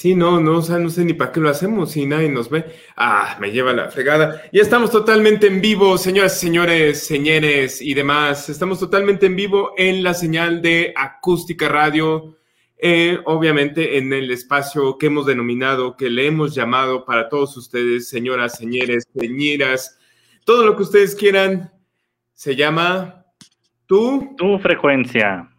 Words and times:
Sí, 0.00 0.14
no, 0.14 0.40
no, 0.40 0.60
o 0.60 0.78
no 0.78 0.88
sé 0.88 1.04
ni 1.04 1.12
para 1.12 1.30
qué 1.30 1.40
lo 1.40 1.50
hacemos 1.50 1.90
si 1.90 2.06
nadie 2.06 2.30
nos 2.30 2.48
ve. 2.48 2.64
Ah, 2.96 3.36
me 3.38 3.50
lleva 3.50 3.74
la 3.74 3.90
fregada. 3.90 4.40
Ya 4.50 4.62
estamos 4.62 4.90
totalmente 4.90 5.46
en 5.46 5.60
vivo, 5.60 5.98
señoras 5.98 6.40
señores, 6.40 7.04
señores 7.04 7.82
y 7.82 7.92
demás. 7.92 8.48
Estamos 8.48 8.80
totalmente 8.80 9.26
en 9.26 9.36
vivo 9.36 9.74
en 9.76 10.02
la 10.02 10.14
señal 10.14 10.62
de 10.62 10.94
Acústica 10.96 11.68
Radio. 11.68 12.38
Eh, 12.78 13.18
obviamente 13.26 13.98
en 13.98 14.10
el 14.14 14.30
espacio 14.30 14.96
que 14.96 15.08
hemos 15.08 15.26
denominado, 15.26 15.98
que 15.98 16.08
le 16.08 16.28
hemos 16.28 16.54
llamado 16.54 17.04
para 17.04 17.28
todos 17.28 17.54
ustedes, 17.58 18.08
señoras, 18.08 18.56
señores, 18.56 19.06
señeras, 19.14 19.98
todo 20.46 20.64
lo 20.64 20.76
que 20.76 20.84
ustedes 20.84 21.14
quieran, 21.14 21.70
se 22.32 22.56
llama 22.56 23.26
Tu. 23.84 24.34
Tu 24.38 24.58
frecuencia 24.60 25.49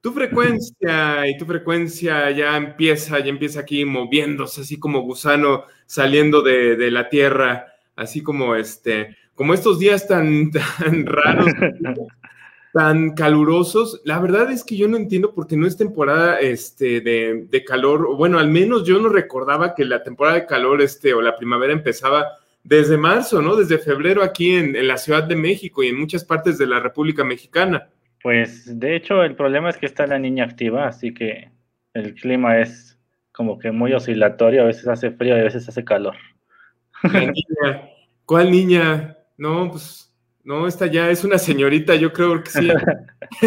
tu 0.00 0.12
frecuencia 0.12 1.28
y 1.28 1.36
tu 1.36 1.44
frecuencia 1.44 2.30
ya 2.30 2.56
empieza, 2.56 3.18
ya 3.18 3.28
empieza 3.28 3.60
aquí 3.60 3.84
moviéndose, 3.84 4.62
así 4.62 4.78
como 4.78 5.02
gusano 5.02 5.64
saliendo 5.86 6.42
de, 6.42 6.90
la 6.90 7.08
tierra, 7.08 7.66
así 7.96 8.22
como 8.22 8.54
este, 8.54 9.16
como 9.34 9.52
estos 9.52 9.78
días 9.78 10.08
tan, 10.08 10.50
tan 10.78 11.04
raros, 11.04 11.52
tan 12.72 13.14
calurosos. 13.14 14.00
La 14.04 14.18
verdad 14.20 14.50
es 14.50 14.64
que 14.64 14.76
yo 14.76 14.88
no 14.88 14.96
entiendo 14.96 15.34
por 15.34 15.46
qué 15.46 15.56
no 15.56 15.66
es 15.66 15.76
temporada 15.76 16.40
este, 16.40 17.02
de, 17.02 17.46
de, 17.50 17.64
calor, 17.64 18.16
bueno, 18.16 18.38
al 18.38 18.48
menos 18.48 18.84
yo 18.84 18.98
no 19.00 19.10
recordaba 19.10 19.74
que 19.74 19.84
la 19.84 20.02
temporada 20.02 20.36
de 20.36 20.46
calor 20.46 20.80
este, 20.80 21.12
o 21.12 21.20
la 21.20 21.36
primavera 21.36 21.74
empezaba 21.74 22.26
desde 22.64 22.96
marzo, 22.96 23.42
¿no? 23.42 23.56
Desde 23.56 23.78
febrero 23.78 24.22
aquí 24.22 24.54
en, 24.54 24.76
en 24.76 24.88
la 24.88 24.96
Ciudad 24.96 25.24
de 25.24 25.36
México 25.36 25.82
y 25.82 25.88
en 25.88 25.98
muchas 25.98 26.24
partes 26.24 26.56
de 26.56 26.66
la 26.66 26.80
República 26.80 27.22
Mexicana. 27.22 27.88
Pues 28.22 28.78
de 28.78 28.96
hecho 28.96 29.22
el 29.22 29.34
problema 29.34 29.70
es 29.70 29.76
que 29.78 29.86
está 29.86 30.06
la 30.06 30.18
niña 30.18 30.44
activa, 30.44 30.86
así 30.86 31.14
que 31.14 31.50
el 31.94 32.14
clima 32.14 32.58
es 32.58 32.98
como 33.32 33.58
que 33.58 33.72
muy 33.72 33.92
oscilatorio, 33.92 34.62
a 34.62 34.66
veces 34.66 34.86
hace 34.88 35.10
frío 35.10 35.36
y 35.36 35.40
a 35.40 35.44
veces 35.44 35.68
hace 35.68 35.84
calor. 35.84 36.16
niña, 37.12 37.88
¿cuál 38.26 38.50
niña? 38.50 39.16
No, 39.38 39.70
pues 39.70 40.12
no, 40.44 40.66
esta 40.66 40.86
ya 40.86 41.10
es 41.10 41.24
una 41.24 41.38
señorita, 41.38 41.94
yo 41.94 42.12
creo 42.12 42.42
que 42.42 42.50
sí. 42.50 42.68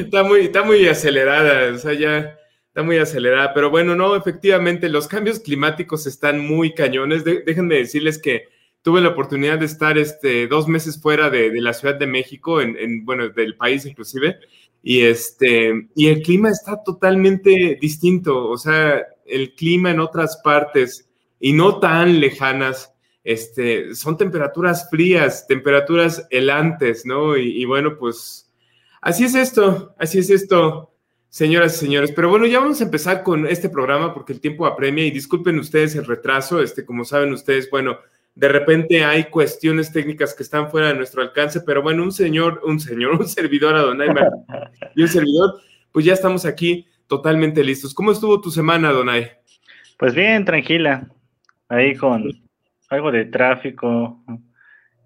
está, 0.00 0.24
muy, 0.24 0.40
está 0.40 0.64
muy 0.64 0.86
acelerada, 0.88 1.72
o 1.72 1.78
sea, 1.78 1.92
ya 1.92 2.38
está 2.66 2.82
muy 2.82 2.98
acelerada, 2.98 3.52
pero 3.54 3.70
bueno, 3.70 3.94
no, 3.94 4.16
efectivamente 4.16 4.88
los 4.88 5.06
cambios 5.06 5.38
climáticos 5.38 6.06
están 6.06 6.40
muy 6.40 6.74
cañones. 6.74 7.24
déjenme 7.24 7.76
decirles 7.76 8.18
que 8.18 8.48
tuve 8.82 9.00
la 9.00 9.10
oportunidad 9.10 9.58
de 9.58 9.66
estar 9.66 9.96
este, 9.96 10.48
dos 10.48 10.68
meses 10.68 11.00
fuera 11.00 11.30
de, 11.30 11.52
la 11.60 11.72
Ciudad 11.72 11.94
de 11.94 12.06
México, 12.06 12.60
en, 12.60 13.04
bueno, 13.04 13.28
del 13.28 13.56
país 13.56 13.86
inclusive, 13.86 14.38
y, 14.82 15.02
este, 15.02 15.88
y 15.94 16.08
el 16.08 16.22
clima 16.22 16.50
está 16.50 16.82
totalmente 16.82 17.78
distinto, 17.80 18.48
o 18.48 18.58
sea, 18.58 19.00
el 19.24 19.54
clima 19.54 19.92
en 19.92 20.00
otras 20.00 20.40
partes 20.42 21.08
y 21.38 21.52
no 21.52 21.78
tan 21.78 22.20
lejanas, 22.20 22.92
este, 23.22 23.94
son 23.94 24.16
temperaturas 24.16 24.90
frías, 24.90 25.46
temperaturas 25.46 26.26
helantes, 26.30 27.06
¿no? 27.06 27.36
Y, 27.36 27.62
y 27.62 27.64
bueno, 27.64 27.96
pues 27.96 28.52
así 29.00 29.24
es 29.24 29.36
esto, 29.36 29.94
así 29.96 30.18
es 30.18 30.30
esto. 30.30 30.88
Señoras 31.28 31.76
y 31.76 31.86
señores, 31.86 32.12
pero 32.14 32.28
bueno, 32.28 32.44
ya 32.44 32.60
vamos 32.60 32.82
a 32.82 32.84
empezar 32.84 33.22
con 33.22 33.46
este 33.46 33.70
programa 33.70 34.12
porque 34.12 34.34
el 34.34 34.40
tiempo 34.40 34.66
apremia 34.66 35.06
y 35.06 35.10
disculpen 35.10 35.58
ustedes 35.58 35.94
el 35.94 36.04
retraso, 36.04 36.60
este, 36.60 36.84
como 36.84 37.06
saben 37.06 37.32
ustedes, 37.32 37.70
bueno, 37.70 37.96
de 38.34 38.48
repente 38.48 39.04
hay 39.04 39.24
cuestiones 39.24 39.92
técnicas 39.92 40.34
que 40.34 40.42
están 40.42 40.70
fuera 40.70 40.88
de 40.88 40.94
nuestro 40.94 41.22
alcance, 41.22 41.60
pero 41.60 41.82
bueno, 41.82 42.02
un 42.02 42.12
señor, 42.12 42.62
un 42.64 42.80
señor, 42.80 43.12
un 43.20 43.28
servidor, 43.28 43.74
Adonai 43.74 44.08
y 44.94 45.02
un 45.02 45.08
servidor, 45.08 45.60
pues 45.90 46.04
ya 46.04 46.14
estamos 46.14 46.46
aquí 46.46 46.86
totalmente 47.06 47.62
listos. 47.62 47.92
¿Cómo 47.92 48.12
estuvo 48.12 48.40
tu 48.40 48.50
semana, 48.50 48.90
Donay? 48.90 49.30
Pues 49.98 50.14
bien, 50.14 50.44
tranquila, 50.44 51.08
ahí 51.68 51.94
con 51.94 52.24
algo 52.88 53.12
de 53.12 53.26
tráfico, 53.26 54.24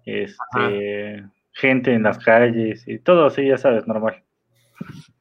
este, 0.05 1.23
gente 1.51 1.93
en 1.93 2.03
las 2.03 2.17
calles 2.19 2.87
y 2.87 2.99
todo 2.99 3.25
así, 3.25 3.45
ya 3.45 3.57
sabes, 3.57 3.87
normal. 3.87 4.23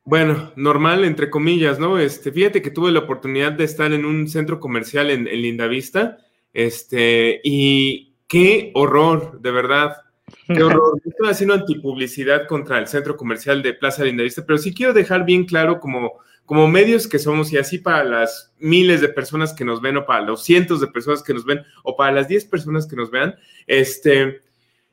Bueno, 0.05 0.53
normal, 0.55 1.05
entre 1.05 1.29
comillas, 1.29 1.81
¿no? 1.81 1.99
Este, 1.99 2.31
fíjate 2.31 2.63
que 2.63 2.71
tuve 2.71 2.93
la 2.93 3.01
oportunidad 3.01 3.53
de 3.53 3.65
estar 3.65 3.93
en 3.93 4.05
un 4.05 4.29
centro 4.29 4.61
comercial 4.61 5.11
en, 5.11 5.27
en 5.27 5.43
Lindavista 5.43 6.19
este, 6.57 7.43
y 7.45 8.15
qué 8.27 8.71
horror, 8.73 9.43
de 9.43 9.51
verdad. 9.51 9.99
Qué 10.47 10.63
horror. 10.63 10.99
Estoy 11.05 11.29
haciendo 11.29 11.53
antipublicidad 11.53 12.47
contra 12.47 12.79
el 12.79 12.87
centro 12.87 13.15
comercial 13.15 13.63
de 13.63 13.75
Plaza 13.75 14.05
Lindavista, 14.05 14.43
pero 14.47 14.57
sí 14.57 14.73
quiero 14.73 14.95
dejar 14.95 15.27
bien 15.27 15.45
claro 15.45 15.81
como, 15.81 16.15
como 16.47 16.67
medios 16.67 17.09
que 17.09 17.19
somos 17.19 17.53
y 17.53 17.59
así 17.59 17.77
para 17.77 18.05
las 18.05 18.55
miles 18.59 19.03
de 19.03 19.11
personas 19.11 19.53
que 19.53 19.67
nos 19.67 19.83
ven 19.83 19.99
o 19.99 20.07
para 20.07 20.23
los 20.23 20.45
cientos 20.45 20.81
de 20.81 20.87
personas 20.87 21.23
que 21.23 21.35
nos 21.35 21.45
ven 21.45 21.61
o 21.83 21.95
para 21.95 22.13
las 22.13 22.27
10 22.27 22.47
personas 22.47 22.87
que 22.87 22.97
nos 22.97 23.11
vean, 23.11 23.35
este, 23.67 24.41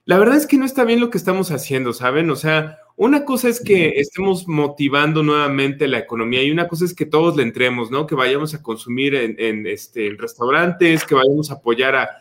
la 0.04 0.18
verdad 0.18 0.36
es 0.36 0.48
que 0.48 0.58
no 0.58 0.66
está 0.66 0.84
bien 0.84 1.00
lo 1.00 1.10
que 1.10 1.18
estamos 1.18 1.50
haciendo, 1.50 1.94
¿saben? 1.94 2.30
O 2.30 2.36
sea, 2.36 2.80
una 2.96 3.26
cosa 3.26 3.50
es 3.50 3.60
que 3.60 4.00
estemos 4.00 4.48
motivando 4.48 5.24
nuevamente 5.24 5.88
la 5.88 5.98
economía 5.98 6.44
y 6.44 6.52
una 6.52 6.68
cosa 6.68 6.86
es 6.86 6.94
que 6.94 7.06
todos 7.06 7.36
le 7.36 7.44
entremos, 7.44 7.90
¿no? 7.90 8.06
Que 8.06 8.14
vayamos 8.14 8.54
a 8.54 8.62
consumir 8.62 9.16
en, 9.16 9.66
este, 9.66 10.16
restaurantes, 10.18 11.04
que 11.04 11.16
vayamos 11.16 11.50
a 11.50 11.56
apoyar 11.56 11.96
a, 11.96 12.20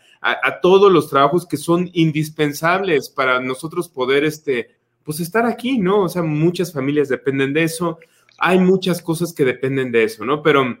todos 0.61 0.91
los 0.91 1.09
trabajos 1.09 1.45
que 1.45 1.57
son 1.57 1.89
indispensables 1.93 3.09
para 3.09 3.41
nosotros 3.41 3.89
poder, 3.89 4.23
este, 4.23 4.69
pues 5.03 5.19
estar 5.19 5.45
aquí, 5.45 5.77
¿no? 5.77 6.03
O 6.03 6.09
sea, 6.09 6.23
muchas 6.23 6.73
familias 6.73 7.09
dependen 7.09 7.53
de 7.53 7.63
eso, 7.63 7.99
hay 8.37 8.57
muchas 8.57 9.01
cosas 9.01 9.33
que 9.33 9.45
dependen 9.45 9.91
de 9.91 10.05
eso, 10.05 10.25
¿no? 10.25 10.41
Pero 10.41 10.77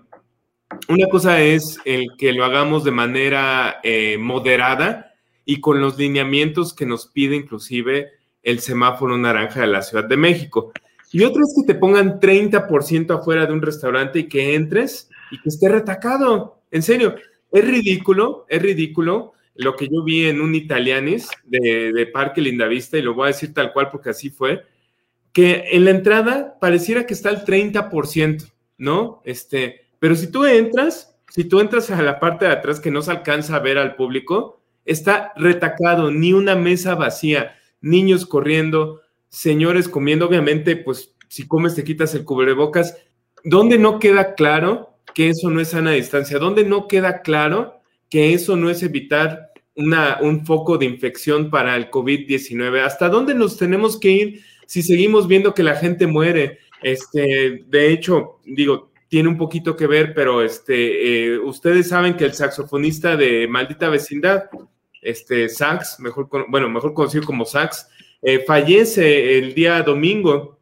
una 0.87 1.07
cosa 1.09 1.41
es 1.41 1.77
el 1.85 2.07
que 2.17 2.33
lo 2.33 2.45
hagamos 2.45 2.83
de 2.83 2.91
manera 2.91 3.79
eh, 3.83 4.17
moderada 4.17 5.13
y 5.45 5.59
con 5.59 5.81
los 5.81 5.97
lineamientos 5.97 6.73
que 6.73 6.85
nos 6.85 7.07
pide 7.07 7.35
inclusive 7.35 8.11
el 8.43 8.59
semáforo 8.59 9.17
naranja 9.17 9.61
de 9.61 9.67
la 9.67 9.81
Ciudad 9.81 10.03
de 10.03 10.17
México. 10.17 10.71
Y 11.11 11.23
otra 11.23 11.41
es 11.41 11.55
que 11.55 11.73
te 11.73 11.79
pongan 11.79 12.19
30% 12.19 13.19
afuera 13.19 13.45
de 13.45 13.53
un 13.53 13.61
restaurante 13.61 14.19
y 14.19 14.27
que 14.27 14.55
entres 14.55 15.09
y 15.31 15.39
que 15.41 15.49
esté 15.49 15.69
retacado. 15.69 16.61
En 16.71 16.83
serio, 16.83 17.15
es 17.51 17.65
ridículo, 17.65 18.45
es 18.49 18.61
ridículo 18.61 19.33
lo 19.55 19.75
que 19.75 19.87
yo 19.87 20.03
vi 20.03 20.25
en 20.25 20.41
un 20.41 20.55
Italianis 20.55 21.29
de, 21.43 21.93
de 21.93 22.05
Parque 22.07 22.41
Lindavista, 22.41 22.97
y 22.97 23.03
lo 23.03 23.13
voy 23.13 23.25
a 23.25 23.27
decir 23.27 23.53
tal 23.53 23.71
cual 23.71 23.89
porque 23.91 24.09
así 24.09 24.29
fue, 24.29 24.63
que 25.31 25.65
en 25.71 25.85
la 25.85 25.91
entrada 25.91 26.57
pareciera 26.59 27.05
que 27.05 27.13
está 27.13 27.29
el 27.29 27.45
30%, 27.45 28.51
¿no? 28.77 29.21
Este, 29.25 29.87
pero 29.99 30.15
si 30.15 30.31
tú 30.31 30.45
entras, 30.45 31.15
si 31.29 31.45
tú 31.45 31.59
entras 31.59 31.91
a 31.91 32.01
la 32.01 32.19
parte 32.19 32.45
de 32.45 32.51
atrás 32.51 32.79
que 32.79 32.91
no 32.91 33.01
se 33.01 33.11
alcanza 33.11 33.55
a 33.55 33.59
ver 33.59 33.77
al 33.77 33.95
público, 33.95 34.61
está 34.85 35.33
retacado, 35.35 36.11
ni 36.11 36.33
una 36.33 36.55
mesa 36.55 36.95
vacía 36.95 37.55
niños 37.83 38.25
corriendo, 38.25 39.01
señores 39.29 39.87
comiendo, 39.87 40.25
obviamente, 40.25 40.75
pues 40.75 41.13
si 41.27 41.47
comes 41.47 41.75
te 41.75 41.83
quitas 41.83 42.15
el 42.15 42.25
cubrebocas. 42.25 42.97
¿Dónde 43.43 43.77
no 43.77 43.99
queda 43.99 44.35
claro 44.35 44.97
que 45.13 45.29
eso 45.29 45.49
no 45.49 45.59
es 45.59 45.69
sana 45.69 45.91
distancia? 45.91 46.39
¿Dónde 46.39 46.63
no 46.63 46.87
queda 46.87 47.21
claro 47.21 47.81
que 48.09 48.33
eso 48.33 48.55
no 48.55 48.69
es 48.69 48.83
evitar 48.83 49.51
una, 49.75 50.19
un 50.21 50.45
foco 50.45 50.77
de 50.77 50.85
infección 50.85 51.49
para 51.49 51.75
el 51.75 51.91
COVID-19? 51.91 52.81
¿Hasta 52.81 53.09
dónde 53.09 53.35
nos 53.35 53.57
tenemos 53.57 53.99
que 53.99 54.11
ir 54.11 54.43
si 54.65 54.81
seguimos 54.81 55.27
viendo 55.27 55.53
que 55.53 55.63
la 55.63 55.75
gente 55.75 56.07
muere? 56.07 56.59
Este, 56.81 57.63
de 57.67 57.91
hecho, 57.91 58.39
digo, 58.45 58.91
tiene 59.09 59.29
un 59.29 59.37
poquito 59.37 59.75
que 59.75 59.87
ver, 59.87 60.13
pero 60.13 60.41
este, 60.41 61.33
eh, 61.33 61.39
ustedes 61.39 61.89
saben 61.89 62.15
que 62.15 62.25
el 62.25 62.33
saxofonista 62.33 63.17
de 63.17 63.47
Maldita 63.47 63.89
Vecindad, 63.89 64.43
este, 65.03 65.49
Sax, 65.49 65.99
mejor, 65.99 66.27
bueno, 66.49 66.69
mejor 66.69 66.93
conocido 66.93 67.23
como 67.23 67.45
Sax, 67.45 67.87
eh, 68.21 68.43
fallece 68.45 69.37
el 69.37 69.53
día 69.53 69.81
domingo 69.81 70.59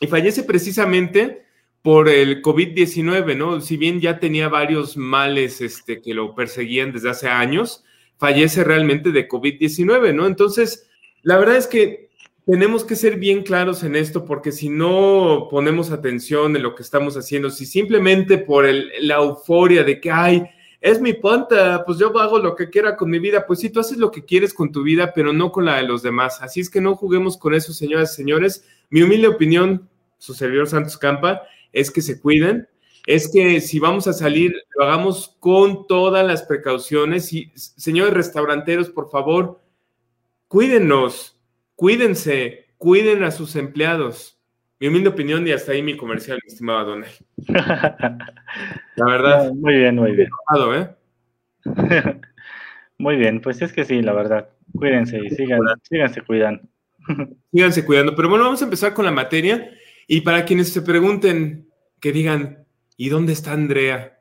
y 0.00 0.06
fallece 0.06 0.42
precisamente 0.44 1.42
por 1.82 2.08
el 2.08 2.42
COVID-19, 2.42 3.36
¿no? 3.36 3.60
Si 3.60 3.76
bien 3.76 4.00
ya 4.00 4.20
tenía 4.20 4.48
varios 4.48 4.96
males 4.96 5.60
este, 5.60 6.00
que 6.00 6.14
lo 6.14 6.34
perseguían 6.34 6.92
desde 6.92 7.10
hace 7.10 7.28
años, 7.28 7.84
fallece 8.18 8.62
realmente 8.62 9.10
de 9.10 9.28
COVID-19, 9.28 10.14
¿no? 10.14 10.26
Entonces, 10.26 10.88
la 11.22 11.36
verdad 11.38 11.56
es 11.56 11.66
que 11.66 12.08
tenemos 12.46 12.84
que 12.84 12.96
ser 12.96 13.16
bien 13.16 13.42
claros 13.42 13.82
en 13.82 13.96
esto 13.96 14.24
porque 14.24 14.52
si 14.52 14.68
no 14.68 15.48
ponemos 15.50 15.90
atención 15.90 16.56
en 16.56 16.62
lo 16.62 16.74
que 16.74 16.82
estamos 16.82 17.16
haciendo, 17.16 17.50
si 17.50 17.66
simplemente 17.66 18.38
por 18.38 18.64
la 19.00 19.16
euforia 19.16 19.84
de 19.84 20.00
que, 20.00 20.10
ay, 20.10 20.44
es 20.82 21.00
mi 21.00 21.12
ponta, 21.12 21.84
pues 21.86 21.98
yo 21.98 22.18
hago 22.18 22.40
lo 22.40 22.56
que 22.56 22.68
quiera 22.68 22.96
con 22.96 23.08
mi 23.08 23.20
vida, 23.20 23.46
pues 23.46 23.60
sí, 23.60 23.70
tú 23.70 23.78
haces 23.78 23.98
lo 23.98 24.10
que 24.10 24.24
quieres 24.24 24.52
con 24.52 24.72
tu 24.72 24.82
vida, 24.82 25.12
pero 25.14 25.32
no 25.32 25.52
con 25.52 25.64
la 25.64 25.76
de 25.76 25.84
los 25.84 26.02
demás. 26.02 26.42
Así 26.42 26.58
es 26.60 26.68
que 26.68 26.80
no 26.80 26.96
juguemos 26.96 27.36
con 27.36 27.54
eso, 27.54 27.72
señoras 27.72 28.12
y 28.12 28.16
señores. 28.16 28.66
Mi 28.90 29.00
humilde 29.02 29.28
opinión, 29.28 29.88
su 30.18 30.34
servidor 30.34 30.66
Santos 30.66 30.98
Campa, 30.98 31.42
es 31.72 31.92
que 31.92 32.02
se 32.02 32.20
cuiden, 32.20 32.68
es 33.06 33.30
que 33.30 33.60
si 33.60 33.78
vamos 33.78 34.08
a 34.08 34.12
salir, 34.12 34.56
lo 34.74 34.84
hagamos 34.84 35.36
con 35.38 35.86
todas 35.86 36.26
las 36.26 36.42
precauciones. 36.42 37.32
Y 37.32 37.52
señores 37.54 38.12
restauranteros, 38.12 38.90
por 38.90 39.08
favor, 39.08 39.60
cuídenos, 40.48 41.38
cuídense, 41.76 42.74
cuiden 42.76 43.22
a 43.22 43.30
sus 43.30 43.54
empleados. 43.54 44.36
Mi 44.82 44.88
humilde 44.88 45.10
opinión 45.10 45.46
y 45.46 45.52
hasta 45.52 45.70
ahí 45.70 45.80
mi 45.80 45.96
comercial, 45.96 46.40
mi 46.42 46.52
estimado. 46.52 46.96
La 47.46 49.06
verdad. 49.06 49.52
muy 49.52 49.74
bien, 49.74 49.94
muy 49.94 50.10
bien. 50.10 50.28
¿eh? 50.74 50.88
muy 52.98 53.14
bien, 53.14 53.40
pues 53.40 53.62
es 53.62 53.72
que 53.72 53.84
sí, 53.84 54.02
la 54.02 54.12
verdad. 54.12 54.48
Cuídense 54.76 55.20
y 55.24 55.30
sigan, 55.30 55.60
síganse 55.88 56.22
cuidando. 56.22 56.64
Síganse 57.52 57.84
cuidando. 57.84 58.16
Pero 58.16 58.28
bueno, 58.28 58.42
vamos 58.42 58.60
a 58.60 58.64
empezar 58.64 58.92
con 58.92 59.04
la 59.04 59.12
materia. 59.12 59.70
Y 60.08 60.22
para 60.22 60.44
quienes 60.44 60.72
se 60.72 60.82
pregunten, 60.82 61.68
que 62.00 62.10
digan, 62.10 62.66
¿y 62.96 63.08
dónde 63.08 63.34
está 63.34 63.52
Andrea? 63.52 64.18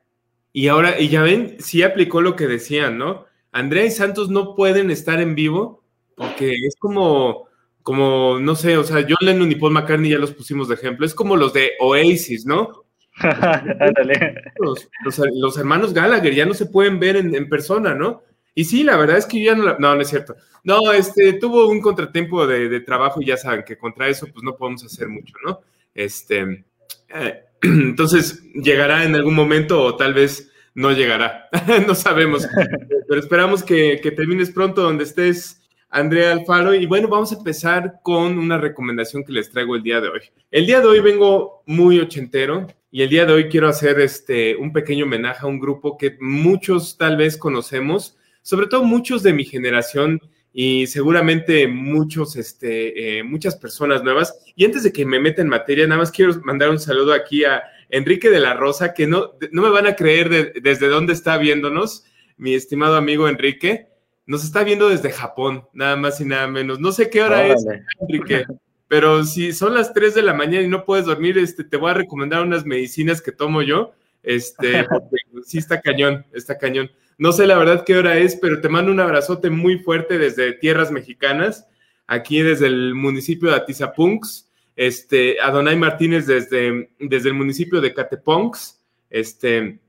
Y 0.54 0.68
ahora, 0.68 1.00
y 1.00 1.10
ya 1.10 1.24
ven, 1.24 1.56
sí 1.58 1.82
aplicó 1.82 2.22
lo 2.22 2.36
que 2.36 2.46
decían, 2.46 3.00
¿no? 3.00 3.26
Andrea 3.52 3.86
y 3.86 3.90
Santos 3.90 4.30
no 4.30 4.54
pueden 4.54 4.92
estar 4.92 5.20
en 5.22 5.34
vivo 5.34 5.84
porque 6.16 6.52
es 6.52 6.76
como, 6.78 7.48
como, 7.84 8.40
no 8.40 8.56
sé, 8.56 8.78
o 8.78 8.84
sea, 8.84 9.06
John 9.08 9.18
Lennon 9.22 9.52
y 9.52 9.56
Paul 9.56 9.74
McCartney 9.74 10.12
ya 10.12 10.18
los 10.18 10.34
pusimos 10.34 10.68
de 10.68 10.76
ejemplo, 10.76 11.06
es 11.06 11.14
como 11.14 11.36
los 11.36 11.54
de 11.54 11.72
Oasis, 11.80 12.46
¿no? 12.46 12.86
los, 14.60 14.90
los, 15.34 15.58
hermanos 15.58 15.94
Gallagher 15.94 16.34
ya 16.34 16.46
no 16.46 16.54
se 16.54 16.66
pueden 16.66 17.00
ver 17.00 17.18
en, 17.18 17.50
persona, 17.50 17.94
¿no? 17.94 18.24
Y 18.56 18.66
sí, 18.66 18.84
la 18.84 18.98
verdad 18.98 19.18
es 19.18 19.26
que 19.26 19.44
ya 19.44 19.56
no, 19.56 19.78
no, 19.78 19.96
no 19.96 20.02
es 20.02 20.10
cierto. 20.10 20.36
No, 20.64 20.92
este, 20.92 21.34
tuvo 21.34 21.68
un 21.68 21.82
contratiempo 21.82 22.48
de, 22.48 22.70
de, 22.70 22.80
trabajo 22.82 23.22
y 23.22 23.26
ya 23.26 23.38
saben 23.38 23.64
que 23.64 23.78
contra 23.78 24.08
eso 24.08 24.28
pues 24.28 24.44
no 24.44 24.56
podemos 24.56 24.84
hacer 24.84 25.08
mucho, 25.08 25.34
¿no? 25.46 25.62
Este, 25.94 26.66
eh, 27.10 27.44
entonces, 27.62 28.44
llegará 28.54 29.04
en 29.04 29.16
algún 29.16 29.36
momento 29.36 29.82
o 29.82 29.96
tal 29.96 30.14
vez 30.14 30.52
no 30.74 30.92
llegará. 30.92 31.50
no 31.88 31.96
sabemos. 31.96 32.48
Pero 33.08 33.20
esperamos 33.20 33.64
que, 33.64 34.00
que, 34.02 34.12
termines 34.12 34.52
pronto 34.52 34.82
donde 34.82 35.04
estés, 35.04 35.61
Andrea 35.92 36.32
Alfaro. 36.32 36.74
Y 36.74 36.86
bueno, 36.86 37.08
vamos 37.08 37.32
a 37.32 37.36
empezar 37.36 38.00
con 38.02 38.40
una 38.40 38.58
recomendación 38.58 39.24
que 39.24 39.34
les 39.34 39.52
traigo 39.52 39.76
el 39.76 39.84
día 39.84 40.02
de 40.02 40.08
hoy. 40.08 40.22
El 40.50 40.66
día 40.66 40.80
de 40.80 40.88
hoy 40.88 41.02
vengo 41.02 41.62
muy 41.66 42.00
ochentero 42.00 42.68
y 42.90 43.04
el 43.04 43.10
día 43.10 43.26
de 43.26 43.34
hoy 43.34 43.50
quiero 43.50 43.68
hacer 43.68 44.00
este, 44.00 44.56
un 44.56 44.74
pequeño 44.74 45.06
homenaje 45.06 45.46
a 45.46 45.50
un 45.50 45.60
grupo 45.60 45.98
que 45.98 46.18
muchos 46.20 46.98
tal 46.98 47.18
vez 47.18 47.38
conocemos, 47.38 48.18
sobre 48.42 48.68
todo 48.68 48.84
muchos 48.84 49.22
de 49.22 49.34
mi 49.34 49.44
generación 49.44 50.20
y 50.54 50.88
seguramente 50.88 51.68
muchos, 51.68 52.36
este, 52.36 53.20
eh, 53.20 53.24
muchas 53.24 53.56
personas 53.56 54.04
nuevas. 54.04 54.38
Y 54.56 54.66
antes 54.66 54.84
de 54.84 54.92
que 54.92 55.06
me 55.06 55.20
meta 55.20 55.42
en 55.42 55.50
materia, 55.50 55.88
nada 55.88 56.00
más 56.00 56.12
quiero 56.12 56.34
mandar 56.44 56.70
un 56.70 56.80
saludo 56.80 57.14
aquí 57.14 57.44
a 57.44 57.64
Enrique 57.90 58.30
de 58.30 58.40
la 58.40 58.54
Rosa, 58.54 58.94
que 58.94 59.08
no, 59.08 59.34
no 59.52 59.62
me 59.62 59.70
van 59.70 59.88
a 59.88 59.96
creer 59.96 60.54
desde 60.62 60.88
dónde 60.88 61.14
está 61.14 61.38
viéndonos, 61.38 62.06
mi 62.38 62.54
estimado 62.54 62.96
amigo 62.96 63.28
Enrique. 63.28 63.91
Nos 64.26 64.44
está 64.44 64.64
viendo 64.64 64.90
desde 64.90 65.12
Japón, 65.12 65.68
nada 65.74 65.96
más 65.96 66.22
y 66.22 66.26
nada 66.26 66.48
menos. 66.48 66.80
No 66.80 66.92
sé 66.92 67.10
qué 67.10 67.22
hora 67.22 67.46
es, 67.48 67.66
Enrique, 68.00 68.46
pero 68.88 69.24
si 69.24 69.54
son 69.54 69.74
las 69.74 69.94
3 69.94 70.16
de 70.16 70.22
la 70.22 70.34
mañana 70.34 70.66
y 70.66 70.70
no 70.70 70.86
puedes 70.86 71.06
dormir, 71.06 71.38
este, 71.38 71.64
te 71.64 71.78
voy 71.78 71.92
a 71.92 71.96
recomendar 71.96 72.42
unas 72.42 72.66
medicinas 72.66 73.22
que 73.22 73.32
tomo 73.32 73.62
yo. 73.62 73.94
Este, 74.24 74.84
porque 74.90 75.18
sí 75.46 75.58
está 75.58 75.82
cañón, 75.82 76.26
está 76.34 76.58
cañón. 76.58 76.92
No 77.18 77.32
sé 77.32 77.46
la 77.46 77.58
verdad 77.58 77.84
qué 77.86 77.96
hora 77.96 78.18
es, 78.18 78.36
pero 78.36 78.62
te 78.62 78.70
mando 78.70 78.92
un 78.92 79.00
abrazote 79.00 79.50
muy 79.50 79.80
fuerte 79.80 80.18
desde 80.18 80.54
tierras 80.54 80.92
mexicanas, 80.92 81.68
aquí 82.08 82.42
desde 82.42 82.68
el 82.68 82.96
municipio 82.96 83.50
de 83.50 83.58
Atizapunks, 83.58 84.50
este, 84.76 85.40
Adonai 85.40 85.76
Martínez 85.76 86.26
desde, 86.26 86.90
desde 87.00 87.30
el 87.30 87.36
municipio 87.36 87.80
de 87.80 87.94
Cateponks, 87.94 88.82
este, 89.10 89.80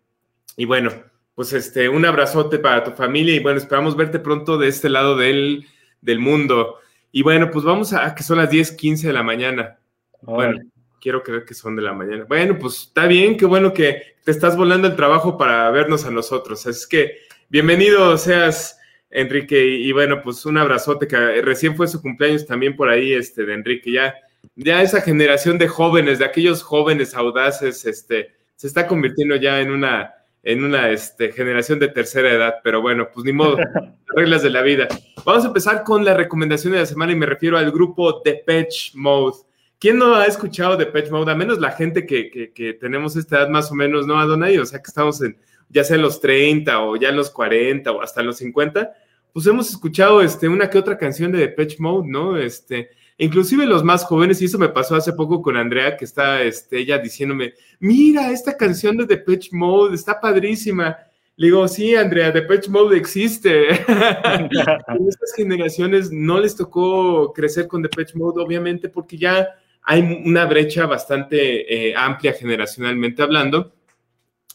y 0.56 0.64
bueno, 0.64 0.93
pues 1.34 1.52
este, 1.52 1.88
un 1.88 2.05
abrazote 2.05 2.58
para 2.58 2.84
tu 2.84 2.93
familia 2.93 3.34
y 3.34 3.40
bueno, 3.40 3.58
esperamos 3.58 3.96
verte 3.96 4.19
pronto 4.19 4.58
de 4.58 4.69
este 4.69 4.88
lado 4.88 5.17
del, 5.17 5.67
del 6.00 6.19
mundo. 6.19 6.79
Y 7.11 7.23
bueno, 7.23 7.50
pues 7.50 7.64
vamos 7.64 7.93
a, 7.93 8.14
que 8.14 8.23
son 8.23 8.38
las 8.38 8.50
10:15 8.50 9.02
de 9.02 9.12
la 9.12 9.23
mañana. 9.23 9.79
Bueno, 10.23 10.58
quiero 11.00 11.23
creer 11.23 11.44
que 11.44 11.55
son 11.55 11.76
de 11.76 11.82
la 11.82 11.93
mañana. 11.93 12.25
Bueno, 12.29 12.58
pues 12.58 12.82
está 12.82 13.06
bien, 13.06 13.37
qué 13.37 13.44
bueno 13.44 13.73
que 13.73 14.14
te 14.25 14.31
estás 14.31 14.56
volando 14.56 14.87
el 14.88 14.96
trabajo 14.96 15.37
para 15.37 15.70
vernos 15.70 16.05
a 16.05 16.11
nosotros. 16.11 16.64
Es 16.67 16.87
que 16.87 17.19
bienvenido 17.49 18.17
seas, 18.17 18.79
Enrique, 19.11 19.62
y, 19.62 19.93
bueno, 19.93 20.23
pues 20.23 20.46
un 20.46 20.56
abrazote, 20.58 21.06
que 21.06 21.43
recién 21.43 21.76
fue 21.76 21.88
su 21.88 22.00
cumpleaños 22.00 22.46
también 22.46 22.76
por 22.76 22.88
ahí, 22.88 23.12
este, 23.12 23.44
de 23.44 23.52
Enrique, 23.52 23.93
ya, 23.93 24.14
ya 24.55 24.81
esa 24.81 25.02
generación 25.02 25.58
de 25.58 25.69
jóvenes, 25.69 26.19
de 26.19 26.25
aquellos 26.25 26.62
jóvenes 26.62 27.14
audaces, 27.14 27.84
este, 27.84 28.32
se 28.56 28.69
está 28.69 28.87
convirtiendo 28.87 29.37
ya 29.37 29.61
en 29.61 29.70
una, 29.70 30.14
en 30.43 30.65
una 30.65 30.91
este, 30.91 31.33
generación 31.33 31.79
de 31.79 31.89
tercera 31.89 32.31
edad, 32.31 32.55
pero 32.65 32.83
bueno, 32.83 33.09
pues 33.12 33.25
ni 33.25 33.33
modo, 33.33 33.56
reglas 34.17 34.43
de 34.43 34.50
la 34.50 34.62
vida. 34.62 34.89
Vamos 35.25 35.44
a 35.44 35.49
empezar 35.49 35.85
con 35.85 36.05
la 36.05 36.15
recomendación 36.15 36.73
de 36.73 36.81
la 36.81 36.87
semana 36.87 37.12
y 37.12 37.17
me 37.17 37.27
refiero 37.27 37.56
al 37.56 37.71
grupo 37.71 38.21
Depeche 38.25 38.93
Mode. 38.94 39.37
¿Quién 39.79 39.99
no 39.99 40.15
ha 40.15 40.27
escuchado 40.27 40.77
de 40.77 40.87
Patch 40.87 41.11
Mode? 41.11 41.33
A 41.33 41.35
menos 41.35 41.59
la 41.59 41.73
gente 41.73 42.06
que, 42.06 42.79
tenemos 42.81 43.17
esta 43.17 43.39
edad 43.39 43.49
más 43.49 43.71
o 43.73 43.75
menos, 43.75 44.06
¿no, 44.06 44.19
Adonai? 44.19 44.56
O 44.59 44.65
sea, 44.65 44.81
que 44.81 44.89
estamos 44.89 45.21
en, 45.23 45.37
ya 45.69 45.83
sea 45.83 45.97
en 45.97 46.03
los 46.03 46.21
30 46.21 46.81
o 46.83 46.94
ya 46.94 47.09
en 47.09 47.17
los 47.17 47.31
40 47.31 47.91
o 47.91 48.00
hasta 48.00 48.21
en 48.21 48.29
los 48.29 48.37
50, 48.37 48.93
pues 49.33 49.47
hemos 49.47 49.71
escuchado 49.71 50.23
este, 50.23 50.49
una 50.49 50.71
que 50.71 50.79
otra 50.79 50.97
canción 50.97 51.33
de 51.33 51.39
Depeche 51.39 51.79
Mode, 51.81 52.09
¿no? 52.09 52.37
Este, 52.37 52.91
inclusive 53.25 53.67
los 53.67 53.85
más 53.85 54.05
jóvenes, 54.05 54.41
y 54.43 54.47
eso 54.47 54.59
me 54.59 54.69
pasó 54.69 54.97
hace 54.97 55.13
poco 55.13 55.43
con 55.43 55.57
Andrea, 55.57 55.97
que 55.97 56.05
está 56.05 56.43
este, 56.43 56.79
ella 56.79 56.99
diciéndome, 56.99 57.55
mira, 57.79 58.31
esta 58.31 58.57
canción 58.57 58.97
de 58.97 59.07
Depeche 59.07 59.51
Mode 59.53 59.95
está 59.95 60.21
padrísima. 60.21 60.97
Le 61.37 61.47
digo, 61.47 61.67
sí, 61.69 61.95
Andrea, 61.95 62.31
Depeche 62.31 62.71
Mode 62.71 62.97
existe. 62.97 63.69
en 63.69 65.09
estas 65.09 65.35
generaciones 65.37 66.11
no 66.11 66.41
les 66.41 66.57
tocó 66.57 67.33
crecer 67.33 67.69
con 67.69 67.83
Depeche 67.83 68.19
Mode, 68.19 68.43
obviamente, 68.43 68.89
porque 68.89 69.17
ya 69.17 69.49
hay 69.85 70.23
una 70.25 70.47
brecha 70.47 70.87
bastante 70.87 71.91
eh, 71.91 71.95
amplia 71.97 72.33
generacionalmente 72.33 73.23
hablando, 73.23 73.75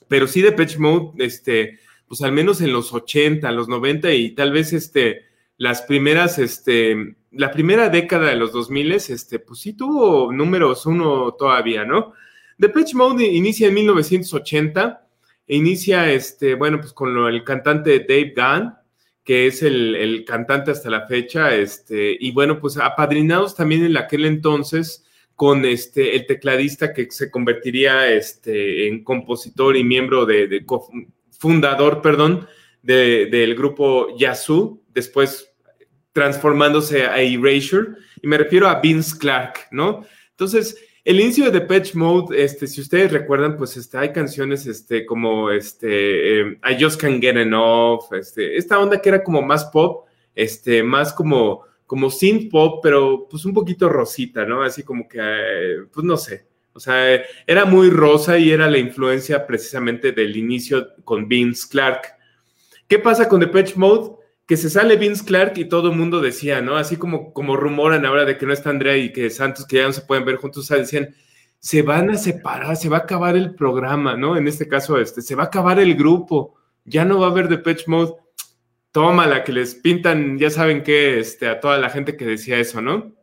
pero 0.08 0.27
sí 0.27 0.41
de 0.41 0.53
Patch 0.53 0.77
Mode, 0.77 1.24
este, 1.24 1.80
pues 2.08 2.22
al 2.22 2.32
menos 2.32 2.62
en 2.62 2.72
los 2.72 2.94
80, 2.94 3.51
los 3.51 3.68
90 3.68 4.13
y 4.13 4.32
tal 4.32 4.51
vez 4.51 4.72
este, 4.72 5.25
las 5.58 5.82
primeras, 5.82 6.39
este, 6.39 7.18
la 7.38 7.51
primera 7.51 7.89
década 7.89 8.29
de 8.29 8.36
los 8.36 8.51
2000, 8.51 8.94
este, 8.94 9.39
pues 9.39 9.60
sí 9.60 9.74
tuvo 9.74 10.32
números 10.32 10.86
uno 10.86 11.34
todavía, 11.34 11.86
¿no? 11.86 12.13
Patch 12.60 12.94
Mode 12.96 13.25
inicia 13.25 13.67
en 13.67 13.75
1980, 13.75 15.08
e 15.48 15.56
inicia, 15.56 16.12
este, 16.12 16.56
bueno, 16.56 16.79
pues 16.79 16.94
con 16.94 17.15
el 17.27 17.44
cantante 17.44 18.00
Dave 18.00 18.34
Gunn, 18.36 18.74
que 19.24 19.48
es 19.48 19.62
el, 19.62 19.96
el, 19.96 20.25
cantante 20.25 20.72
hasta 20.72 20.89
la 20.89 21.06
fecha, 21.06 21.53
este, 21.56 22.17
y 22.20 22.32
bueno, 22.32 22.60
pues 22.60 22.77
apadrinados 22.77 23.56
también 23.56 23.86
en 23.86 23.98
aquel 23.98 24.25
entonces 24.25 25.06
con 25.36 25.65
este, 25.65 26.15
el 26.15 26.25
tecladista 26.25 26.94
que 26.94 27.12
se 27.12 27.29
convertiría 27.29 28.12
este, 28.12 28.88
en 28.88 29.03
compositor 29.03 29.77
y 29.77 29.84
miembro 29.84 30.25
de, 30.25 30.65
fundador, 31.29 32.01
perdón, 32.01 32.48
del 32.82 33.53
grupo 33.53 34.17
Yazoo, 34.17 34.82
después 34.96 35.47
transformándose 36.17 37.05
a 37.05 37.21
Erasure, 37.21 37.89
y 38.19 38.27
me 38.27 38.39
refiero 38.39 38.67
a 38.67 38.79
Vince 38.79 39.15
Clark, 39.19 39.67
¿no? 39.69 40.03
Entonces, 40.31 40.75
el 41.05 41.19
inicio 41.19 41.45
de 41.45 41.59
Depeche 41.59 41.95
Mode, 41.95 42.43
este, 42.43 42.65
si 42.65 42.81
ustedes 42.81 43.12
recuerdan, 43.12 43.55
pues 43.55 43.77
este, 43.77 44.00
hay 44.00 44.12
canciones 44.12 44.65
este, 44.65 45.05
como 45.05 45.51
este, 45.51 46.39
em, 46.39 46.59
I 46.67 46.83
Just 46.83 47.00
Can't 47.00 47.21
Get 47.21 47.38
Enough, 47.38 48.12
este, 48.13 48.57
esta 48.57 48.79
onda 48.79 49.00
que 49.00 49.09
era 49.09 49.24
como 49.24 49.43
más 49.43 49.65
pop, 49.65 50.07
este, 50.33 50.81
más 50.81 51.13
como 51.13 51.67
como 51.86 52.09
synth 52.09 52.50
pop, 52.50 52.79
pero 52.81 53.27
pues 53.29 53.45
un 53.45 53.53
poquito 53.53 53.88
rosita, 53.88 54.43
¿no? 54.43 54.63
Así 54.63 54.81
como 54.81 55.07
que, 55.07 55.21
pues 55.93 56.03
no 56.03 56.17
sé. 56.17 56.47
O 56.74 56.79
sea, 56.79 57.21
era 57.45 57.63
muy 57.63 57.91
rosa 57.91 58.39
y 58.39 58.51
era 58.51 58.69
la 58.69 58.79
influencia 58.79 59.45
precisamente 59.45 60.12
del 60.12 60.36
inicio 60.36 60.95
con 61.05 61.27
Vince 61.27 61.67
Clark. 61.69 62.15
¿Qué 62.88 62.97
pasa 62.97 63.29
con 63.29 63.39
Depeche 63.39 63.75
Mode? 63.77 64.17
Que 64.48 64.58
se 64.58 64.70
sale 64.70 64.96
Vince 64.96 65.25
Clark 65.25 65.58
y 65.58 65.66
todo 65.66 65.92
el 65.92 65.98
mundo 65.98 66.22
decía, 66.22 66.62
¿no? 66.62 66.77
Así 66.77 66.96
como, 66.96 67.34
como 67.34 67.56
rumoran 67.56 68.06
ahora 68.06 68.25
de 68.25 68.38
que 68.38 68.46
no 68.46 68.54
está 68.54 68.70
Andrea 68.70 68.98
y 68.98 69.12
que 69.12 69.30
Santos, 69.30 69.68
que 69.68 69.77
ya 69.77 69.84
no 69.84 69.94
se 69.94 70.01
pueden 70.01 70.25
ver 70.25 70.38
juntos, 70.38 70.68
decían, 70.70 71.13
se 71.60 71.82
van 71.82 72.10
a 72.10 72.18
separar, 72.18 72.77
se 72.77 72.89
va 72.89 72.98
a 72.98 73.01
acabar 73.01 73.36
el 73.36 73.54
programa, 73.54 74.16
¿no? 74.16 74.38
En 74.38 74.48
este 74.48 74.68
caso, 74.68 74.98
este, 74.98 75.22
se 75.22 75.36
va 75.36 75.44
a 75.44 75.48
acabar 75.48 75.80
el 75.80 75.96
grupo, 75.96 76.56
ya 76.86 77.04
no 77.04 77.20
va 77.20 77.27
a 77.27 77.32
haber 77.32 77.50
Depeche 77.50 77.86
Mode 77.88 78.13
toma 78.98 79.27
la 79.27 79.44
que 79.44 79.51
les 79.51 79.75
pintan, 79.75 80.39
ya 80.39 80.50
saben 80.50 80.82
qué, 80.82 81.20
este, 81.20 81.48
a 81.48 81.60
toda 81.60 81.77
la 81.77 81.92
gente 81.92 82.18
que 82.18 82.25
decía 82.25 82.58
eso, 82.58 82.82
¿no? 82.82 83.13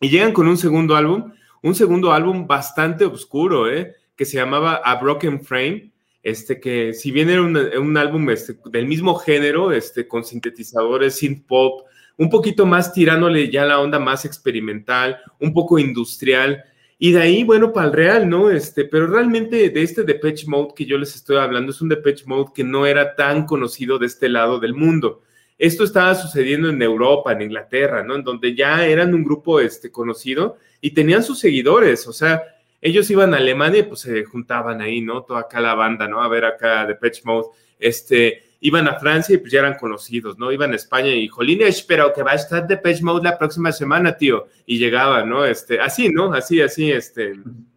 Y 0.00 0.08
llegan 0.08 0.32
con 0.32 0.48
un 0.48 0.56
segundo 0.56 0.96
álbum, 0.96 1.32
un 1.62 1.74
segundo 1.76 2.12
álbum 2.12 2.48
bastante 2.48 3.04
oscuro, 3.04 3.70
¿eh? 3.70 3.94
que 4.16 4.24
se 4.24 4.38
llamaba 4.38 4.74
A 4.84 4.96
Broken 4.96 5.44
Frame, 5.44 5.92
este 6.24 6.58
que 6.58 6.94
si 6.94 7.12
bien 7.12 7.28
era 7.28 7.42
un, 7.42 7.96
álbum 7.98 8.30
este, 8.30 8.56
del 8.64 8.86
mismo 8.86 9.14
género, 9.14 9.70
este, 9.70 10.08
con 10.08 10.24
sintetizadores, 10.24 11.16
synth 11.16 11.46
pop, 11.46 11.86
un 12.16 12.30
poquito 12.30 12.64
más 12.64 12.92
tirándole 12.94 13.50
ya 13.50 13.66
la 13.66 13.78
onda 13.78 13.98
más 13.98 14.24
experimental, 14.24 15.18
un 15.38 15.52
poco 15.52 15.78
industrial, 15.78 16.64
y 16.98 17.12
de 17.12 17.20
ahí, 17.20 17.44
bueno, 17.44 17.72
para 17.72 17.88
el 17.88 17.92
real, 17.92 18.28
¿no? 18.28 18.50
Este, 18.50 18.86
pero 18.86 19.06
realmente 19.06 19.68
de 19.68 19.82
este 19.82 20.04
Depeche 20.04 20.46
Mode 20.46 20.72
que 20.74 20.86
yo 20.86 20.96
les 20.96 21.14
estoy 21.14 21.36
hablando 21.36 21.72
es 21.72 21.82
un 21.82 21.90
Depeche 21.90 22.24
Mode 22.26 22.52
que 22.54 22.64
no 22.64 22.86
era 22.86 23.14
tan 23.16 23.44
conocido 23.44 23.98
de 23.98 24.06
este 24.06 24.30
lado 24.30 24.58
del 24.60 24.72
mundo. 24.72 25.22
Esto 25.58 25.84
estaba 25.84 26.14
sucediendo 26.14 26.70
en 26.70 26.80
Europa, 26.80 27.32
en 27.32 27.42
Inglaterra, 27.42 28.02
¿no? 28.02 28.14
En 28.14 28.24
donde 28.24 28.54
ya 28.54 28.86
eran 28.86 29.14
un 29.14 29.24
grupo 29.24 29.60
este, 29.60 29.92
conocido 29.92 30.56
y 30.80 30.92
tenían 30.92 31.22
sus 31.22 31.38
seguidores, 31.38 32.06
o 32.08 32.12
sea, 32.12 32.42
ellos 32.84 33.10
iban 33.10 33.32
a 33.32 33.38
Alemania 33.38 33.80
y 33.80 33.84
pues 33.84 34.00
se 34.00 34.24
juntaban 34.24 34.82
ahí, 34.82 35.00
¿no? 35.00 35.22
Toda 35.22 35.40
acá 35.40 35.58
la 35.58 35.74
banda, 35.74 36.06
¿no? 36.06 36.22
A 36.22 36.28
ver 36.28 36.44
acá 36.44 36.84
Depeche 36.84 37.22
Mode, 37.24 37.48
este, 37.78 38.42
iban 38.60 38.86
a 38.86 39.00
Francia 39.00 39.34
y 39.34 39.38
pues 39.38 39.50
ya 39.50 39.60
eran 39.60 39.78
conocidos, 39.78 40.36
¿no? 40.36 40.52
Iban 40.52 40.72
a 40.72 40.76
España 40.76 41.08
y 41.08 41.26
Jolín, 41.26 41.62
espero 41.62 42.12
que 42.12 42.22
va 42.22 42.32
a 42.32 42.34
estar 42.34 42.66
Depeche 42.66 43.02
Mode 43.02 43.24
la 43.24 43.38
próxima 43.38 43.72
semana, 43.72 44.18
tío. 44.18 44.48
Y 44.66 44.76
llegaba, 44.76 45.24
¿no? 45.24 45.46
Este, 45.46 45.80
así, 45.80 46.10
¿no? 46.10 46.34
Así, 46.34 46.60
así, 46.60 46.92
este, 46.92 47.32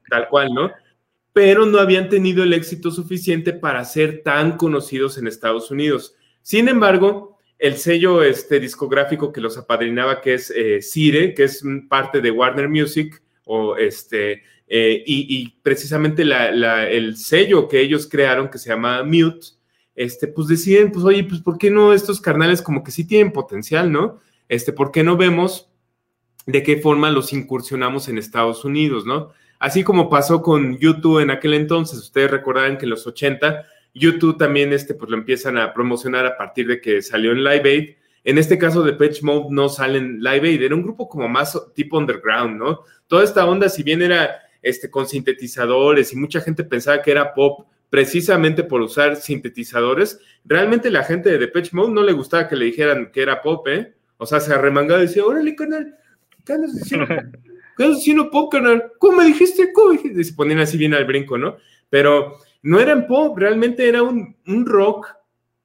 tal 0.09 0.27
cual, 0.27 0.53
¿no? 0.53 0.73
Pero 1.31 1.65
no 1.65 1.79
habían 1.79 2.09
tenido 2.09 2.43
el 2.43 2.51
éxito 2.51 2.91
suficiente 2.91 3.53
para 3.53 3.85
ser 3.85 4.23
tan 4.23 4.57
conocidos 4.57 5.17
en 5.17 5.27
Estados 5.27 5.71
Unidos. 5.71 6.15
Sin 6.41 6.67
embargo, 6.67 7.37
el 7.57 7.77
sello 7.77 8.23
este, 8.23 8.59
discográfico 8.59 9.31
que 9.31 9.39
los 9.39 9.57
apadrinaba, 9.57 10.19
que 10.19 10.33
es 10.33 10.51
eh, 10.53 10.81
Cire, 10.81 11.33
que 11.33 11.45
es 11.45 11.63
parte 11.87 12.19
de 12.19 12.29
Warner 12.29 12.67
Music, 12.67 13.21
o 13.45 13.77
este, 13.77 14.43
eh, 14.67 15.03
y, 15.05 15.49
precisamente 15.61 16.23
el 16.23 17.17
sello 17.17 17.67
que 17.67 17.79
ellos 17.79 18.07
crearon, 18.07 18.49
que 18.49 18.57
se 18.57 18.69
llama 18.69 19.03
Mute, 19.03 19.47
este, 19.95 20.27
pues 20.27 20.47
deciden, 20.47 20.91
pues 20.91 21.03
oye, 21.05 21.23
pues 21.23 21.41
¿por 21.41 21.57
qué 21.57 21.71
no 21.71 21.93
estos 21.93 22.21
carnales 22.21 22.61
como 22.61 22.83
que 22.83 22.91
sí 22.91 23.05
tienen 23.07 23.31
potencial, 23.31 23.91
¿no? 23.91 24.19
Este, 24.47 24.71
¿por 24.71 24.91
qué 24.91 25.03
no 25.03 25.17
vemos 25.17 25.69
de 26.45 26.63
qué 26.63 26.77
forma 26.77 27.09
los 27.11 27.33
incursionamos 27.33 28.07
en 28.07 28.17
Estados 28.17 28.63
Unidos, 28.63 29.05
¿no? 29.05 29.31
Así 29.59 29.83
como 29.83 30.09
pasó 30.09 30.41
con 30.41 30.77
YouTube 30.77 31.19
en 31.19 31.31
aquel 31.31 31.53
entonces, 31.55 31.97
ustedes 31.99 32.29
recordarán 32.29 32.77
que 32.77 32.85
en 32.85 32.91
los 32.91 33.07
80 33.07 33.65
YouTube 33.93 34.37
también 34.37 34.71
este, 34.73 34.93
pues 34.93 35.09
lo 35.09 35.17
empiezan 35.17 35.57
a 35.57 35.73
promocionar 35.73 36.25
a 36.25 36.37
partir 36.37 36.67
de 36.67 36.79
que 36.79 37.01
salió 37.01 37.31
en 37.31 37.43
Live 37.43 37.69
Aid. 37.69 37.95
En 38.23 38.37
este 38.37 38.57
caso 38.57 38.83
de 38.83 38.93
Patch 38.93 39.23
Mode 39.23 39.47
no 39.49 39.69
sale 39.69 39.97
en 39.97 40.19
Live 40.21 40.47
Aid, 40.47 40.61
era 40.61 40.75
un 40.75 40.83
grupo 40.83 41.09
como 41.09 41.27
más 41.27 41.59
tipo 41.73 41.97
underground, 41.97 42.59
¿no? 42.59 42.81
Toda 43.07 43.23
esta 43.23 43.45
onda, 43.45 43.69
si 43.69 43.83
bien 43.83 44.01
era 44.01 44.41
este, 44.67 44.89
con 44.89 45.07
sintetizadores 45.07 46.13
y 46.13 46.15
mucha 46.15 46.41
gente 46.41 46.63
pensaba 46.63 47.01
que 47.01 47.11
era 47.11 47.33
pop 47.33 47.67
precisamente 47.89 48.63
por 48.63 48.81
usar 48.81 49.15
sintetizadores, 49.15 50.19
realmente 50.43 50.91
la 50.91 51.03
gente 51.03 51.29
de 51.29 51.37
Depeche 51.37 51.71
Mode 51.73 51.93
no 51.93 52.03
le 52.03 52.11
gustaba 52.11 52.47
que 52.47 52.55
le 52.55 52.65
dijeran 52.65 53.11
que 53.11 53.21
era 53.21 53.41
pop, 53.41 53.67
¿eh? 53.67 53.95
O 54.17 54.25
sea, 54.25 54.39
se 54.39 54.53
arremangaba 54.53 55.01
y 55.01 55.07
decía, 55.07 55.25
órale, 55.25 55.55
canal, 55.55 55.95
¿qué 56.45 56.53
andas 56.53 56.75
diciendo? 56.75 57.07
¿Qué 57.77 57.83
andas 57.83 57.99
diciendo 57.99 58.29
pop, 58.29 58.51
canal? 58.51 58.91
¿Cómo 58.99 59.19
me 59.19 59.25
dijiste? 59.25 59.71
¿Cómo 59.71 59.91
dijiste? 59.91 60.19
Y 60.19 60.23
se 60.23 60.33
ponían 60.33 60.59
así 60.59 60.77
bien 60.77 60.93
al 60.93 61.05
brinco, 61.05 61.37
¿no? 61.37 61.57
Pero 61.89 62.37
no 62.63 62.79
eran 62.79 63.07
pop, 63.07 63.37
realmente 63.37 63.87
era 63.87 64.03
un, 64.03 64.35
un 64.47 64.65
rock 64.65 65.07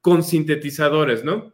con 0.01 0.23
sintetizadores, 0.23 1.25
¿no? 1.25 1.53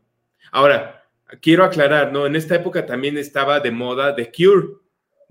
Ahora, 0.53 1.05
quiero 1.41 1.65
aclarar, 1.65 2.13
¿no? 2.13 2.27
En 2.27 2.37
esta 2.37 2.57
época 2.57 2.87
también 2.87 3.17
estaba 3.17 3.61
de 3.61 3.71
moda 3.71 4.15
The 4.15 4.33
Cure. 4.33 4.69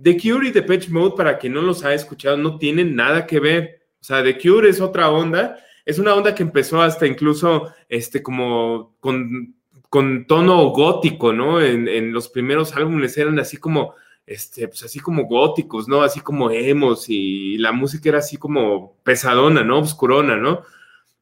The 0.02 0.18
Cure 0.18 0.48
y 0.48 0.52
Depeche 0.52 0.90
Mode, 0.90 1.16
para 1.16 1.38
quien 1.38 1.54
no 1.54 1.62
los 1.62 1.84
ha 1.84 1.94
escuchado, 1.94 2.38
no 2.38 2.58
tienen 2.58 2.96
nada 2.96 3.26
que 3.26 3.40
ver. 3.40 3.82
O 4.00 4.04
sea, 4.04 4.24
The 4.24 4.38
Cure 4.38 4.70
es 4.70 4.80
otra 4.80 5.10
onda. 5.10 5.58
Es 5.86 6.00
una 6.00 6.14
onda 6.14 6.36
que 6.36 6.44
empezó 6.44 6.82
hasta 6.82 7.08
incluso 7.08 7.72
este, 7.90 8.22
como 8.22 8.96
con, 9.00 9.56
con 9.90 10.28
tono 10.28 10.68
gótico, 10.70 11.34
¿no? 11.34 11.62
En, 11.62 11.88
en, 11.88 12.12
los 12.12 12.30
primeros 12.30 12.76
álbumes 12.76 13.18
eran 13.18 13.40
así 13.40 13.58
como, 13.58 13.96
este, 14.26 14.68
pues 14.68 14.84
así 14.84 15.00
como 15.00 15.26
góticos, 15.26 15.88
¿no? 15.88 16.02
Así 16.02 16.20
como 16.20 16.52
emos 16.52 17.06
y 17.08 17.58
la 17.58 17.72
música 17.72 18.10
era 18.10 18.20
así 18.20 18.38
como 18.38 18.98
pesadona, 19.04 19.64
¿no? 19.64 19.80
Obscurona, 19.80 20.36
¿no? 20.36 20.64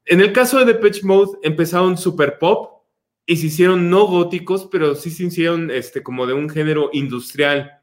En 0.05 0.22
el 0.22 0.34
caso 0.34 0.60
de 0.60 0.65
Depeche 0.65 1.01
Mode 1.03 1.38
empezaron 1.44 1.98
super 1.98 2.38
pop 2.38 2.84
y 3.25 3.38
se 3.38 3.48
hicieron 3.48 3.89
no 3.89 4.05
góticos, 4.05 4.67
pero 4.72 4.96
sí 4.96 5.10
se 5.10 5.24
hicieron 5.24 5.72
este, 5.72 6.03
como 6.03 6.27
de 6.27 6.34
un 6.34 6.50
género 6.50 6.89
industrial 6.94 7.75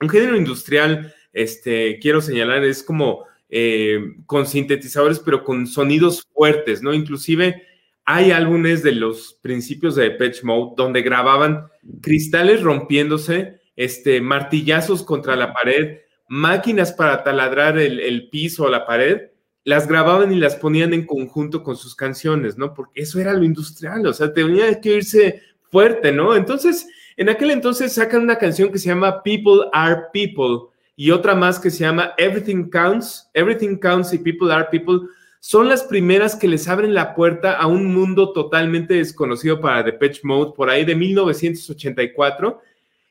un 0.00 0.08
género 0.08 0.36
industrial, 0.36 1.14
este, 1.32 1.98
quiero 2.00 2.20
señalar, 2.20 2.64
es 2.64 2.82
como 2.82 3.24
eh, 3.48 3.98
con 4.26 4.46
sintetizadores, 4.46 5.20
pero 5.20 5.44
con 5.44 5.66
sonidos 5.66 6.26
fuertes, 6.32 6.82
¿no? 6.82 6.92
Inclusive 6.92 7.62
hay 8.04 8.30
álbumes 8.30 8.82
de 8.82 8.92
los 8.92 9.38
principios 9.42 9.96
de 9.96 10.04
Depeche 10.04 10.42
Mode 10.44 10.74
donde 10.76 11.02
grababan 11.02 11.66
cristales 12.02 12.62
rompiéndose, 12.62 13.60
este, 13.74 14.20
martillazos 14.20 15.02
contra 15.02 15.36
la 15.36 15.52
pared, 15.52 15.98
máquinas 16.28 16.92
para 16.92 17.22
taladrar 17.22 17.78
el, 17.78 18.00
el 18.00 18.28
piso 18.28 18.64
o 18.64 18.70
la 18.70 18.86
pared, 18.86 19.30
las 19.64 19.88
grababan 19.88 20.32
y 20.32 20.36
las 20.36 20.54
ponían 20.56 20.94
en 20.94 21.06
conjunto 21.06 21.62
con 21.62 21.76
sus 21.76 21.96
canciones, 21.96 22.56
¿no? 22.56 22.72
Porque 22.72 23.02
eso 23.02 23.20
era 23.20 23.32
lo 23.32 23.44
industrial, 23.44 24.06
o 24.06 24.12
sea, 24.12 24.32
tenía 24.32 24.80
que 24.80 24.94
irse 24.94 25.42
fuerte, 25.70 26.12
¿no? 26.12 26.36
Entonces, 26.36 26.86
en 27.16 27.28
aquel 27.28 27.50
entonces 27.50 27.94
sacan 27.94 28.22
una 28.22 28.36
canción 28.36 28.70
que 28.70 28.78
se 28.78 28.88
llama 28.88 29.22
People 29.22 29.68
Are 29.72 30.02
People 30.12 30.70
y 30.96 31.10
otra 31.10 31.34
más 31.34 31.58
que 31.58 31.70
se 31.70 31.80
llama 31.80 32.12
Everything 32.18 32.68
Counts. 32.68 33.30
Everything 33.34 33.76
Counts 33.76 34.12
y 34.12 34.18
People 34.18 34.52
Are 34.52 34.66
People 34.70 35.08
son 35.40 35.68
las 35.68 35.84
primeras 35.84 36.36
que 36.36 36.48
les 36.48 36.68
abren 36.68 36.92
la 36.92 37.14
puerta 37.14 37.52
a 37.52 37.66
un 37.66 37.94
mundo 37.94 38.32
totalmente 38.32 38.94
desconocido 38.94 39.60
para 39.60 39.82
Depeche 39.82 40.20
Mode 40.24 40.52
por 40.56 40.68
ahí 40.68 40.84
de 40.84 40.94
1984 40.94 42.60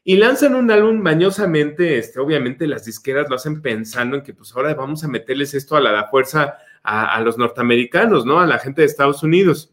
y 0.04 0.18
lanzan 0.18 0.54
un 0.54 0.70
álbum 0.70 1.00
mañosamente, 1.00 1.98
este, 1.98 2.20
obviamente 2.20 2.68
las 2.68 2.86
disqueras 2.86 3.28
lo 3.28 3.38
hacen 3.38 3.62
pensando 3.62 4.18
en 4.18 4.22
que 4.22 4.36
pues 4.36 4.56
ahora 4.56 4.76
vamos 4.76 5.04
a 5.04 5.08
meterles 5.08 5.56
esto 5.56 5.76
a 5.76 5.80
la, 5.80 6.08
fuerza 6.10 6.58
a, 6.84 7.16
a, 7.16 7.22
los 7.22 7.40
norteamericanos, 7.40 8.24
¿no? 8.24 8.40
A 8.40 8.46
la 8.46 8.60
gente 8.60 8.82
de 8.82 8.88
Estados 8.88 9.24
Unidos. 9.24 9.72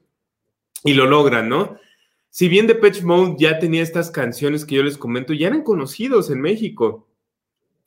Y 0.85 0.95
lo 0.95 1.07
logran, 1.07 1.49
¿no? 1.51 1.79
Si 2.33 2.49
bien 2.49 2.67
Depeche 2.67 3.03
Mode 3.03 3.37
ya 3.39 3.59
tenía 3.59 3.83
estas 3.83 4.11
canciones 4.11 4.65
que 4.65 4.77
yo 4.77 4.83
les 4.83 4.97
comento, 4.97 5.35
ya 5.35 5.49
eran 5.49 5.63
conocidos 5.63 6.31
en 6.31 6.41
México, 6.41 7.07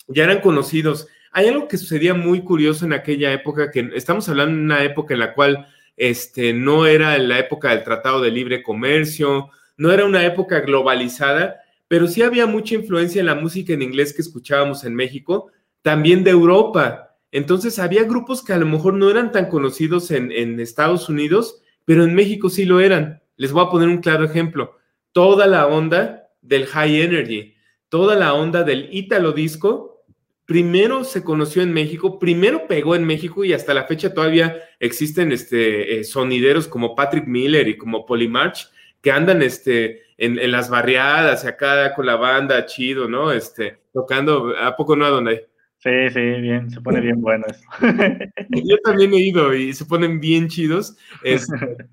ya 0.08 0.26
eran 0.26 0.40
conocidos. 0.40 1.08
Hay 1.32 1.48
algo 1.48 1.68
que 1.68 1.80
sucedía 1.80 2.14
muy 2.14 2.44
curioso 2.44 2.86
en 2.86 2.94
aquella 2.94 3.34
época, 3.34 3.72
que 3.72 3.90
estamos 3.96 4.30
hablando 4.30 4.56
de 4.56 4.64
una 4.64 4.84
época 4.84 5.16
en 5.16 5.22
la 5.22 5.34
cual 5.34 5.66
este, 5.98 6.54
no 6.54 6.86
era 6.86 7.18
la 7.18 7.40
época 7.40 7.72
del 7.72 7.84
Tratado 7.84 8.22
de 8.22 8.30
Libre 8.30 8.62
Comercio, 8.62 9.50
no 9.78 9.92
era 9.92 10.06
una 10.06 10.24
época 10.24 10.60
globalizada, 10.60 11.56
pero 11.88 12.08
sí 12.08 12.22
había 12.22 12.46
mucha 12.46 12.76
influencia 12.76 13.22
en 13.22 13.26
la 13.26 13.36
música 13.36 13.74
en 13.74 13.82
inglés 13.82 14.14
que 14.14 14.22
escuchábamos 14.22 14.84
en 14.84 14.94
México, 14.94 15.52
también 15.82 16.24
de 16.24 16.30
Europa. 16.30 17.18
Entonces 17.32 17.80
había 17.80 18.04
grupos 18.04 18.44
que 18.44 18.54
a 18.54 18.60
lo 18.60 18.68
mejor 18.68 18.94
no 18.94 19.10
eran 19.10 19.32
tan 19.32 19.48
conocidos 19.48 20.12
en, 20.12 20.32
en 20.32 20.60
Estados 20.60 21.10
Unidos, 21.10 21.64
pero 21.84 22.04
en 22.04 22.14
México 22.14 22.52
sí 22.52 22.66
lo 22.66 22.80
eran. 22.80 23.24
Les 23.38 23.52
voy 23.52 23.66
a 23.66 23.70
poner 23.70 23.88
un 23.88 24.00
claro 24.00 24.26
ejemplo. 24.26 24.78
Toda 25.12 25.48
la 25.48 25.68
onda 25.68 26.30
del 26.42 26.66
high 26.68 27.02
energy, 27.02 27.56
toda 27.90 28.16
la 28.16 28.34
onda 28.34 28.64
del 28.64 28.90
Italo 28.92 29.32
disco, 29.32 30.04
primero 30.46 31.04
se 31.04 31.24
conoció 31.24 31.62
en 31.62 31.74
México, 31.74 32.20
primero 32.20 32.68
pegó 32.68 32.96
en 32.96 33.06
México 33.06 33.44
y 33.44 33.54
hasta 33.54 33.74
la 33.74 33.86
fecha 33.86 34.14
todavía 34.14 34.62
existen 34.80 35.32
este, 35.32 36.00
eh, 36.00 36.04
sonideros 36.04 36.68
como 36.68 36.96
Patrick 36.96 37.28
Miller 37.28 37.68
y 37.68 37.78
como 37.78 38.06
Polymarch 38.06 38.70
que 39.02 39.12
andan 39.12 39.42
este, 39.42 40.02
en, 40.18 40.52
las 40.52 40.70
barriadas 40.70 41.44
y 41.44 41.48
acá 41.48 41.94
con 41.94 42.06
la 42.06 42.16
banda, 42.16 42.66
chido, 42.66 43.08
¿no? 43.08 43.32
Este, 43.32 43.78
tocando, 43.94 44.54
¿a 44.58 44.76
poco 44.76 44.96
no 44.96 45.06
a 45.06 45.10
dónde? 45.10 45.48
Sí, 45.78 46.10
sí, 46.12 46.20
bien, 46.20 46.72
se 46.72 46.82
pone 46.82 47.02
bien 47.02 47.22
bueno 47.22 47.46
eso. 47.48 47.62
Yo 48.50 48.78
también 48.84 49.14
he 49.14 49.20
ido 49.20 49.54
y 49.54 49.74
se 49.74 49.86
ponen 49.86 50.20
bien 50.20 50.48
chidos. 50.48 50.98
Este, 51.24 51.54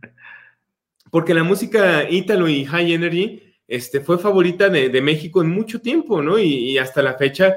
porque 1.12 1.34
la 1.34 1.44
música 1.44 2.08
ítalo 2.08 2.48
y 2.48 2.64
high 2.64 2.94
energy 2.94 3.42
este, 3.68 4.00
fue 4.00 4.18
favorita 4.18 4.70
de, 4.70 5.02
México 5.02 5.42
en 5.42 5.50
mucho 5.50 5.82
tiempo, 5.82 6.22
¿no? 6.22 6.38
Y, 6.38 6.78
hasta 6.78 7.02
la 7.02 7.18
fecha 7.18 7.56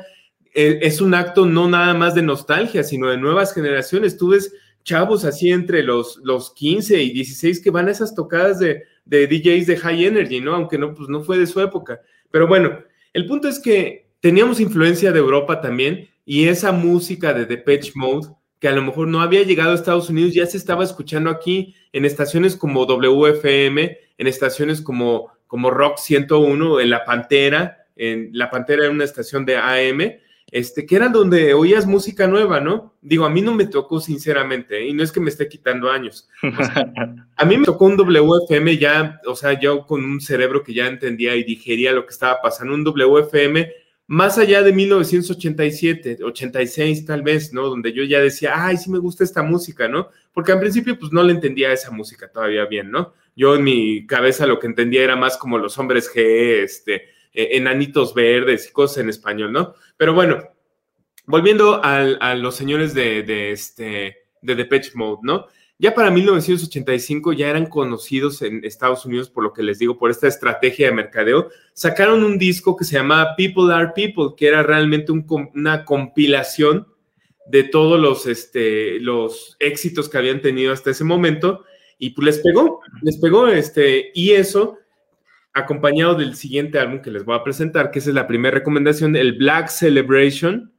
eh, 0.54 0.80
es 0.82 1.00
un 1.00 1.14
acto 1.14 1.46
no 1.46 1.70
nada 1.70 1.94
más 1.94 2.14
de 2.16 2.22
nostalgia, 2.22 2.84
sino 2.84 3.08
de 3.08 3.16
nuevas 3.16 3.54
generaciones. 3.54 4.18
Tú 4.18 4.32
ves 4.32 4.54
chavos 4.84 5.24
así 5.24 5.52
entre 5.52 5.84
los, 5.84 6.18
los 6.22 6.54
15 6.54 7.02
y 7.02 7.14
16 7.14 7.62
que 7.62 7.72
van 7.72 7.88
a 7.88 7.92
esas 7.92 8.14
tocadas 8.14 8.60
de, 8.60 8.84
de 9.06 9.26
DJs 9.26 9.68
de 9.68 9.78
high 9.78 10.04
energy, 10.04 10.42
¿no? 10.42 10.54
Aunque 10.54 10.78
no, 10.78 10.94
pues 10.94 11.08
no 11.08 11.24
fue 11.24 11.38
de 11.38 11.48
su 11.48 11.62
época. 11.62 12.02
Pero 12.32 12.50
bueno, 12.50 12.78
el 13.14 13.26
punto 13.26 13.48
es 13.48 13.58
que 13.60 14.10
teníamos 14.20 14.60
influencia 14.60 15.14
de 15.14 15.20
Europa 15.20 15.62
también 15.62 16.10
y 16.26 16.50
esa 16.50 16.74
música 16.74 17.34
de 17.34 17.46
Depeche 17.46 17.94
Mode 17.96 18.36
que 18.60 18.68
a 18.68 18.72
lo 18.72 18.82
mejor 18.82 19.08
no 19.08 19.22
había 19.22 19.44
llegado 19.44 19.72
a 19.72 19.76
Estados 19.76 20.10
Unidos, 20.10 20.34
ya 20.34 20.46
se 20.46 20.58
estaba 20.58 20.84
escuchando 20.84 21.30
aquí 21.30 21.76
en 21.92 22.06
estaciones 22.06 22.56
como 22.56 22.86
WFM, 22.86 23.98
en 24.18 24.28
estaciones 24.28 24.82
como, 24.82 25.32
como 25.48 25.72
Rock 25.72 25.98
101, 25.98 26.80
en 26.80 26.90
La 26.90 27.04
Pantera, 27.04 27.88
en 27.96 28.30
La 28.34 28.50
Pantera 28.50 28.86
en 28.86 28.92
una 28.92 29.04
estación 29.04 29.46
de 29.46 29.58
AM, 29.58 30.20
este, 30.52 30.86
que 30.86 30.96
eran 30.96 31.12
donde 31.12 31.54
oías 31.54 31.86
música 31.86 32.28
nueva, 32.28 32.60
¿no? 32.62 32.94
Digo, 33.02 33.26
a 33.26 33.30
mí 33.30 33.42
no 33.42 33.54
me 33.54 33.66
tocó 33.66 34.00
sinceramente, 34.00 34.86
y 34.86 34.94
no 34.94 35.04
es 35.04 35.12
que 35.12 35.20
me 35.20 35.30
esté 35.30 35.50
quitando 35.50 35.90
años. 35.90 36.30
a 37.36 37.46
mí 37.46 37.58
me 37.58 37.66
tocó 37.66 37.86
un 37.86 37.98
WFM 37.98 38.78
ya, 38.78 39.20
o 39.26 39.36
sea, 39.36 39.60
yo 39.60 39.86
con 39.86 40.06
un 40.06 40.22
cerebro 40.22 40.64
que 40.64 40.74
ya 40.74 40.88
entendía 40.88 41.36
y 41.36 41.44
digería 41.44 41.92
lo 41.92 42.06
que 42.06 42.14
estaba 42.14 42.42
pasando, 42.42 42.74
un 42.74 42.84
WFM 42.84 43.70
más 44.08 44.38
allá 44.38 44.62
de 44.62 44.72
1987, 44.72 46.20
86 46.24 47.06
tal 47.06 47.24
vez, 47.24 47.54
¿no? 47.54 47.70
Donde 47.70 47.92
yo 47.92 48.04
ya 48.04 48.20
decía, 48.20 48.54
ay, 48.56 48.78
sí 48.78 48.92
me 48.92 49.00
gusta 49.00 49.24
esta 49.24 49.42
música, 49.42 49.88
¿no? 49.88 50.10
Porque 50.32 50.52
al 50.52 50.60
principio 50.60 50.98
pues 51.00 51.12
no 51.12 51.24
le 51.24 51.32
entendía 51.32 51.74
esa 51.74 51.92
música 51.92 52.28
todavía 52.32 52.66
bien, 52.66 52.92
¿no? 52.92 53.14
Yo 53.36 53.56
en 53.56 53.64
mi 53.64 54.06
cabeza 54.06 54.46
lo 54.46 54.60
que 54.60 54.68
entendía 54.68 55.04
era 55.04 55.16
más 55.16 55.38
como 55.38 55.58
los 55.58 55.78
hombres 55.80 56.10
G, 56.14 56.64
este, 56.64 57.08
e, 57.34 57.58
enanitos 57.58 58.14
verdes 58.14 58.68
y 58.70 58.72
cosas 58.72 59.00
en 59.00 59.10
español, 59.10 59.52
¿no? 59.52 59.74
Pero 59.98 60.14
bueno, 60.14 60.44
volviendo 61.26 61.82
a 61.84 62.36
los 62.36 62.56
señores 62.56 62.94
de, 62.94 63.24
de, 63.24 63.52
este, 63.52 64.18
de 64.42 64.56
Depeche 64.56 64.92
Mode, 64.94 65.22
¿no? 65.24 65.48
Ya 65.77 65.94
para 65.94 66.10
1985 66.10 67.34
ya 67.34 67.50
eran 67.50 67.65
conocidos 67.65 68.41
en 68.41 68.63
Estados 68.63 69.05
Unidos, 69.05 69.29
por 69.29 69.44
lo 69.44 69.51
que 69.51 69.62
les 69.62 69.77
digo, 69.77 69.98
por 69.98 70.10
esta 70.10 70.27
estrategia 70.27 70.88
de 70.88 70.94
mercadeo. 70.94 71.50
Sacaron 71.74 72.24
un 72.24 72.38
disco 72.38 72.77
que 72.77 72.86
se 72.86 72.96
llamaba 72.96 73.36
People 73.36 73.74
Are 73.74 73.91
People, 73.94 74.36
que 74.38 74.48
era 74.48 74.63
realmente 74.63 75.12
una 75.12 75.84
compilación 75.84 76.88
de 77.48 77.63
todos 77.63 78.00
los, 78.00 78.25
este, 78.25 79.01
los 79.01 79.58
éxitos 79.60 80.08
que 80.08 80.17
habían 80.17 80.41
tenido 80.41 80.72
hasta 80.72 80.91
ese 80.91 81.03
momento. 81.03 81.65
Y 81.98 82.12
pues 82.12 82.25
les 82.25 82.39
pegó, 82.39 82.79
les 83.01 83.17
pegó, 83.17 83.48
este, 83.48 84.12
y 84.13 84.32
eso 84.32 84.77
acompañado 85.53 86.15
del 86.15 86.36
siguiente 86.36 86.79
álbum 86.79 87.01
que 87.01 87.12
les 87.12 87.25
voy 87.25 87.36
a 87.36 87.44
presentar, 87.44 87.91
que 87.91 88.00
es 88.00 88.08
la 88.08 88.27
primera 88.27 88.55
recomendación, 88.55 89.15
el 89.17 89.34
Black 89.34 89.67
Celebration. 89.67 90.72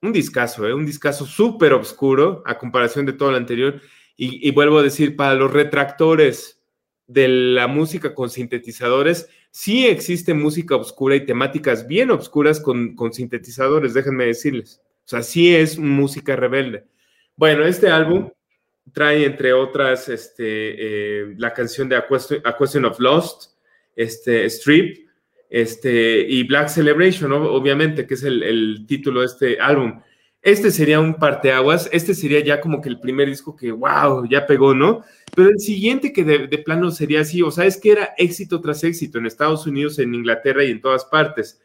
Un 0.00 0.12
discazo, 0.12 0.66
¿eh? 0.66 0.74
un 0.74 0.84
discazo 0.84 1.26
súper 1.26 1.72
oscuro 1.74 2.42
a 2.44 2.58
comparación 2.58 3.06
de 3.06 3.12
todo 3.12 3.30
lo 3.30 3.36
anterior 3.36 3.80
y, 4.16 4.50
vuelvo 4.52 4.78
a 4.78 4.82
decir, 4.82 5.16
para 5.16 5.34
los 5.34 5.52
retractores 5.52 6.60
de 7.06 7.28
la 7.28 7.66
música 7.66 8.14
con 8.14 8.30
sintetizadores, 8.30 9.28
sí 9.50 9.86
existe 9.86 10.34
música 10.34 10.76
oscura 10.76 11.16
y 11.16 11.26
temáticas 11.26 11.86
bien 11.86 12.10
oscuras 12.10 12.60
con, 12.60 12.96
sintetizadores, 13.12 13.94
déjenme 13.94 14.26
decirles. 14.26 14.80
O 15.04 15.08
sea, 15.08 15.22
sí 15.22 15.54
es 15.54 15.78
música 15.78 16.36
rebelde. 16.36 16.84
Bueno, 17.36 17.64
este 17.64 17.88
álbum 17.88 18.30
trae, 18.92 19.24
entre 19.24 19.52
otras, 19.52 20.08
este, 20.08 20.44
eh, 20.46 21.34
la 21.36 21.52
canción 21.52 21.88
de 21.88 21.96
A 21.96 22.06
Question, 22.06 22.84
of 22.84 23.00
Lost, 23.00 23.52
este, 23.96 24.44
Strip, 24.46 25.08
este, 25.50 26.20
y 26.20 26.44
Black 26.44 26.68
Celebration, 26.68 27.32
obviamente, 27.32 28.06
que 28.06 28.14
es 28.14 28.22
el, 28.22 28.42
el 28.42 28.84
título 28.86 29.20
de 29.20 29.26
este 29.26 29.60
álbum. 29.60 30.00
Este 30.42 30.72
sería 30.72 30.98
un 30.98 31.14
parteaguas, 31.14 31.88
este 31.92 32.14
sería 32.14 32.40
ya 32.40 32.60
como 32.60 32.80
que 32.80 32.88
el 32.88 32.98
primer 32.98 33.28
disco 33.28 33.54
que, 33.54 33.70
wow, 33.70 34.26
ya 34.28 34.44
pegó, 34.44 34.74
¿no? 34.74 35.04
Pero 35.36 35.50
el 35.50 35.60
siguiente 35.60 36.12
que 36.12 36.24
de, 36.24 36.58
plano 36.58 36.90
sería 36.90 37.20
así, 37.20 37.42
o 37.42 37.50
sea, 37.52 37.64
es 37.64 37.76
que 37.76 37.92
era 37.92 38.12
éxito 38.18 38.60
tras 38.60 38.82
éxito 38.82 39.18
en 39.18 39.26
Estados 39.26 39.68
Unidos, 39.68 40.00
en 40.00 40.14
Inglaterra 40.14 40.64
y 40.64 40.72
en 40.72 40.80
todas 40.80 41.04
partes. 41.04 41.62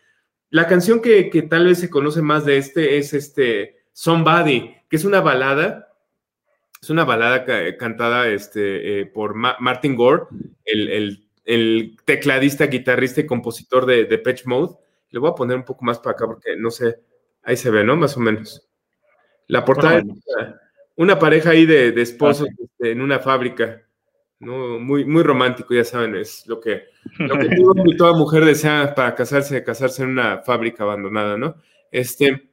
La 0.52 0.68
canción 0.68 1.02
que, 1.02 1.24
tal 1.50 1.66
vez 1.66 1.80
se 1.80 1.90
conoce 1.90 2.22
más 2.22 2.46
de 2.46 2.58
este 2.58 3.00
es 3.00 3.16
este 3.16 3.78
Somebody, 3.94 4.76
que 4.88 4.96
es 4.96 5.06
una 5.06 5.22
balada, 5.22 5.92
es 6.80 6.92
una 6.92 7.04
balada 7.04 7.46
cantada 7.78 8.28
este, 8.30 9.02
eh, 9.02 9.06
por 9.08 9.34
Martin 9.34 9.96
Gore, 9.96 10.26
el, 10.66 11.98
tecladista, 12.06 12.68
guitarrista 12.68 13.22
y 13.22 13.26
compositor 13.26 13.88
de, 13.88 14.06
de 14.06 14.18
Patch 14.20 14.46
Mode. 14.46 14.76
Le 15.10 15.20
voy 15.20 15.32
a 15.32 15.36
poner 15.36 15.58
un 15.58 15.66
poco 15.66 15.84
más 15.84 15.98
para 15.98 16.12
acá 16.12 16.28
porque 16.28 16.56
no 16.58 16.70
sé, 16.70 17.00
ahí 17.42 17.58
se 17.58 17.72
ve, 17.72 17.84
¿no? 17.84 17.96
Más 17.96 18.16
o 18.18 18.20
menos. 18.20 18.67
La 19.48 19.64
portada 19.64 20.04
una 20.98 21.20
pareja 21.20 21.52
ahí 21.52 21.66
de, 21.66 21.90
esposos 22.02 22.50
este, 22.50 22.92
en 22.92 23.02
una 23.02 23.20
fábrica, 23.20 23.84
¿no? 24.40 24.80
Muy, 24.80 25.06
muy 25.06 25.24
romántico, 25.24 25.74
ya 25.74 25.84
saben, 25.84 26.16
es 26.16 26.46
lo 26.48 26.60
que, 26.60 26.86
lo 27.20 27.38
que 27.38 27.96
toda 27.96 28.14
mujer 28.14 28.44
desea 28.44 28.94
para 28.94 29.16
casarse, 29.16 29.64
casarse 29.64 30.04
en 30.04 30.10
una 30.10 30.40
fábrica 30.40 30.84
abandonada, 30.84 31.38
¿no? 31.38 31.56
Este, 31.92 32.50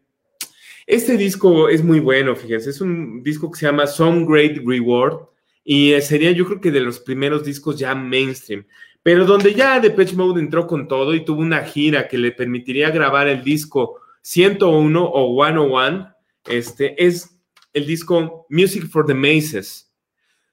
este 0.87 1.17
disco 1.17 1.69
es 1.71 1.83
muy 1.83 2.01
bueno, 2.01 2.37
fíjense, 2.37 2.71
es 2.71 2.81
un 2.81 3.23
disco 3.23 3.51
que 3.51 3.59
se 3.59 3.67
llama 3.67 3.87
Some 3.87 4.27
Great 4.27 4.59
Reward 4.65 5.29
y 5.65 5.99
sería 6.03 6.31
yo 6.33 6.45
creo 6.45 6.61
que 6.61 6.71
de 6.71 6.81
los 6.81 7.01
primeros 7.01 7.45
discos 7.45 7.79
ya 7.79 7.95
mainstream, 7.95 8.67
pero 9.03 9.25
donde 9.25 9.55
ya 9.55 9.81
Depeche 9.81 10.15
Mode 10.15 10.41
entró 10.41 10.67
con 10.67 10.87
todo 10.87 11.15
y 11.15 11.25
tuvo 11.25 11.41
una 11.41 11.63
gira 11.65 12.09
que 12.09 12.19
le 12.19 12.33
permitiría 12.33 12.91
grabar 12.91 13.29
el 13.29 13.43
disco 13.43 14.01
101 14.21 15.03
o 15.03 15.45
101 15.45 16.14
este, 16.47 17.05
es 17.05 17.41
el 17.73 17.87
disco 17.87 18.47
Music 18.49 18.87
for 18.89 19.07
the 19.07 19.15
Maces. 19.15 19.93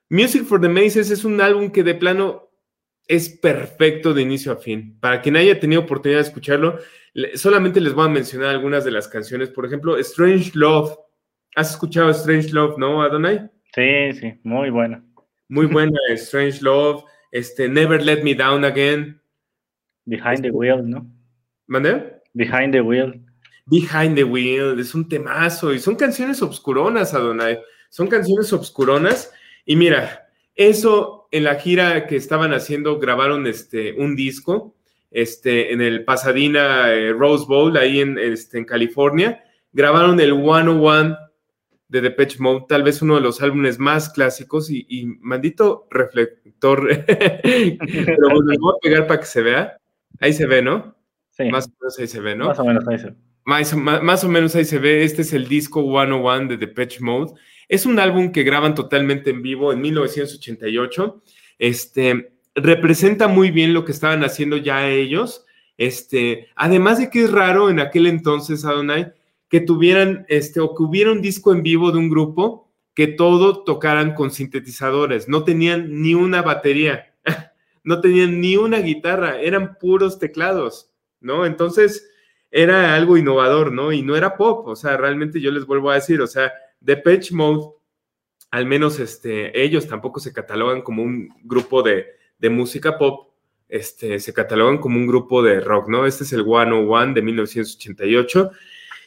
Music 0.10 0.43
for 0.43 0.60
the 0.60 0.69
Maces 0.69 1.10
es 1.10 1.23
un 1.23 1.39
álbum 1.39 1.71
que 1.71 1.84
de 1.84 1.95
plano 1.95 2.49
es 3.08 3.30
perfecto 3.30 4.13
de 4.13 4.21
inicio 4.21 4.51
a 4.51 4.58
fin. 4.58 4.97
Para 4.99 5.21
quien 5.21 5.36
haya 5.36 5.60
tenido 5.60 5.82
oportunidad 5.82 6.19
de 6.19 6.27
escucharlo, 6.27 6.80
solamente 7.36 7.82
les 7.82 7.93
voy 7.93 8.06
a 8.06 8.10
mencionar 8.10 8.49
algunas 8.49 8.86
de 8.86 8.91
las 8.91 9.08
canciones. 9.08 9.49
Por 9.49 9.65
ejemplo, 9.65 9.97
Strange 9.97 10.51
Love. 10.54 10.97
¿Has 11.56 11.71
escuchado 11.71 12.10
Strange 12.12 12.49
Love, 12.51 12.77
no, 12.77 13.01
Adonai? 13.01 13.49
Sí, 13.75 14.13
sí, 14.13 14.39
muy 14.43 14.69
buena. 14.69 15.04
Muy 15.49 15.65
buena, 15.65 15.97
Strange 16.12 16.62
Love. 16.62 17.04
Este, 17.32 17.67
Never 17.67 18.01
Let 18.04 18.23
Me 18.23 18.34
Down 18.36 18.63
Again. 18.65 19.21
Behind 20.06 20.41
the 20.41 20.51
Wheel, 20.51 20.89
¿no? 20.89 21.10
¿Mande? 21.67 22.21
Behind 22.34 22.71
the 22.73 22.82
Wheel. 22.82 23.21
Behind 23.65 24.15
the 24.15 24.24
Wheel, 24.24 24.80
es 24.80 24.95
un 24.95 25.08
temazo 25.08 25.74
y 25.74 25.80
son 25.80 25.95
canciones 25.95 26.41
obscuronas, 26.41 27.13
Adonai. 27.13 27.60
Son 27.89 28.08
canciones 28.08 28.52
obscuronas 28.54 29.32
y 29.65 29.76
mira, 29.76 30.30
eso 30.56 31.28
en 31.32 31.43
la 31.43 31.56
gira 31.56 32.08
que 32.08 32.15
estaban 32.15 32.54
haciendo 32.54 33.00
grabaron 33.00 33.47
este 33.47 33.93
un 33.93 34.15
disco 34.15 34.76
este 35.12 35.74
en 35.74 35.82
el 35.82 36.06
Pasadena 36.06 36.91
eh, 36.93 37.12
Rose 37.12 37.45
Bowl 37.47 37.76
ahí 37.78 38.00
en, 38.00 38.17
este, 38.17 38.58
en 38.58 38.65
California, 38.65 39.43
grabaron 39.74 40.19
el 40.19 40.32
101 40.32 41.17
de 41.89 42.02
Depeche 42.02 42.39
Mode, 42.39 42.65
tal 42.69 42.84
vez 42.84 43.02
uno 43.02 43.15
de 43.15 43.21
los 43.21 43.41
álbumes 43.41 43.78
más 43.78 44.10
clásicos 44.10 44.69
y, 44.69 44.86
y 44.88 45.06
maldito 45.06 45.88
reflector. 45.91 46.88
Pero 47.06 48.30
bueno, 48.30 48.54
voy 48.60 48.74
a 48.78 48.80
pegar 48.82 49.08
para 49.08 49.19
que 49.19 49.26
se 49.26 49.41
vea. 49.41 49.78
Ahí 50.21 50.32
se 50.32 50.45
ve, 50.45 50.62
¿no? 50.62 50.95
Sí. 51.32 51.50
Más 51.50 51.67
o 51.67 51.71
menos 51.82 52.00
ahí 52.00 52.08
se 52.08 52.21
ve, 52.21 52.36
¿no? 52.36 52.45
Más 52.45 52.60
o 52.60 52.65
menos 52.65 52.88
ahí 52.88 52.97
se 52.97 53.08
ve. 53.08 53.15
Más, 53.43 54.23
o 54.23 54.30
menos 54.30 54.56
ahí 54.56 54.65
se 54.65 54.80
ve, 54.80 55.04
este 55.04 55.23
es 55.23 55.34
el 55.34 55.47
disco 55.47 55.82
101 55.82 56.47
de 56.47 56.58
Depeche 56.58 56.99
Mode. 57.01 57.34
Es 57.67 57.86
un 57.86 57.99
álbum 57.99 58.32
que 58.32 58.43
graban 58.43 58.75
totalmente 58.75 59.32
en 59.32 59.41
vivo 59.41 59.73
en 59.73 59.82
1988. 59.82 61.21
Este, 61.58 62.34
representa 62.54 63.27
muy 63.27 63.51
bien 63.51 63.73
lo 63.73 63.86
que 63.86 63.91
estaban 63.91 64.23
haciendo 64.23 64.58
ya 64.58 64.88
ellos. 64.88 65.45
Este, 65.77 66.49
además 66.56 66.99
de 66.99 67.10
que 67.10 67.23
es 67.23 67.32
raro 67.32 67.69
en 67.69 67.80
aquel 67.80 68.08
entonces, 68.08 68.65
Adonai, 68.65 69.13
que 69.49 69.62
tuvieran, 69.62 70.25
este, 70.30 70.60
o 70.60 70.75
que 70.75 70.84
hubiera 70.84 71.12
un 71.12 71.21
disco 71.21 71.51
en 71.51 71.63
vivo 71.63 71.91
de 71.91 71.97
un 71.97 72.10
grupo 72.10 72.71
que 72.93 73.08
todo 73.08 73.63
tocaran 73.63 74.13
con 74.13 74.32
sintetizadores. 74.32 75.27
No 75.27 75.43
tenían 75.43 76.01
ni 76.01 76.13
una 76.13 76.41
batería, 76.41 77.15
no 77.84 78.01
tenían 78.01 78.39
ni 78.39 78.58
una 78.58 78.80
guitarra, 78.80 79.41
eran 79.41 79.77
puros 79.80 80.19
teclados, 80.19 80.91
¿no? 81.19 81.45
Entonces, 81.45 82.11
era 82.52 82.94
algo 82.94 83.18
innovador, 83.18 83.72
¿no? 83.72 83.92
Y 83.92 84.02
no 84.02 84.16
era 84.16 84.36
pop, 84.36 84.68
o 84.68 84.76
sea, 84.76 84.98
realmente 84.98 85.40
yo 85.40 85.52
les 85.52 85.66
vuelvo 85.66 85.90
a 85.90 85.96
decir, 85.96 86.22
o 86.22 86.28
sea, 86.28 86.52
Depeche 86.80 87.34
Mode, 87.34 87.76
al 88.52 88.66
menos 88.66 89.00
este, 89.00 89.64
ellos 89.64 89.88
tampoco 89.88 90.20
se 90.20 90.34
catalogan 90.34 90.82
como 90.82 91.02
un 91.02 91.30
grupo 91.44 91.82
de, 91.82 92.08
de 92.38 92.50
música 92.50 92.98
pop, 92.98 93.30
este, 93.70 94.20
se 94.20 94.34
catalogan 94.34 94.80
como 94.80 94.98
un 94.98 95.08
grupo 95.08 95.42
de 95.42 95.62
rock, 95.62 95.88
¿no? 95.88 96.06
Este 96.06 96.26
es 96.26 96.34
el 96.34 96.44
101 96.44 97.14
de 97.14 97.22
1988. 97.22 98.52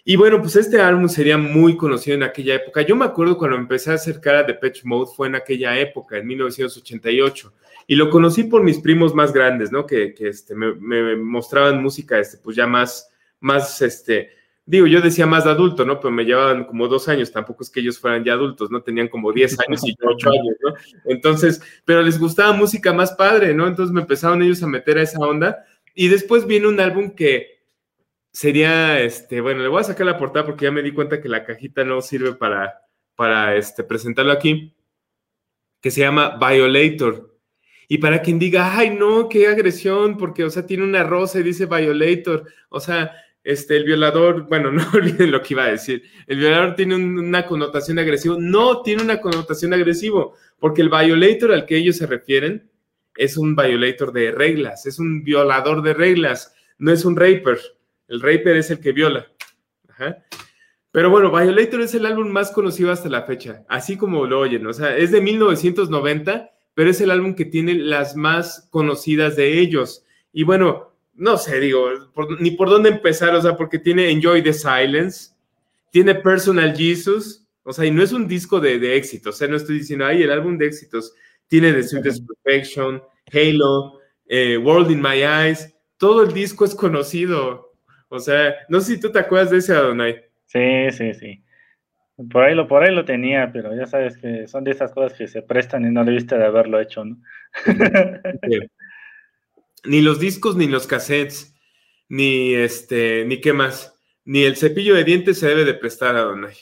Y 0.07 0.17
bueno, 0.17 0.41
pues 0.41 0.57
este 0.57 0.81
álbum 0.81 1.09
sería 1.09 1.37
muy 1.37 1.77
conocido 1.77 2.17
en 2.17 2.23
aquella 2.23 2.55
época. 2.55 2.83
Yo 2.83 2.97
me 2.97 3.05
acuerdo 3.05 3.37
cuando 3.37 3.57
empecé 3.57 3.91
a 3.91 3.95
acercar 3.95 4.37
a 4.37 4.43
Depeche 4.43 4.83
Mode 4.85 5.11
fue 5.15 5.29
en 5.29 5.35
aquella 5.35 5.79
época, 5.79 6.17
en 6.17 6.27
1988. 6.27 7.53
Y 7.87 7.97
lo 7.97 8.09
conocí 8.09 8.45
por 8.45 8.63
mis 8.63 8.79
primos 8.79 9.15
más 9.15 9.33
grandes, 9.33 9.71
¿no? 9.71 9.87
Que, 9.87 10.15
que 10.15 10.29
este, 10.29 10.55
me, 10.55 10.75
me, 10.75 11.17
mostraban 11.17 11.83
música, 11.83 12.19
este, 12.19 12.39
pues 12.39 12.57
ya 12.57 12.67
más, 12.67 13.11
más, 13.45 13.83
este, 13.83 14.31
digo, 14.67 14.87
yo 14.87 15.01
decía 15.01 15.27
más 15.27 15.45
de 15.45 15.51
adulto, 15.51 15.85
¿no? 15.85 16.01
Pero 16.01 16.11
me 16.11 16.25
llevaban 16.25 16.65
como 16.65 16.89
dos 16.89 17.09
años, 17.09 17.31
tampoco 17.31 17.63
es 17.63 17.71
que 17.71 17.81
ellos 17.81 17.99
fueran 17.99 18.25
ya 18.25 18.33
adultos, 18.33 18.71
¿no? 18.71 18.83
Tenían 18.83 19.09
como 19.09 19.33
diez 19.33 19.57
años 19.69 19.83
y 19.85 19.91
yo 19.91 20.09
ocho 20.09 20.31
años, 20.31 20.57
¿no? 20.63 20.75
Entonces, 21.05 21.63
pero 21.85 22.03
les 22.03 22.19
gustaba 22.19 22.53
música 22.53 22.93
más 22.93 23.13
padre, 23.13 23.55
¿no? 23.55 23.67
Entonces 23.67 23.93
me 23.93 24.01
empezaron 24.01 24.43
ellos 24.43 24.63
a 24.63 24.67
meter 24.67 24.99
a 24.99 25.03
esa 25.03 25.19
onda. 25.19 25.65
Y 25.95 26.09
después 26.09 26.47
viene 26.47 26.67
un 26.67 26.81
álbum 26.81 27.11
que 27.15 27.63
sería, 28.33 29.01
este, 29.01 29.41
bueno, 29.41 29.63
le 29.63 29.69
voy 29.69 29.81
a 29.81 29.85
sacar 29.85 30.07
la 30.07 30.19
portada 30.19 30.47
porque 30.47 30.65
ya 30.65 30.73
me 30.73 30.83
di 30.83 30.93
cuenta 30.93 31.21
que 31.21 31.29
la 31.29 31.45
cajita 31.45 31.85
no 31.85 32.01
sirve 32.01 32.33
para, 32.33 32.81
para, 33.15 33.57
este, 33.57 33.85
presentarlo 33.85 34.33
aquí, 34.33 34.75
que 35.81 35.91
se 35.91 36.01
llama 36.01 36.39
Violator. 36.39 37.39
Y 37.87 37.99
para 37.99 38.23
quien 38.23 38.39
diga, 38.39 38.77
ay, 38.77 38.91
no, 38.91 39.29
qué 39.29 39.47
agresión, 39.47 40.17
porque, 40.17 40.43
o 40.43 40.51
sea, 40.51 40.67
tiene 40.67 40.85
una 40.85 41.05
rosa 41.05 41.39
y 41.39 41.43
dice 41.43 41.67
Violator, 41.67 42.47
o 42.71 42.81
sea, 42.81 43.13
este, 43.45 43.77
el 43.77 43.85
violador, 43.85 44.49
bueno, 44.49 44.73
no 44.73 44.83
olviden 44.93 45.31
lo 45.31 45.43
que 45.43 45.55
iba 45.55 45.65
a 45.65 45.71
decir, 45.71 46.03
el 46.27 46.39
violador 46.39 46.75
tiene 46.75 46.97
una 46.97 47.47
connotación 47.47 47.99
agresiva, 47.99 48.37
no 48.39 48.83
tiene 48.83 49.03
una 49.03 49.21
connotación 49.21 49.73
agresiva, 49.75 50.31
porque 50.59 50.83
el 50.83 50.89
violator 50.89 51.53
al 51.53 51.67
que 51.67 51.77
ellos 51.77 51.99
se 51.99 52.07
refieren 52.07 52.69
es 53.17 53.37
un 53.37 53.55
violator 53.55 54.13
de 54.13 54.33
reglas, 54.33 54.87
es 54.87 54.99
un 54.99 55.23
violador 55.23 55.83
de 55.83 55.95
reglas, 55.95 56.55
no 56.79 56.91
es 56.91 57.05
un 57.05 57.15
raper, 57.15 57.61
el 58.09 58.21
raper 58.21 58.57
es 58.57 58.71
el 58.71 58.81
que 58.81 58.93
viola. 58.93 59.29
Pero 60.91 61.11
bueno, 61.11 61.31
Violator 61.31 61.81
es 61.81 61.95
el 61.95 62.07
álbum 62.07 62.29
más 62.29 62.51
conocido 62.51 62.93
hasta 62.93 63.09
la 63.09 63.23
fecha, 63.23 63.65
así 63.69 63.97
como 63.97 64.27
lo 64.27 64.41
oyen, 64.41 64.67
o 64.67 64.73
sea, 64.73 64.97
es 64.97 65.11
de 65.11 65.21
1990, 65.21 66.51
pero 66.75 66.91
es 66.91 67.01
el 67.01 67.11
álbum 67.11 67.35
que 67.35 67.45
tiene 67.45 67.75
las 67.75 68.17
más 68.17 68.69
conocidas 68.71 69.37
de 69.37 69.59
ellos. 69.59 70.05
Y 70.33 70.45
bueno, 70.45 70.94
no 71.17 71.37
sé, 71.37 71.61
digo, 71.61 71.89
ni 72.41 72.53
por 72.53 72.69
dónde 72.69 72.91
empezar, 72.91 73.35
o 73.35 73.43
sea, 73.43 73.57
porque 73.57 73.79
tiene 73.79 74.11
Enjoy 74.11 74.43
the 74.43 74.53
Silence, 74.53 75.33
tiene 75.91 76.15
Personal 76.15 76.77
Jesus, 76.77 77.47
o 77.63 77.73
sea, 77.73 77.85
y 77.85 77.91
no 77.91 78.03
es 78.03 78.13
un 78.13 78.27
disco 78.27 78.61
de, 78.61 78.79
de 78.79 78.97
éxito, 78.97 79.31
o 79.31 79.33
sea, 79.33 79.49
no 79.49 79.57
estoy 79.57 79.79
diciendo, 79.79 80.07
ay, 80.07 80.23
el 80.23 80.33
álbum 80.33 80.59
de 80.59 80.67
éxitos, 80.67 81.15
tiene 81.47 81.73
The 81.73 81.83
Sweetest 81.83 82.27
Perfection, 82.27 83.03
Halo, 83.33 84.01
eh, 84.27 84.57
World 84.59 84.91
in 84.91 85.01
My 85.01 85.23
Eyes, 85.23 85.75
todo 85.97 86.25
el 86.25 86.33
disco 86.33 86.65
es 86.65 86.75
conocido, 86.75 87.73
o 88.09 88.19
sea, 88.19 88.55
no 88.69 88.81
sé 88.81 88.95
si 88.95 89.01
tú 89.01 89.11
te 89.11 89.19
acuerdas 89.19 89.51
de 89.51 89.59
ese 89.59 89.75
Adonai. 89.75 90.25
Sí, 90.47 90.91
sí, 90.93 91.15
sí. 91.15 91.45
Por 92.31 92.45
ahí, 92.45 92.55
lo, 92.55 92.69
por 92.69 92.85
ahí 92.85 92.95
lo 92.95 93.05
tenía, 93.05 93.51
pero 93.53 93.75
ya 93.75 93.87
sabes 93.87 94.17
que 94.17 94.47
son 94.47 94.63
de 94.63 94.71
esas 94.71 94.93
cosas 94.93 95.15
que 95.15 95.27
se 95.27 95.43
prestan 95.43 95.85
y 95.85 95.91
no 95.91 96.05
debiste 96.05 96.39
de 96.39 96.45
haberlo 96.45 96.81
hecho, 96.81 97.05
¿no? 97.05 97.21
ni 99.85 100.01
los 100.01 100.19
discos, 100.19 100.57
ni 100.57 100.67
los 100.67 100.87
cassettes, 100.87 101.55
ni 102.09 102.55
este, 102.55 103.25
ni 103.25 103.41
qué 103.41 103.53
más, 103.53 103.99
ni 104.25 104.45
el 104.45 104.57
cepillo 104.57 104.95
de 104.95 105.05
dientes 105.05 105.39
se 105.39 105.49
debe 105.49 105.65
de 105.65 105.75
prestar 105.75 106.17
a 106.17 106.23
Donay. 106.23 106.55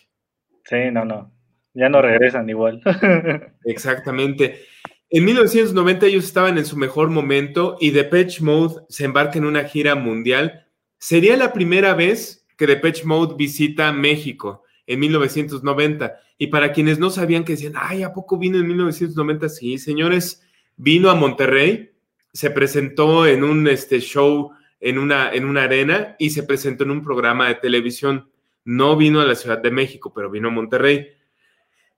Sí, 0.64 0.90
no, 0.92 1.04
no, 1.04 1.32
ya 1.74 1.88
no 1.88 2.02
regresan 2.02 2.48
igual. 2.48 2.80
Exactamente. 3.64 4.66
En 5.10 5.24
1990 5.24 6.06
ellos 6.06 6.24
estaban 6.24 6.56
en 6.56 6.64
su 6.64 6.76
mejor 6.76 7.10
momento 7.10 7.76
y 7.80 7.90
Depeche 7.90 8.42
Mode 8.42 8.82
se 8.88 9.04
embarca 9.04 9.38
en 9.38 9.44
una 9.44 9.64
gira 9.64 9.94
mundial. 9.94 10.66
Sería 10.98 11.36
la 11.36 11.52
primera 11.52 11.94
vez 11.94 12.46
que 12.56 12.66
Depeche 12.66 13.04
Mode 13.04 13.34
visita 13.36 13.92
México 13.92 14.62
en 14.86 15.00
1990. 15.00 16.18
Y 16.38 16.46
para 16.48 16.72
quienes 16.72 16.98
no 16.98 17.10
sabían 17.10 17.44
que 17.44 17.52
decían, 17.52 17.74
ay, 17.76 18.02
¿a 18.02 18.12
poco 18.12 18.38
vino 18.38 18.58
en 18.58 18.66
1990? 18.66 19.48
Sí, 19.48 19.78
señores, 19.78 20.42
vino 20.76 21.10
a 21.10 21.14
Monterrey 21.14 21.91
se 22.32 22.50
presentó 22.50 23.26
en 23.26 23.44
un 23.44 23.68
este, 23.68 24.00
show 24.00 24.52
en 24.80 24.98
una, 24.98 25.32
en 25.32 25.44
una 25.44 25.64
arena 25.64 26.16
y 26.18 26.30
se 26.30 26.42
presentó 26.42 26.84
en 26.84 26.90
un 26.90 27.02
programa 27.02 27.48
de 27.48 27.54
televisión. 27.54 28.28
No 28.64 28.96
vino 28.96 29.20
a 29.20 29.26
la 29.26 29.34
Ciudad 29.34 29.58
de 29.58 29.70
México, 29.70 30.12
pero 30.14 30.30
vino 30.30 30.48
a 30.48 30.52
Monterrey. 30.52 31.08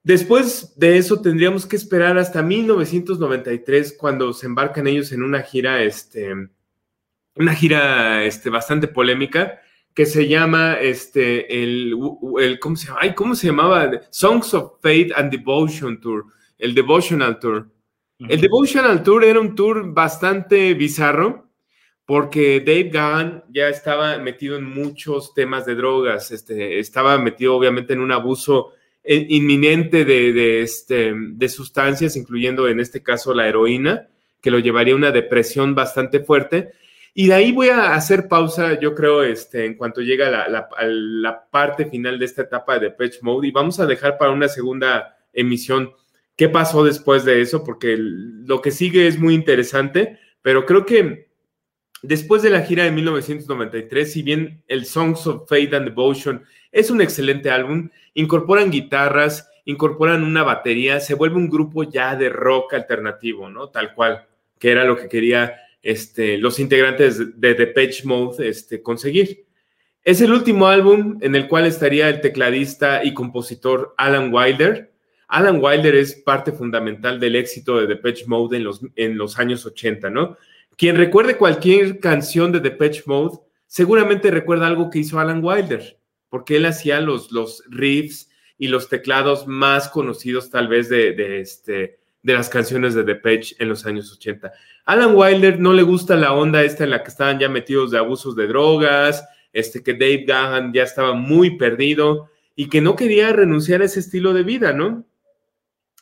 Después 0.03 0.77
de 0.77 0.97
eso 0.97 1.19
tendríamos 1.19 1.65
que 1.65 1.75
esperar 1.75 2.17
hasta 2.19 2.43
1993 2.43 3.95
cuando 3.97 4.33
se 4.33 4.45
embarcan 4.45 4.85
ellos 4.85 5.11
en 5.11 5.23
una 5.23 5.41
gira, 5.41 5.81
este, 5.81 6.31
una 7.35 7.55
gira 7.55 8.23
este, 8.23 8.51
bastante 8.51 8.87
polémica 8.87 9.59
que 9.95 10.05
se 10.05 10.27
llama 10.27 10.75
este, 10.75 11.63
el, 11.63 11.95
el 12.39 12.59
¿cómo 12.59 12.75
se 12.75 12.87
llama? 12.87 13.15
¿cómo 13.15 13.33
se 13.33 13.47
llamaba? 13.47 13.89
Songs 14.11 14.53
of 14.53 14.73
Faith 14.81 15.11
and 15.15 15.31
Devotion 15.31 15.99
Tour, 15.99 16.25
el 16.59 16.75
Devotional 16.75 17.39
Tour. 17.39 17.67
El 18.19 18.39
Devotional 18.39 19.03
Tour 19.03 19.25
era 19.25 19.39
un 19.39 19.55
tour 19.55 19.93
bastante 19.93 20.73
bizarro 20.73 21.49
porque 22.05 22.59
Dave 22.59 22.89
Gahan 22.89 23.43
ya 23.49 23.67
estaba 23.67 24.17
metido 24.19 24.57
en 24.57 24.63
muchos 24.63 25.33
temas 25.33 25.65
de 25.65 25.75
drogas, 25.75 26.31
este, 26.31 26.79
estaba 26.79 27.17
metido 27.17 27.55
obviamente 27.55 27.93
en 27.93 27.99
un 27.99 28.11
abuso 28.11 28.73
eh, 29.03 29.25
inminente 29.29 30.05
de, 30.05 30.61
este, 30.61 31.13
de 31.15 31.49
sustancias, 31.49 32.15
incluyendo 32.15 32.67
en 32.67 32.79
este 32.79 33.01
caso 33.01 33.33
la 33.33 33.47
heroína, 33.47 34.07
que 34.39 34.51
lo 34.51 34.59
llevaría 34.59 34.93
a 34.93 34.97
una 34.97 35.11
depresión 35.11 35.73
bastante 35.73 36.19
fuerte. 36.19 36.71
Y 37.15 37.27
de 37.27 37.33
ahí 37.33 37.51
voy 37.51 37.69
a 37.69 37.95
hacer 37.95 38.27
pausa, 38.27 38.79
yo 38.79 38.93
creo, 38.93 39.23
este, 39.23 39.65
en 39.65 39.75
cuanto 39.75 40.01
llega 40.01 40.29
la, 40.29 40.47
la, 40.47 40.69
la 40.81 41.45
parte 41.49 41.85
final 41.85 42.19
de 42.19 42.25
esta 42.25 42.43
etapa 42.43 42.77
de 42.77 42.91
Patch 42.91 43.21
Mode 43.21 43.47
y 43.47 43.51
vamos 43.51 43.79
a 43.79 43.85
dejar 43.85 44.17
para 44.17 44.31
una 44.31 44.47
segunda 44.47 45.17
emisión 45.33 45.91
qué 46.35 46.49
pasó 46.49 46.83
después 46.83 47.25
de 47.25 47.41
eso, 47.41 47.63
porque 47.63 47.95
lo 47.97 48.61
que 48.61 48.71
sigue 48.71 49.07
es 49.07 49.19
muy 49.19 49.33
interesante, 49.33 50.19
pero 50.41 50.65
creo 50.65 50.85
que 50.85 51.29
después 52.01 52.41
de 52.41 52.49
la 52.49 52.61
gira 52.61 52.83
de 52.83 52.91
1993, 52.91 54.11
si 54.11 54.21
bien 54.21 54.63
el 54.67 54.85
Songs 54.85 55.25
of 55.27 55.47
Faith 55.47 55.73
and 55.73 55.89
Devotion 55.89 56.43
es 56.71 56.91
un 56.91 57.01
excelente 57.01 57.49
álbum, 57.49 57.89
incorporan 58.13 58.71
guitarras, 58.71 59.49
incorporan 59.65 60.23
una 60.23 60.43
batería, 60.43 60.99
se 60.99 61.15
vuelve 61.15 61.37
un 61.37 61.49
grupo 61.49 61.83
ya 61.83 62.15
de 62.15 62.29
rock 62.29 62.73
alternativo, 62.73 63.49
¿no? 63.49 63.69
Tal 63.69 63.93
cual, 63.93 64.27
que 64.59 64.71
era 64.71 64.83
lo 64.83 64.97
que 64.97 65.07
quería 65.07 65.55
este, 65.81 66.37
los 66.37 66.59
integrantes 66.59 67.39
de 67.39 67.53
Depeche 67.53 68.05
Mode 68.05 68.49
este, 68.49 68.81
conseguir. 68.81 69.45
Es 70.03 70.21
el 70.21 70.31
último 70.31 70.67
álbum 70.67 71.17
en 71.21 71.35
el 71.35 71.47
cual 71.47 71.65
estaría 71.65 72.09
el 72.09 72.21
tecladista 72.21 73.03
y 73.03 73.13
compositor 73.13 73.93
Alan 73.97 74.33
Wilder, 74.33 74.91
Alan 75.35 75.59
Wilder 75.61 75.95
es 75.95 76.15
parte 76.15 76.53
fundamental 76.53 77.19
del 77.19 77.35
éxito 77.35 77.77
de 77.77 77.87
Depeche 77.87 78.23
Mode 78.25 78.55
en 78.55 78.63
los, 78.63 78.79
en 78.95 79.17
los 79.17 79.37
años 79.37 79.65
80, 79.65 80.09
¿no? 80.09 80.37
Quien 80.77 80.95
recuerde 80.95 81.35
cualquier 81.35 81.99
canción 81.99 82.53
de 82.53 82.61
Depeche 82.61 83.03
Mode, 83.05 83.39
seguramente 83.67 84.31
recuerda 84.31 84.65
algo 84.65 84.89
que 84.89 84.99
hizo 84.99 85.19
Alan 85.19 85.43
Wilder, 85.43 85.99
porque 86.29 86.55
él 86.55 86.65
hacía 86.65 87.01
los, 87.01 87.33
los 87.33 87.65
riffs 87.67 88.29
y 88.57 88.69
los 88.69 88.87
teclados 88.87 89.45
más 89.45 89.89
conocidos 89.89 90.49
tal 90.49 90.69
vez 90.69 90.87
de, 90.87 91.41
este, 91.41 91.99
de 92.23 92.33
las 92.33 92.47
canciones 92.47 92.93
de 92.93 93.03
Depeche 93.03 93.57
en 93.59 93.67
los 93.67 93.85
años 93.85 94.13
80. 94.13 94.53
Alan 94.85 95.17
Wilder 95.17 95.59
no 95.59 95.73
le 95.73 95.83
gusta 95.83 96.15
la 96.15 96.31
onda 96.31 96.63
esta 96.63 96.85
en 96.85 96.91
la 96.91 97.03
que 97.03 97.09
estaban 97.09 97.39
ya 97.39 97.49
metidos 97.49 97.91
de 97.91 97.97
abusos 97.97 98.37
de 98.37 98.47
drogas, 98.47 99.27
este, 99.51 99.83
que 99.83 99.95
Dave 99.95 100.23
Gahan 100.25 100.71
ya 100.71 100.83
estaba 100.83 101.13
muy 101.13 101.57
perdido 101.57 102.29
y 102.55 102.69
que 102.69 102.79
no 102.79 102.95
quería 102.95 103.33
renunciar 103.33 103.81
a 103.81 103.85
ese 103.85 103.99
estilo 103.99 104.33
de 104.33 104.43
vida, 104.43 104.71
¿no? 104.71 105.05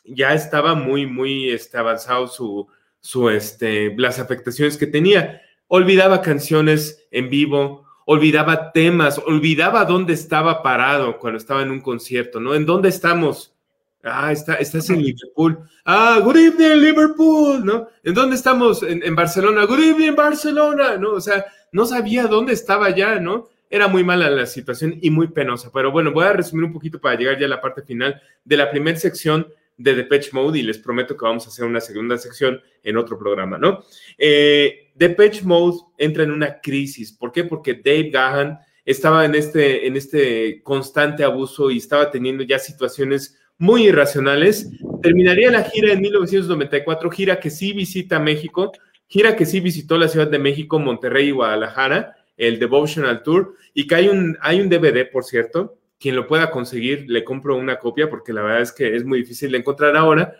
Ya 0.04 0.34
estaba 0.34 0.74
muy, 0.74 1.06
muy 1.06 1.50
este, 1.50 1.78
avanzado 1.78 2.28
su, 2.28 2.68
su, 3.00 3.30
este, 3.30 3.94
las 3.96 4.18
afectaciones 4.18 4.76
que 4.76 4.86
tenía. 4.86 5.42
Olvidaba 5.66 6.22
canciones 6.22 7.06
en 7.10 7.30
vivo, 7.30 7.84
olvidaba 8.06 8.72
temas, 8.72 9.18
olvidaba 9.18 9.84
dónde 9.84 10.12
estaba 10.12 10.62
parado 10.62 11.18
cuando 11.18 11.38
estaba 11.38 11.62
en 11.62 11.70
un 11.70 11.80
concierto, 11.80 12.40
¿no? 12.40 12.54
¿En 12.54 12.66
dónde 12.66 12.90
estamos? 12.90 13.54
Ah, 14.02 14.32
está, 14.32 14.56
estás 14.56 14.90
en 14.90 15.02
Liverpool. 15.02 15.58
Ah, 15.86 16.20
good 16.22 16.36
evening, 16.36 16.82
Liverpool, 16.82 17.64
¿no? 17.64 17.88
¿En 18.02 18.12
dónde 18.12 18.36
estamos? 18.36 18.82
En, 18.82 19.02
en, 19.02 19.14
Barcelona. 19.14 19.64
Good 19.64 19.80
evening, 19.80 20.14
Barcelona, 20.14 20.98
¿no? 20.98 21.12
O 21.12 21.20
sea, 21.22 21.46
no 21.72 21.86
sabía 21.86 22.26
dónde 22.26 22.52
estaba 22.52 22.90
ya, 22.90 23.18
¿no? 23.18 23.48
Era 23.70 23.88
muy 23.88 24.04
mala 24.04 24.28
la 24.28 24.44
situación 24.44 24.98
y 25.00 25.10
muy 25.10 25.28
penosa. 25.28 25.70
Pero 25.72 25.90
bueno, 25.90 26.12
voy 26.12 26.26
a 26.26 26.34
resumir 26.34 26.66
un 26.66 26.72
poquito 26.74 27.00
para 27.00 27.16
llegar 27.16 27.38
ya 27.38 27.46
a 27.46 27.48
la 27.48 27.62
parte 27.62 27.82
final 27.82 28.20
de 28.44 28.56
la 28.58 28.70
primera 28.70 28.98
sección 28.98 29.48
de 29.76 29.94
Depeche 29.94 30.30
Mode 30.32 30.58
y 30.58 30.62
les 30.62 30.78
prometo 30.78 31.16
que 31.16 31.24
vamos 31.24 31.46
a 31.46 31.48
hacer 31.48 31.64
una 31.64 31.80
segunda 31.80 32.16
sección 32.18 32.60
en 32.82 32.96
otro 32.96 33.18
programa, 33.18 33.58
¿no? 33.58 33.84
Eh, 34.18 34.92
Depeche 34.94 35.42
Mode 35.44 35.78
entra 35.98 36.22
en 36.22 36.30
una 36.30 36.60
crisis. 36.60 37.12
¿Por 37.12 37.32
qué? 37.32 37.44
Porque 37.44 37.74
Dave 37.74 38.10
Gahan 38.10 38.58
estaba 38.84 39.24
en 39.24 39.34
este, 39.34 39.86
en 39.86 39.96
este 39.96 40.62
constante 40.62 41.24
abuso 41.24 41.70
y 41.70 41.78
estaba 41.78 42.10
teniendo 42.10 42.44
ya 42.44 42.58
situaciones 42.58 43.38
muy 43.58 43.88
irracionales. 43.88 44.70
Terminaría 45.02 45.50
la 45.50 45.64
gira 45.64 45.92
en 45.92 46.00
1994, 46.00 47.10
gira 47.10 47.40
que 47.40 47.50
sí 47.50 47.72
visita 47.72 48.18
México, 48.18 48.72
gira 49.06 49.36
que 49.36 49.46
sí 49.46 49.60
visitó 49.60 49.96
la 49.96 50.08
Ciudad 50.08 50.28
de 50.28 50.38
México, 50.38 50.78
Monterrey 50.78 51.28
y 51.28 51.32
Guadalajara, 51.32 52.16
el 52.36 52.58
Devotional 52.58 53.22
Tour, 53.22 53.54
y 53.72 53.86
que 53.86 53.94
hay 53.94 54.08
un, 54.08 54.36
hay 54.40 54.60
un 54.60 54.68
DVD, 54.68 55.10
por 55.10 55.24
cierto, 55.24 55.78
quien 55.98 56.16
lo 56.16 56.26
pueda 56.26 56.50
conseguir, 56.50 57.04
le 57.08 57.24
compro 57.24 57.56
una 57.56 57.78
copia 57.78 58.10
porque 58.10 58.32
la 58.32 58.42
verdad 58.42 58.62
es 58.62 58.72
que 58.72 58.94
es 58.94 59.04
muy 59.04 59.20
difícil 59.20 59.52
de 59.52 59.58
encontrar 59.58 59.96
ahora, 59.96 60.34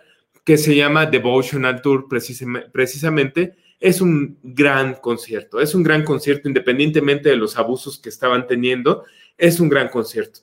que 0.44 0.58
se 0.58 0.74
llama 0.74 1.06
Devotional 1.06 1.80
Tour 1.80 2.06
precisamente. 2.08 3.54
Es 3.80 4.00
un 4.00 4.38
gran 4.42 4.94
concierto, 4.94 5.60
es 5.60 5.74
un 5.74 5.82
gran 5.82 6.04
concierto 6.04 6.48
independientemente 6.48 7.28
de 7.28 7.36
los 7.36 7.56
abusos 7.56 7.98
que 7.98 8.08
estaban 8.08 8.46
teniendo, 8.46 9.04
es 9.36 9.60
un 9.60 9.68
gran 9.68 9.88
concierto. 9.88 10.40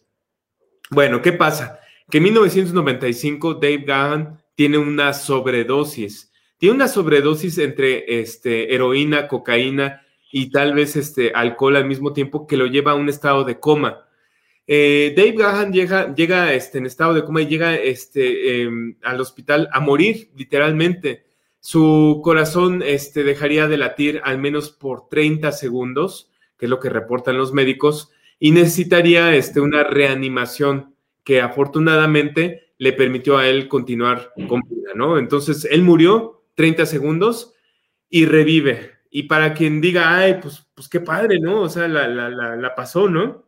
Bueno, 0.89 1.21
¿qué 1.21 1.31
pasa? 1.31 1.79
Que 2.09 2.17
en 2.17 2.25
1995 2.25 3.53
Dave 3.55 3.83
Gahan 3.85 4.41
tiene 4.55 4.77
una 4.77 5.13
sobredosis, 5.13 6.31
tiene 6.57 6.75
una 6.75 6.87
sobredosis 6.87 7.57
entre 7.57 8.19
este, 8.21 8.75
heroína, 8.75 9.27
cocaína 9.27 10.01
y 10.31 10.51
tal 10.51 10.73
vez 10.73 10.95
este, 10.95 11.31
alcohol 11.33 11.75
al 11.75 11.85
mismo 11.85 12.13
tiempo 12.13 12.45
que 12.45 12.57
lo 12.57 12.65
lleva 12.65 12.91
a 12.91 12.95
un 12.95 13.09
estado 13.09 13.43
de 13.43 13.59
coma. 13.59 14.05
Eh, 14.67 15.13
Dave 15.15 15.33
Gahan 15.33 15.73
llega, 15.73 16.53
este, 16.53 16.77
en 16.77 16.85
estado 16.85 17.13
de 17.13 17.23
coma 17.23 17.41
y 17.41 17.47
llega 17.47 17.75
este, 17.75 18.61
em, 18.61 18.95
al 19.03 19.19
hospital 19.19 19.69
a 19.71 19.79
morir, 19.79 20.29
literalmente. 20.35 21.25
su 21.63 22.21
corazón 22.23 22.81
este, 22.83 23.23
dejaría 23.23 23.67
de 23.67 23.77
latir 23.77 24.19
al 24.23 24.39
menos 24.39 24.71
por 24.71 25.07
30 25.09 25.51
segundos, 25.51 26.31
que 26.57 26.65
es 26.65 26.69
lo 26.71 26.79
que 26.79 26.89
reportan 26.89 27.37
los 27.37 27.53
médicos, 27.53 28.09
y 28.39 28.49
necesitaría 28.49 29.35
este, 29.35 29.61
una 29.61 29.83
reanimación 29.83 30.95
que 31.23 31.39
afortunadamente 31.39 32.73
le 32.77 32.93
permitió 32.93 33.37
a 33.37 33.47
él 33.47 33.67
continuar 33.67 34.33
con 34.47 34.61
vida, 34.67 34.93
¿no? 34.95 35.19
Entonces, 35.19 35.67
él 35.69 35.83
murió 35.83 36.41
30 36.55 36.87
segundos 36.87 37.53
y 38.09 38.25
revive. 38.25 38.91
Y 39.11 39.23
para 39.23 39.53
quien 39.53 39.81
diga, 39.81 40.17
ay, 40.17 40.39
pues, 40.41 40.65
pues 40.73 40.87
qué 40.87 40.99
padre, 40.99 41.39
¿no? 41.39 41.61
O 41.61 41.69
sea, 41.69 41.87
la, 41.87 42.73
pasó, 42.75 43.09
¿no? 43.09 43.45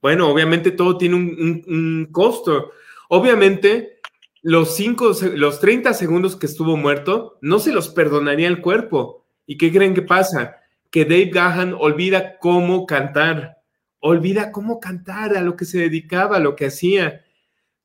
Bueno, 0.00 0.28
obviamente 0.28 0.70
todo 0.70 0.98
tiene 0.98 1.16
un, 1.16 2.08
costo. 2.10 2.72
Obviamente, 3.08 4.00
los, 4.42 4.74
cinco, 4.76 5.12
los 5.34 5.60
30 5.60 5.94
segundos 5.94 6.36
que 6.36 6.46
estuvo 6.46 6.76
muerto, 6.76 7.38
no 7.40 7.58
se 7.58 7.72
los 7.72 7.88
perdonaría 7.88 8.48
el 8.48 8.60
cuerpo. 8.60 9.26
¿Y 9.46 9.58
qué 9.58 9.72
creen 9.72 9.94
que 9.94 10.02
pasa? 10.02 10.56
Que 10.90 11.04
Dave 11.04 11.30
Gahan 11.32 11.74
olvida 11.78 12.38
cómo 12.38 12.86
cantar, 12.86 13.58
olvida 13.98 14.52
cómo 14.52 14.80
cantar, 14.80 15.36
a 15.36 15.40
lo 15.40 15.56
que 15.56 15.64
se 15.64 15.78
dedicaba, 15.78 16.36
a 16.36 16.40
lo 16.40 16.56
que 16.56 16.66
hacía. 16.66 17.24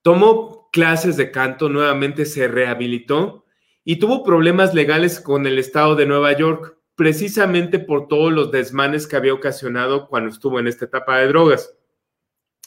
Tomó 0.01 0.69
clases 0.71 1.17
de 1.17 1.31
canto, 1.31 1.69
nuevamente 1.69 2.25
se 2.25 2.47
rehabilitó 2.47 3.45
y 3.83 3.97
tuvo 3.97 4.23
problemas 4.23 4.73
legales 4.73 5.19
con 5.19 5.47
el 5.47 5.57
estado 5.57 5.95
de 5.95 6.05
Nueva 6.05 6.37
York, 6.37 6.77
precisamente 6.95 7.79
por 7.79 8.07
todos 8.07 8.31
los 8.31 8.51
desmanes 8.51 9.07
que 9.07 9.15
había 9.15 9.33
ocasionado 9.33 10.07
cuando 10.07 10.29
estuvo 10.29 10.59
en 10.59 10.67
esta 10.67 10.85
etapa 10.85 11.17
de 11.17 11.27
drogas. 11.27 11.73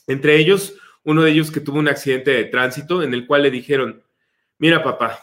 Entre 0.07 0.37
ellos, 0.37 0.75
uno 1.05 1.23
de 1.23 1.31
ellos 1.31 1.51
que 1.51 1.61
tuvo 1.61 1.79
un 1.79 1.88
accidente 1.88 2.31
de 2.31 2.45
tránsito 2.45 3.03
en 3.03 3.15
el 3.15 3.27
cual 3.27 3.43
le 3.43 3.51
dijeron, 3.51 4.03
mira 4.59 4.83
papá, 4.83 5.19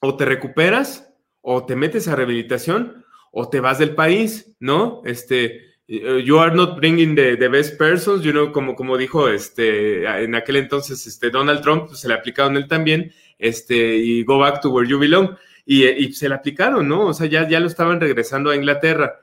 o 0.00 0.16
te 0.16 0.24
recuperas, 0.24 1.12
o 1.40 1.64
te 1.66 1.76
metes 1.76 2.08
a 2.08 2.16
rehabilitación, 2.16 3.04
o 3.30 3.48
te 3.48 3.60
vas 3.60 3.78
del 3.78 3.94
país, 3.94 4.54
¿no? 4.60 5.02
Este, 5.04 5.72
you 5.86 6.38
are 6.38 6.54
not 6.54 6.76
bringing 6.76 7.14
the, 7.14 7.48
best 7.48 7.78
persons, 7.78 8.22
you 8.22 8.32
know, 8.32 8.52
como, 8.52 8.74
como 8.74 8.96
dijo 8.96 9.28
este, 9.28 10.04
en 10.24 10.34
aquel 10.34 10.56
entonces 10.56 11.06
este, 11.06 11.30
Donald 11.30 11.62
Trump, 11.62 11.88
pues, 11.88 12.00
se 12.00 12.08
le 12.08 12.14
aplicaron 12.14 12.56
él 12.56 12.68
también, 12.68 13.12
este, 13.38 13.96
y 13.96 14.22
go 14.24 14.38
back 14.38 14.60
to 14.60 14.70
where 14.70 14.88
you 14.88 14.98
belong, 14.98 15.36
y, 15.64 15.86
y 15.86 16.12
se 16.12 16.28
le 16.28 16.34
aplicaron, 16.34 16.88
¿no? 16.88 17.06
O 17.06 17.14
sea, 17.14 17.26
ya, 17.26 17.48
ya 17.48 17.60
lo 17.60 17.66
estaban 17.66 18.00
regresando 18.00 18.50
a 18.50 18.56
Inglaterra. 18.56 19.20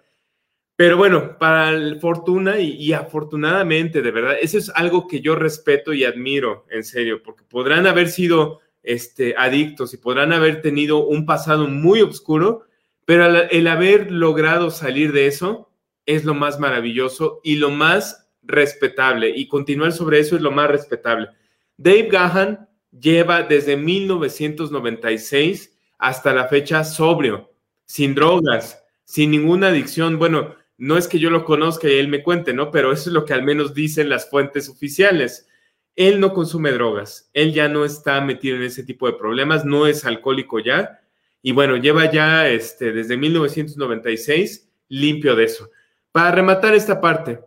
Pero 0.79 0.95
bueno, 0.95 1.37
para 1.37 1.71
el 1.71 1.99
fortuna 1.99 2.57
y, 2.57 2.93
afortunadamente, 2.93 4.01
de 4.01 4.11
verdad, 4.11 4.37
eso 4.39 4.57
es 4.57 4.71
algo 4.73 5.09
que 5.09 5.19
yo 5.19 5.35
respeto 5.35 5.91
y 5.91 6.05
admiro, 6.05 6.65
en 6.69 6.85
serio, 6.85 7.21
porque 7.21 7.43
podrán 7.43 7.85
haber 7.85 8.07
sido 8.07 8.61
este, 8.81 9.35
adictos 9.37 9.93
y 9.93 9.97
podrán 9.97 10.31
haber 10.31 10.61
tenido 10.61 11.05
un 11.05 11.25
pasado 11.25 11.67
muy 11.67 12.01
oscuro, 12.01 12.63
pero 13.03 13.25
el 13.25 13.67
haber 13.67 14.09
logrado 14.09 14.71
salir 14.71 15.11
de 15.11 15.27
eso 15.27 15.69
es 16.05 16.23
lo 16.23 16.33
más 16.33 16.61
maravilloso 16.61 17.41
y 17.43 17.57
lo 17.57 17.71
más 17.71 18.29
respetable. 18.41 19.33
Y 19.35 19.49
continuar 19.49 19.91
sobre 19.91 20.19
eso 20.19 20.37
es 20.37 20.41
lo 20.41 20.51
más 20.51 20.69
respetable. 20.69 21.27
Dave 21.75 22.07
Gahan 22.09 22.69
lleva 22.97 23.43
desde 23.43 23.75
1996 23.75 25.77
hasta 25.97 26.33
la 26.33 26.47
fecha 26.47 26.85
sobrio, 26.85 27.51
sin 27.83 28.15
drogas, 28.15 28.81
sin 29.03 29.31
ninguna 29.31 29.67
adicción. 29.67 30.17
Bueno, 30.17 30.57
no 30.79 30.97
es 30.97 31.09
que 31.09 31.19
yo 31.19 31.29
lo 31.29 31.43
conozca 31.43 31.89
y 31.89 31.99
él 31.99 32.07
me 32.07 32.23
cuente, 32.23 32.53
¿no? 32.53 32.71
Pero 32.71 32.93
eso 32.93 33.09
es 33.09 33.13
lo 33.13 33.25
que 33.25 33.33
al 33.33 33.43
menos 33.43 33.73
dicen 33.73 34.07
las 34.07 34.29
fuentes 34.29 34.69
oficiales. 34.69 35.47
Él 35.95 36.21
no 36.21 36.33
consume 36.33 36.71
drogas, 36.71 37.29
él 37.33 37.53
ya 37.53 37.67
no 37.67 37.83
está 37.83 38.21
metido 38.21 38.55
en 38.55 38.63
ese 38.63 38.83
tipo 38.83 39.05
de 39.05 39.17
problemas, 39.17 39.65
no 39.65 39.87
es 39.87 40.05
alcohólico 40.05 40.59
ya. 40.59 41.01
Y 41.41 41.51
bueno, 41.51 41.75
lleva 41.75 42.09
ya 42.09 42.47
este, 42.47 42.93
desde 42.93 43.17
1996 43.17 44.69
limpio 44.87 45.35
de 45.35 45.43
eso. 45.43 45.69
Para 46.13 46.31
rematar 46.31 46.73
esta 46.73 47.01
parte, 47.01 47.41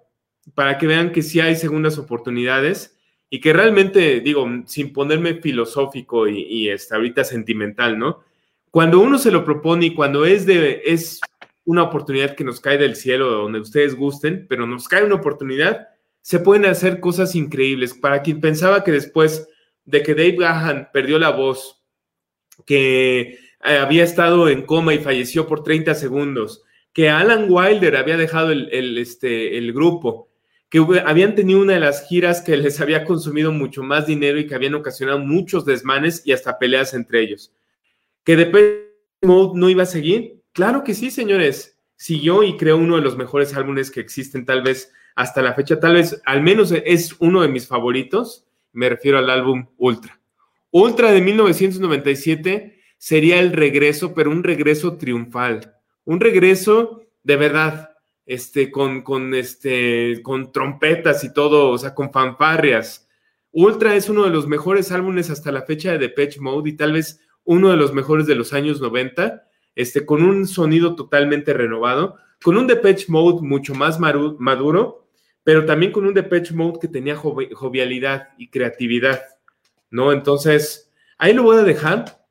para 0.55 0.77
que 0.77 0.87
vean 0.87 1.11
que 1.11 1.23
sí 1.23 1.41
hay 1.41 1.57
segundas 1.57 1.97
oportunidades 1.97 2.99
y 3.31 3.41
que 3.41 3.55
realmente, 3.55 4.21
digo, 4.21 4.47
sin 4.67 4.93
ponerme 4.93 5.41
filosófico 5.41 6.29
y, 6.29 6.43
y 6.43 6.69
este, 6.69 6.95
ahorita 6.95 7.25
sentimental, 7.25 7.99
¿no? 7.99 8.21
Cuando 8.71 9.01
uno 9.01 9.19
se 9.19 9.31
lo 9.31 9.43
propone 9.43 9.87
y 9.87 9.95
cuando 9.95 10.27
es 10.27 10.45
de, 10.45 10.83
es 10.85 11.21
una 11.65 11.83
oportunidad 11.83 12.35
que 12.35 12.45
nos 12.45 12.61
cae 12.61 12.79
del 12.79 12.97
cielo, 12.97 13.31
donde 13.31 13.61
ustedes 13.61 13.95
gusten, 13.95 14.47
pero 14.49 14.67
nos 14.67 14.89
cae 14.89 15.05
una 15.05 15.17
oportunidad, 15.17 15.89
se 16.21 16.39
pueden 16.39 16.67
hacer 16.67 17.01
cosas 17.01 17.35
increíbles. 17.35 17.95
Para 17.95 18.23
quien 18.23 18.41
pensaba 18.41 18.85
que 18.85 18.93
después 18.93 19.49
de 19.85 20.03
que 20.03 20.15
Dave 20.15 20.37
Gahan 20.37 20.91
perdió 20.93 21.19
la 21.19 21.31
voz, 21.31 21.83
que 22.67 23.21
eh, 23.21 23.39
había 23.79 24.05
estado 24.05 24.49
en 24.49 24.63
coma 24.63 24.95
y 24.95 24.99
falleció 24.99 25.47
por 25.47 25.63
30 25.63 25.95
segundos, 25.95 26.63
que 26.93 27.09
Alan 27.09 27.47
Wilder 27.49 27.97
había 27.97 28.17
dejado 28.17 28.53
el, 28.53 28.99
este, 28.99 29.57
el 29.57 29.73
grupo, 29.73 30.29
que 30.69 30.79
habían 31.05 31.35
tenido 31.35 31.61
una 31.61 31.75
de 31.75 31.81
las 31.81 32.07
giras 32.09 32.41
que 32.41 32.57
les 32.57 32.81
había 32.81 33.05
consumido 33.05 33.53
mucho 33.53 33.83
más 33.83 34.07
dinero 34.07 34.39
y 34.39 34.47
que 34.47 34.55
habían 34.55 34.75
ocasionado 34.75 35.19
muchos 35.19 35.65
desmanes 35.65 36.23
y 36.25 36.33
hasta 36.33 36.59
peleas 36.59 36.95
entre 36.95 37.21
ellos. 37.21 37.53
Que 38.25 38.37
de 38.37 38.89
Mode 39.23 39.59
no 39.59 39.69
iba 39.69 39.83
a 39.83 39.87
seguir, 39.87 40.42
Claro 40.53 40.85
que 40.85 40.95
sí, 40.95 41.11
señores. 41.11 41.79
Siguió 41.97 42.43
y 42.43 42.57
creó 42.57 42.77
uno 42.77 42.97
de 42.97 43.03
los 43.03 43.17
mejores 43.17 43.55
álbumes 43.55 43.91
que 43.91 44.01
existen, 44.01 44.45
tal 44.45 44.63
vez 44.63 44.93
hasta 45.15 45.41
la 45.41 45.55
fecha, 45.55 45.79
tal 45.79 45.95
vez 45.95 46.21
al 46.25 46.43
menos 46.43 46.73
es 46.73 47.15
uno 47.21 47.43
de 47.43 47.49
mis 47.49 47.67
favoritos. 47.67 48.47
Me 48.73 48.89
refiero 48.89 49.19
al 49.19 49.31
álbum 49.31 49.67
Ultra. 49.77 50.21
Ultra 50.71 51.13
de 51.13 51.21
1997 51.21 52.81
sería 52.99 53.39
el 53.39 53.53
regreso, 53.53 54.15
pero 54.15 54.31
un 54.31 54.43
regreso 54.43 54.97
triunfal. 54.97 55.77
Un 56.05 56.19
regreso 56.19 57.03
de 57.23 57.37
verdad, 57.37 57.91
este, 58.27 58.71
con, 58.71 59.03
con, 59.03 59.35
este, 59.35 60.23
con 60.23 60.51
trompetas 60.51 61.23
y 61.25 61.33
todo, 61.33 61.71
o 61.71 61.79
sea, 61.79 61.95
con 61.95 62.11
fanfarrias. 62.11 63.09
Ultra 63.53 63.95
es 63.95 64.09
uno 64.09 64.25
de 64.25 64.31
los 64.31 64.47
mejores 64.47 64.91
álbumes 64.93 65.31
hasta 65.31 65.53
la 65.53 65.63
fecha 65.63 65.93
de 65.93 65.99
Depeche 65.99 66.41
Mode 66.41 66.71
y 66.71 66.73
tal 66.73 66.93
vez 66.93 67.21
uno 67.45 67.71
de 67.71 67.77
los 67.77 67.93
mejores 67.93 68.27
de 68.27 68.35
los 68.35 68.53
años 68.53 68.81
90 68.81 69.47
este, 69.75 70.05
con 70.05 70.23
un 70.23 70.47
sonido 70.47 70.95
totalmente 70.95 71.53
renovado, 71.53 72.17
con 72.43 72.57
un 72.57 72.67
Depeche 72.67 73.07
Mode 73.09 73.47
mucho 73.47 73.75
más 73.75 73.99
maduro, 73.99 75.07
pero 75.45 75.65
también 75.65 75.93
con 75.93 76.07
un 76.07 76.15
Depeche 76.15 76.55
Mode 76.55 76.79
que 76.81 76.89
tenía 76.89 77.17
jovialidad 77.17 78.29
y 78.39 78.49
creatividad, 78.49 79.23
¿no? 79.91 80.13
Entonces, 80.13 80.91
ahí 81.19 81.33
lo 81.33 81.43
voy 81.43 81.59
a 81.59 81.65
dejar, 81.65 82.25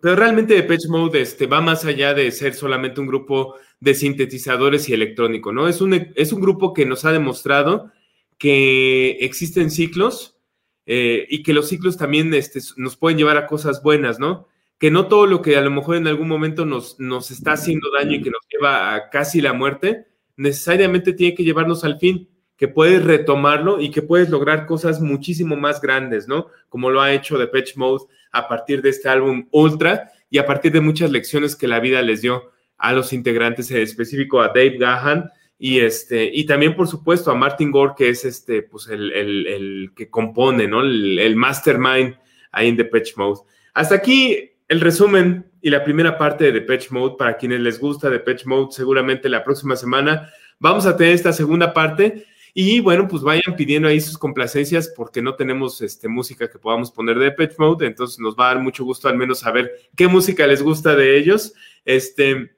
pero 0.00 0.16
realmente 0.16 0.54
Depeche 0.54 0.88
Mode 0.88 1.20
este, 1.20 1.46
va 1.46 1.60
más 1.60 1.84
allá 1.84 2.14
de 2.14 2.30
ser 2.30 2.54
solamente 2.54 3.00
un 3.00 3.06
grupo 3.06 3.56
de 3.80 3.94
sintetizadores 3.94 4.88
y 4.88 4.94
electrónico, 4.94 5.52
¿no? 5.52 5.68
Es 5.68 5.80
un, 5.80 6.12
es 6.14 6.32
un 6.32 6.40
grupo 6.40 6.72
que 6.72 6.86
nos 6.86 7.04
ha 7.04 7.12
demostrado 7.12 7.90
que 8.38 9.12
existen 9.20 9.70
ciclos 9.70 10.38
eh, 10.86 11.26
y 11.30 11.42
que 11.42 11.54
los 11.54 11.68
ciclos 11.68 11.96
también 11.96 12.32
este, 12.34 12.60
nos 12.76 12.96
pueden 12.96 13.18
llevar 13.18 13.36
a 13.36 13.46
cosas 13.46 13.82
buenas, 13.82 14.18
¿no? 14.18 14.48
Que 14.84 14.90
no 14.90 15.08
todo 15.08 15.24
lo 15.24 15.40
que 15.40 15.56
a 15.56 15.62
lo 15.62 15.70
mejor 15.70 15.96
en 15.96 16.06
algún 16.06 16.28
momento 16.28 16.66
nos, 16.66 17.00
nos 17.00 17.30
está 17.30 17.52
haciendo 17.52 17.88
daño 17.90 18.16
y 18.16 18.20
que 18.20 18.28
nos 18.28 18.46
lleva 18.50 18.94
a 18.94 19.08
casi 19.08 19.40
la 19.40 19.54
muerte, 19.54 20.08
necesariamente 20.36 21.14
tiene 21.14 21.34
que 21.34 21.42
llevarnos 21.42 21.84
al 21.84 21.98
fin, 21.98 22.28
que 22.54 22.68
puedes 22.68 23.02
retomarlo 23.02 23.80
y 23.80 23.90
que 23.90 24.02
puedes 24.02 24.28
lograr 24.28 24.66
cosas 24.66 25.00
muchísimo 25.00 25.56
más 25.56 25.80
grandes, 25.80 26.28
¿no? 26.28 26.48
Como 26.68 26.90
lo 26.90 27.00
ha 27.00 27.14
hecho 27.14 27.38
Depeche 27.38 27.72
Mode 27.76 28.04
a 28.30 28.46
partir 28.46 28.82
de 28.82 28.90
este 28.90 29.08
álbum 29.08 29.48
Ultra 29.52 30.12
y 30.28 30.36
a 30.36 30.44
partir 30.44 30.70
de 30.70 30.82
muchas 30.82 31.10
lecciones 31.10 31.56
que 31.56 31.66
la 31.66 31.80
vida 31.80 32.02
les 32.02 32.20
dio 32.20 32.50
a 32.76 32.92
los 32.92 33.14
integrantes, 33.14 33.70
en 33.70 33.78
específico 33.78 34.42
a 34.42 34.48
Dave 34.48 34.76
Gahan 34.76 35.30
y 35.58 35.80
este 35.80 36.30
y 36.30 36.44
también 36.44 36.76
por 36.76 36.88
supuesto 36.88 37.30
a 37.30 37.34
Martin 37.34 37.70
Gore 37.70 37.94
que 37.96 38.10
es 38.10 38.26
este 38.26 38.60
pues 38.60 38.88
el, 38.88 39.10
el, 39.12 39.92
que 39.96 40.10
compone, 40.10 40.68
¿no? 40.68 40.82
El, 40.82 41.18
el 41.18 41.36
mastermind 41.36 42.18
ahí 42.52 42.68
en 42.68 42.76
Depeche 42.76 43.14
Mode. 43.16 43.40
Hasta 43.72 43.94
aquí 43.94 44.50
el 44.68 44.80
resumen 44.80 45.50
y 45.60 45.70
la 45.70 45.84
primera 45.84 46.18
parte 46.18 46.44
de 46.44 46.52
Depeche 46.52 46.88
Mode, 46.90 47.16
para 47.18 47.36
quienes 47.36 47.60
les 47.60 47.78
gusta 47.78 48.10
Depeche 48.10 48.46
Mode, 48.46 48.72
seguramente 48.72 49.28
la 49.28 49.44
próxima 49.44 49.76
semana 49.76 50.30
vamos 50.58 50.86
a 50.86 50.96
tener 50.96 51.14
esta 51.14 51.32
segunda 51.32 51.72
parte. 51.72 52.26
Y 52.56 52.78
bueno, 52.78 53.08
pues 53.08 53.22
vayan 53.22 53.56
pidiendo 53.56 53.88
ahí 53.88 54.00
sus 54.00 54.16
complacencias 54.16 54.92
porque 54.96 55.20
no 55.20 55.34
tenemos 55.34 55.80
este, 55.80 56.06
música 56.06 56.48
que 56.48 56.58
podamos 56.58 56.92
poner 56.92 57.18
de 57.18 57.26
Depeche 57.26 57.56
Mode, 57.58 57.86
entonces 57.86 58.20
nos 58.20 58.36
va 58.36 58.50
a 58.50 58.54
dar 58.54 58.62
mucho 58.62 58.84
gusto 58.84 59.08
al 59.08 59.16
menos 59.16 59.40
saber 59.40 59.72
qué 59.96 60.06
música 60.06 60.46
les 60.46 60.62
gusta 60.62 60.94
de 60.94 61.18
ellos. 61.18 61.52
Este, 61.84 62.56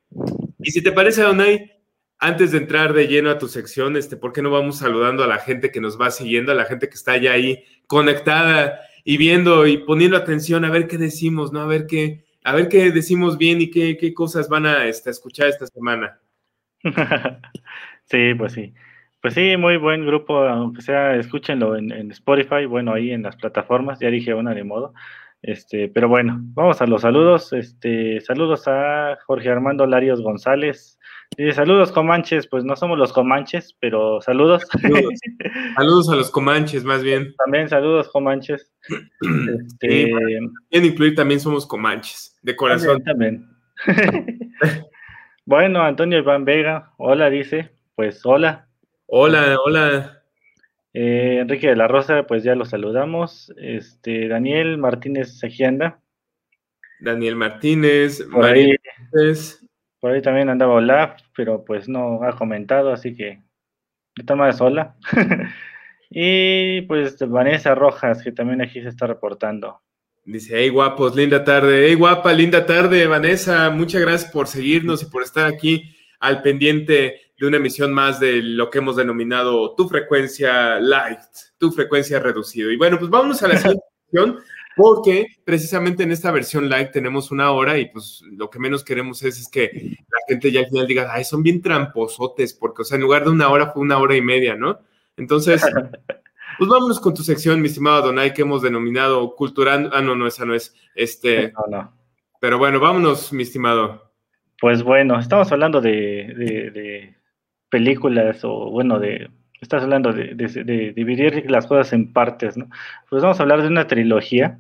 y 0.59 0.71
si 0.71 0.83
te 0.83 0.93
parece, 0.93 1.23
Donay, 1.23 1.73
antes 2.19 2.53
de 2.53 2.59
entrar 2.59 2.93
de 2.93 3.09
lleno 3.09 3.31
a 3.31 3.39
tu 3.39 3.49
sección, 3.49 3.97
este, 3.97 4.17
¿por 4.17 4.35
qué 4.35 4.43
no 4.43 4.51
vamos 4.51 4.79
saludando 4.79 5.25
a 5.25 5.27
la 5.27 5.39
gente 5.39 5.71
que 5.71 5.81
nos 5.81 5.99
va 5.99 6.11
siguiendo, 6.11 6.53
a 6.53 6.55
la 6.55 6.67
gente 6.67 6.89
que 6.89 6.95
está 6.95 7.17
ya 7.17 7.33
ahí 7.33 7.65
conectada 7.87 8.81
y 9.09 9.19
viendo 9.19 9.69
y 9.69 9.79
poniendo 9.79 10.17
atención 10.17 10.65
a 10.65 10.71
ver 10.71 10.89
qué 10.89 10.99
decimos, 10.99 11.53
¿no? 11.53 11.61
A 11.61 11.67
ver 11.67 11.87
qué, 11.87 12.25
a 12.43 12.53
ver 12.53 12.69
qué 12.69 12.91
decimos 12.91 13.39
bien 13.39 13.61
y 13.61 13.71
qué, 13.71 13.97
qué 13.97 14.13
cosas 14.13 14.49
van 14.49 14.67
a 14.67 14.87
este, 14.87 15.11
escuchar 15.11 15.47
esta 15.47 15.65
semana. 15.69 16.19
sí, 18.05 18.35
pues 18.37 18.53
sí. 18.53 18.75
Pues 19.23 19.35
sí, 19.35 19.57
muy 19.57 19.77
buen 19.77 20.05
grupo, 20.05 20.39
aunque 20.39 20.83
sea, 20.83 21.15
escúchenlo 21.15 21.77
en, 21.77 22.11
Spotify, 22.11 22.67
bueno, 22.67 22.93
ahí 22.93 23.13
en 23.13 23.23
las 23.23 23.37
plataformas, 23.37 24.01
ya 24.01 24.11
dije 24.11 24.35
una 24.35 24.55
de 24.55 24.65
modo. 24.65 24.93
Este, 25.43 25.89
pero 25.89 26.09
bueno, 26.09 26.39
vamos 26.41 26.81
a 26.81 26.87
los 26.87 27.03
saludos. 27.03 27.53
Este, 27.53 28.21
saludos 28.21 28.67
a 28.67 29.17
Jorge 29.27 29.51
Armando 29.51 29.87
Larios 29.87 30.21
González. 30.21 30.99
Dice, 31.37 31.53
saludos 31.53 31.93
Comanches, 31.93 32.47
pues 32.47 32.65
no 32.65 32.77
somos 32.77 32.99
los 32.99 33.13
Comanches, 33.13 33.77
pero 33.81 34.21
saludos. 34.21 34.63
Saludos, 35.75 36.09
a 36.09 36.17
los 36.17 36.31
Comanches, 36.31 36.85
más 36.85 37.03
bien. 37.03 37.35
También 37.37 37.69
saludos 37.69 38.09
Comanches. 38.09 38.73
Este, 39.67 40.11
incluir 40.71 41.15
también 41.15 41.41
somos 41.41 41.67
Comanches, 41.67 42.39
de 42.43 42.57
corazón. 42.57 43.03
También. 43.03 43.49
bueno, 45.45 45.83
Antonio 45.83 46.19
Iván 46.19 46.45
Vega, 46.45 46.93
hola, 46.97 47.29
dice, 47.29 47.73
pues 47.95 48.25
hola. 48.25 48.69
Hola, 49.07 49.57
hola. 49.65 50.16
Eh, 50.99 51.41
Enrique 51.43 51.69
de 51.69 51.77
la 51.77 51.89
Rosa, 51.89 52.27
pues 52.27 52.43
ya 52.43 52.55
lo 52.55 52.65
saludamos. 52.65 53.53
Este, 53.59 54.29
Daniel 54.29 54.79
Martínez 54.79 55.39
Segianda. 55.39 56.01
Daniel 57.01 57.37
Martínez, 57.37 58.23
por 58.33 58.47
ahí, 58.47 58.75
por 60.01 60.13
ahí 60.13 60.23
también 60.23 60.49
andaba 60.49 60.73
Olaf, 60.73 61.21
pero 61.37 61.67
pues 61.67 61.87
no 61.87 62.23
ha 62.23 62.35
comentado, 62.35 62.91
así 62.93 63.15
que 63.15 63.43
está 64.17 64.37
más 64.37 64.57
sola. 64.57 64.97
y 66.09 66.81
pues 66.83 67.19
Vanessa 67.29 67.75
Rojas, 67.75 68.23
que 68.23 68.33
también 68.33 68.63
aquí 68.63 68.81
se 68.81 68.89
está 68.89 69.07
reportando. 69.07 69.83
Dice, 70.25 70.55
hey 70.57 70.71
guapos, 70.71 71.15
linda 71.15 71.45
tarde. 71.45 71.89
Hey 71.89 71.95
guapa, 71.95 72.33
linda 72.33 72.65
tarde, 72.65 73.07
Vanessa. 73.07 73.69
Muchas 73.69 74.01
gracias 74.01 74.33
por 74.33 74.47
seguirnos 74.47 75.03
y 75.03 75.11
por 75.11 75.23
estar 75.23 75.47
aquí 75.47 75.95
al 76.21 76.41
pendiente 76.41 77.26
de 77.39 77.47
una 77.47 77.59
emisión 77.59 77.93
más 77.93 78.19
de 78.19 78.43
lo 78.43 78.71
que 78.71 78.79
hemos 78.79 78.97
denominado 78.97 79.75
tu 79.75 79.89
frecuencia 79.89 80.81
light, 80.81 81.21
tu 81.59 81.71
frecuencia 81.71 82.19
reducido. 82.19 82.71
Y 82.71 82.77
bueno, 82.77 82.99
pues 82.99 83.11
vámonos 83.11 83.43
a 83.43 83.49
la 83.49 83.57
siguiente 83.57 83.85
sección, 84.05 84.39
porque 84.75 85.27
precisamente 85.45 86.03
en 86.03 86.13
esta 86.13 86.31
versión 86.31 86.69
light 86.69 86.93
tenemos 86.93 87.31
una 87.31 87.51
hora 87.51 87.79
y 87.79 87.87
pues 87.87 88.23
lo 88.31 88.49
que 88.49 88.59
menos 88.59 88.85
queremos 88.85 89.23
es, 89.23 89.39
es 89.39 89.49
que 89.49 89.71
la 90.09 90.19
gente 90.29 90.51
ya 90.51 90.61
al 90.61 90.69
final 90.69 90.87
diga, 90.87 91.11
ay, 91.13 91.25
son 91.25 91.43
bien 91.43 91.61
tramposotes, 91.61 92.55
porque, 92.55 92.83
o 92.83 92.85
sea, 92.85 92.97
en 92.97 93.03
lugar 93.03 93.25
de 93.25 93.31
una 93.31 93.49
hora 93.49 93.71
fue 93.73 93.83
una 93.83 93.99
hora 93.99 94.17
y 94.17 94.23
media, 94.23 94.55
¿no? 94.55 94.81
Entonces, 95.19 95.63
pues 96.59 96.71
vámonos 96.71 97.01
con 97.01 97.15
tu 97.15 97.23
sección, 97.23 97.61
mi 97.61 97.69
estimado 97.69 98.07
Donay, 98.07 98.33
que 98.33 98.43
hemos 98.43 98.63
denominado 98.63 99.35
cultural. 99.35 99.91
Ah, 99.93 100.01
no, 100.01 100.15
no, 100.15 100.27
esa 100.27 100.47
no 100.47 100.55
es. 100.55 100.75
Este. 100.95 101.53
No, 101.53 101.65
no. 101.69 101.93
Pero 102.41 102.59
bueno, 102.59 102.81
vámonos, 102.81 103.33
mi 103.33 103.43
estimado. 103.43 104.13
Pues 104.61 104.83
bueno, 104.83 105.19
estamos 105.19 105.51
hablando 105.53 105.81
de 105.81 107.16
películas 107.71 108.45
o 108.45 108.71
bueno, 108.71 108.99
de, 108.99 109.29
estás 109.61 109.83
hablando 109.83 110.13
de, 110.13 110.35
dividir 110.95 111.51
las 111.51 111.67
cosas 111.67 111.93
en 111.93 112.13
partes, 112.13 112.57
¿no? 112.57 112.69
Pues 113.09 113.23
vamos 113.23 113.39
a 113.39 113.43
hablar 113.43 113.63
de 113.63 113.69
una 113.69 113.87
trilogía. 113.87 114.59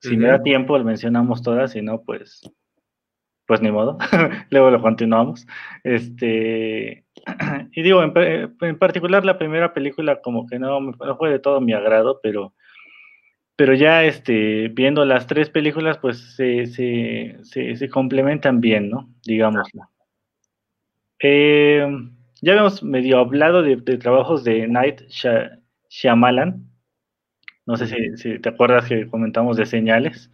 Si 0.00 0.16
me 0.18 0.28
da 0.28 0.42
tiempo, 0.42 0.76
lo 0.76 0.84
mencionamos 0.84 1.42
todas, 1.42 1.72
si 1.72 1.80
no, 1.80 2.02
pues, 2.02 2.42
pues 3.46 3.62
ni 3.62 3.70
modo. 3.70 3.96
Luego 4.50 4.70
lo 4.70 4.82
continuamos. 4.82 5.46
Este, 5.82 7.04
y 7.72 7.82
digo, 7.82 8.02
en, 8.02 8.78
particular 8.78 9.24
la 9.24 9.38
primera 9.38 9.72
película 9.72 10.20
como 10.20 10.46
que 10.46 10.58
no, 10.58 10.78
no 10.80 11.16
fue 11.16 11.30
de 11.30 11.38
todo 11.38 11.62
mi 11.62 11.72
agrado, 11.72 12.20
pero, 12.22 12.52
pero 13.56 13.72
ya 13.72 14.04
este, 14.04 14.68
viendo 14.68 15.06
las 15.06 15.26
tres 15.26 15.48
películas, 15.48 15.96
pues 15.96 16.36
se, 16.36 16.66
se, 16.66 17.38
se, 17.42 17.88
complementan 17.88 18.60
bien, 18.60 18.90
¿no? 18.90 19.08
Digámoslo. 19.24 19.88
Eh, 21.18 21.86
ya 22.44 22.52
habíamos 22.52 22.82
medio 22.82 23.18
hablado 23.18 23.62
de, 23.62 23.76
trabajos 23.76 24.44
de 24.44 24.68
Night 24.68 25.02
Shyamalan. 25.88 26.68
No 27.66 27.76
sé 27.78 28.16
si, 28.16 28.38
te 28.38 28.48
acuerdas 28.50 28.86
que 28.86 29.08
comentamos 29.08 29.56
de 29.56 29.64
señales. 29.64 30.30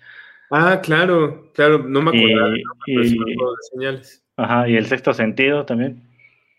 Ah, 0.51 0.81
claro, 0.83 1.53
claro, 1.55 1.79
no 1.79 2.03
me 2.03 2.11
acuerdo 2.11 2.51
de 2.51 3.45
señales. 3.71 4.25
Ajá, 4.37 4.69
y 4.69 4.77
el 4.77 4.87
sexto 4.87 5.15
sentido 5.15 5.65
también. 5.65 6.03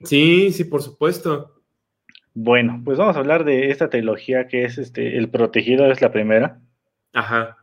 Sí, 0.03 0.51
sí, 0.53 0.63
por 0.63 0.81
supuesto. 0.81 1.61
Bueno, 2.33 2.81
pues 2.85 2.97
vamos 2.97 3.17
a 3.17 3.19
hablar 3.19 3.43
de 3.43 3.71
esta 3.71 3.89
trilogía 3.89 4.47
que 4.47 4.63
es 4.63 4.77
este 4.77 5.17
El 5.17 5.29
Protegido, 5.29 5.91
es 5.91 6.01
la 6.01 6.13
primera. 6.13 6.61
Ajá. 7.13 7.57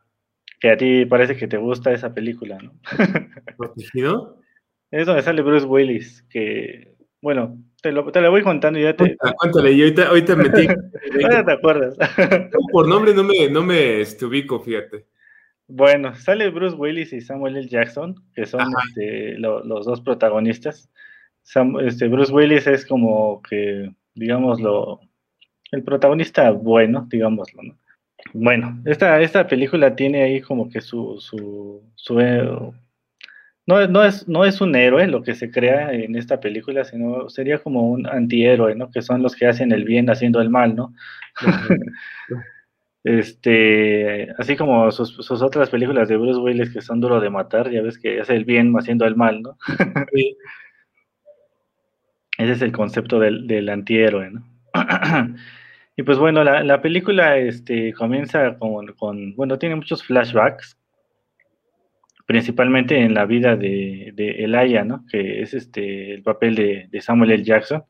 Que 0.61 0.71
a 0.71 0.77
ti 0.77 1.07
parece 1.07 1.37
que 1.37 1.49
te 1.49 1.57
gusta 1.57 1.93
esa 1.93 2.13
película, 2.13 2.59
¿no? 2.59 2.75
¿Protegido? 3.57 4.43
Es 4.91 5.07
donde 5.07 5.23
sale 5.23 5.41
Bruce 5.41 5.65
Willis, 5.65 6.23
que, 6.29 6.98
bueno, 7.21 7.59
te 7.83 7.93
lo, 7.93 8.11
te 8.11 8.21
lo 8.21 8.31
voy 8.31 8.43
contando 8.43 8.79
y 8.79 8.83
ya 8.83 8.97
te. 8.97 9.17
Cuéntale, 9.17 9.77
yo 9.77 9.85
ahorita, 9.85 10.09
ahorita 10.09 10.37
metí. 10.37 10.67
Ahora 11.25 11.45
te 11.45 11.53
acuerdas. 11.53 11.97
Por 12.73 12.89
nombre 12.89 13.15
no 13.15 13.25
me, 13.25 13.49
no 13.51 13.63
me 13.63 14.01
este, 14.01 14.25
ubico, 14.25 14.61
fíjate. 14.61 15.07
Bueno, 15.67 16.15
sale 16.15 16.49
Bruce 16.51 16.77
Willis 16.77 17.13
y 17.13 17.21
Samuel 17.21 17.57
L. 17.57 17.69
Jackson, 17.69 18.15
que 18.35 18.47
son 18.47 18.73
este, 18.89 19.37
los 19.39 19.85
dos 19.85 20.01
protagonistas. 20.01 20.91
este, 21.83 22.09
Bruce 22.09 22.33
Willis 22.33 22.67
es 22.67 22.87
como 22.87 23.43
que, 23.43 23.93
digámoslo, 24.15 25.01
el 25.71 25.83
protagonista 25.83 26.51
bueno, 26.53 27.07
digámoslo, 27.11 27.63
¿no? 27.63 27.79
Bueno, 28.33 28.81
esta, 28.85 29.21
esta 29.21 29.47
película 29.47 29.95
tiene 29.95 30.23
ahí 30.23 30.41
como 30.41 30.69
que 30.69 30.81
su, 30.81 31.21
su, 31.21 31.83
su 31.95 32.21
no, 33.69 33.87
no, 33.87 34.03
es, 34.03 34.27
no 34.27 34.47
es 34.47 34.63
un 34.63 34.75
héroe 34.75 35.07
lo 35.07 35.23
que 35.23 35.35
se 35.35 35.51
crea 35.51 35.93
en 35.93 36.17
esta 36.17 36.41
película, 36.41 36.85
sino 36.85 37.29
sería 37.29 37.59
como 37.59 37.91
un 37.91 38.07
antihéroe, 38.07 38.75
¿no? 38.75 38.91
Que 38.91 39.03
son 39.03 39.23
los 39.23 39.37
que 39.37 39.47
hacen 39.47 39.73
el 39.73 39.85
bien 39.85 40.09
haciendo 40.09 40.41
el 40.41 40.49
mal, 40.49 40.75
¿no? 40.75 40.95
este, 43.05 44.31
así 44.39 44.57
como 44.57 44.91
sus, 44.91 45.31
otras 45.43 45.69
películas 45.69 46.09
de 46.09 46.17
Bruce 46.17 46.41
Willis 46.41 46.71
que 46.73 46.81
son 46.81 47.01
duro 47.01 47.21
de 47.21 47.29
matar, 47.29 47.71
ya 47.71 47.83
ves 47.83 47.99
que 47.99 48.19
hace 48.19 48.37
el 48.37 48.47
bien 48.47 48.73
haciendo 48.73 49.05
el 49.05 49.17
mal, 49.17 49.43
¿no? 49.43 49.59
Ese 52.39 52.53
es 52.53 52.63
el 52.63 52.73
concepto 52.73 53.21
del, 53.21 53.47
del 53.47 53.69
antihéroe, 53.69 54.31
¿no? 54.31 54.47
y 55.95 56.05
pues 56.05 56.17
bueno, 56.17 56.43
la, 56.43 56.81
película 56.81 57.37
este, 57.37 57.93
comienza 57.93 58.57
con, 58.57 58.95
con, 58.95 59.37
bueno, 59.37 59.59
tiene 59.59 59.77
muchos 59.77 60.03
flashbacks 60.05 60.78
principalmente 62.29 63.01
en 63.01 63.15
la 63.15 63.25
vida 63.25 63.57
de, 63.57 64.13
de 64.15 64.45
Elaya, 64.45 64.85
¿no? 64.85 65.07
Que 65.11 65.41
es 65.41 65.55
este 65.55 66.13
el 66.13 66.23
papel 66.23 66.57
de, 66.91 67.01
Samuel 67.01 67.31
L. 67.31 67.43
Jackson. 67.43 67.83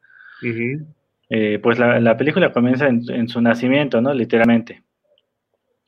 Eh, 1.28 1.58
pues 1.60 1.80
la, 1.80 2.16
película 2.16 2.52
comienza 2.52 2.86
en, 2.86 3.28
su 3.28 3.40
nacimiento, 3.40 4.00
¿no? 4.00 4.14
Literalmente. 4.14 4.84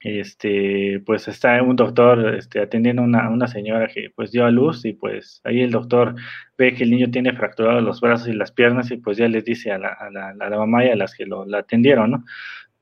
Este, 0.00 1.00
pues 1.06 1.28
está 1.28 1.62
un 1.62 1.76
doctor 1.76 2.34
este, 2.34 2.60
atendiendo 2.60 3.02
a 3.02 3.04
una, 3.04 3.30
una, 3.30 3.46
señora 3.46 3.86
que 3.86 4.10
pues 4.16 4.32
dio 4.32 4.44
a 4.44 4.50
luz 4.50 4.84
y 4.84 4.94
pues 4.94 5.40
ahí 5.44 5.60
el 5.60 5.70
doctor 5.70 6.16
ve 6.58 6.74
que 6.74 6.82
el 6.82 6.90
niño 6.90 7.08
tiene 7.08 7.34
fracturados 7.34 7.84
los 7.84 8.00
brazos 8.00 8.26
y 8.26 8.32
las 8.32 8.50
piernas 8.50 8.90
y 8.90 8.96
pues 8.96 9.16
ya 9.16 9.28
les 9.28 9.44
dice 9.44 9.70
a 9.70 9.78
la, 9.78 9.90
a 9.90 10.10
la, 10.10 10.30
a 10.30 10.50
la 10.50 10.56
mamá 10.56 10.84
y 10.84 10.88
a 10.88 10.96
las 10.96 11.14
que 11.14 11.24
lo 11.24 11.46
la 11.46 11.58
atendieron, 11.58 12.10
¿no? 12.10 12.24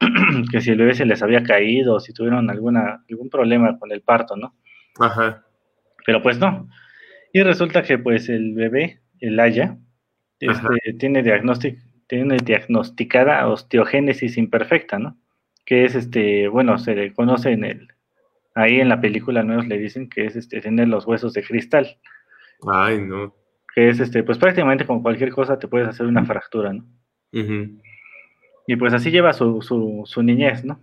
que 0.51 0.63
si 0.63 0.71
el 0.71 0.79
bebé 0.79 0.95
se 0.95 1.05
les 1.05 1.23
había 1.23 1.43
caído 1.43 1.97
o 1.97 2.01
si 2.01 2.15
tuvieron 2.15 2.49
alguna, 2.49 3.05
algún 3.11 3.29
problema 3.29 3.79
con 3.79 3.93
el 3.93 4.01
parto, 4.01 4.35
¿no? 4.35 4.55
Ajá 4.99 5.45
pero 6.09 6.23
pues 6.23 6.39
no. 6.39 6.71
Y 7.35 7.43
resulta 7.43 7.83
que 7.83 7.99
pues 7.99 8.31
el 8.31 8.55
bebé, 8.55 9.03
el 9.21 9.39
Aya, 9.39 9.77
este, 10.41 10.95
tiene, 10.99 11.23
tiene 12.07 12.37
diagnosticada 12.39 13.47
osteogénesis 13.47 14.39
imperfecta, 14.39 14.99
¿no? 14.99 15.19
Que 15.67 15.85
es 15.85 15.95
este, 15.95 16.49
bueno, 16.49 16.79
se 16.79 16.95
le 16.95 17.13
conoce 17.13 17.51
en 17.51 17.65
el, 17.65 17.89
ahí 18.55 18.81
en 18.81 18.89
la 18.89 19.03
película 19.03 19.43
nuevos 19.43 19.67
le 19.67 19.77
dicen 19.77 20.09
que 20.09 20.25
es 20.25 20.35
este, 20.35 20.63
tener 20.63 20.89
los 20.89 21.07
huesos 21.07 21.35
de 21.35 21.43
cristal. 21.43 21.99
Ay, 22.67 23.03
no. 23.03 23.35
Que 23.75 23.91
es 23.91 24.01
este, 24.01 24.23
pues 24.23 24.39
prácticamente 24.39 24.87
con 24.87 25.03
cualquier 25.03 25.31
cosa 25.31 25.59
te 25.59 25.69
puedes 25.69 25.89
hacer 25.89 26.07
una 26.07 26.25
fractura, 26.25 26.73
¿no? 26.73 26.87
Y 28.67 28.77
pues 28.77 28.95
así 28.95 29.11
lleva 29.11 29.35
su, 29.35 29.61
su, 29.61 30.05
su 30.07 30.23
niñez, 30.23 30.65
¿no? 30.65 30.81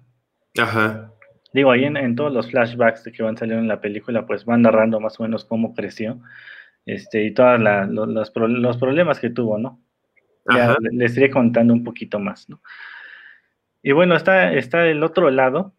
Ajá 0.56 1.15
digo, 1.56 1.72
ahí 1.72 1.86
en, 1.86 2.16
todos 2.16 2.34
los 2.34 2.52
flashbacks 2.52 3.10
que 3.16 3.24
van 3.24 3.38
saliendo 3.38 3.62
en 3.62 3.70
la 3.70 3.80
película, 3.80 4.26
pues 4.28 4.44
van 4.44 4.62
narrando 4.62 5.00
más 5.00 5.18
o 5.20 5.24
menos 5.24 5.46
cómo 5.46 5.74
creció 5.74 6.20
este, 6.86 7.24
y 7.24 7.34
todos 7.34 7.60
los, 7.60 8.30
problemas 8.32 9.22
que 9.22 9.30
tuvo, 9.30 9.58
¿no? 9.58 9.80
Ya 10.54 10.76
les 10.92 11.16
iré 11.18 11.32
contando 11.32 11.74
un 11.74 11.84
poquito 11.86 12.20
más, 12.20 12.50
¿no? 12.50 12.62
Y 13.82 13.94
bueno, 13.94 14.16
está, 14.16 14.54
está 14.54 14.86
el 14.86 15.02
otro 15.02 15.32
lado, 15.32 15.74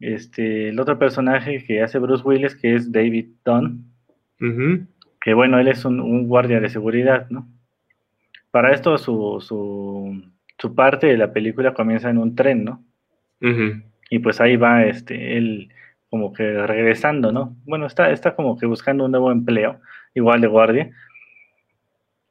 este, 0.00 0.68
el 0.68 0.78
otro 0.78 0.98
personaje 0.98 1.64
que 1.64 1.82
hace 1.82 1.98
Bruce 1.98 2.22
Willis, 2.22 2.54
que 2.54 2.74
es 2.74 2.92
David 2.92 3.30
Dunn, 3.42 3.86
que 5.20 5.32
bueno, 5.32 5.58
él 5.58 5.68
es 5.68 5.84
un, 5.86 6.28
guardia 6.28 6.60
de 6.60 6.68
seguridad, 6.68 7.26
¿no? 7.30 7.48
Para 8.50 8.72
esto 8.72 8.98
su, 8.98 9.40
su, 9.40 10.22
su, 10.58 10.74
parte 10.74 11.06
de 11.06 11.16
la 11.16 11.32
película 11.32 11.72
comienza 11.72 12.10
en 12.10 12.18
un 12.18 12.34
tren, 12.34 12.64
¿no? 12.64 12.84
Y 14.10 14.18
pues 14.18 14.40
ahí 14.40 14.56
va 14.56 14.84
este, 14.84 15.38
él 15.38 15.70
como 16.10 16.32
que 16.32 16.66
regresando, 16.66 17.32
¿no? 17.32 17.56
Bueno, 17.64 17.86
está, 17.86 18.10
está 18.10 18.34
como 18.34 18.58
que 18.58 18.66
buscando 18.66 19.04
un 19.04 19.12
nuevo 19.12 19.30
empleo, 19.30 19.80
igual 20.12 20.40
de 20.40 20.48
guardia, 20.48 20.90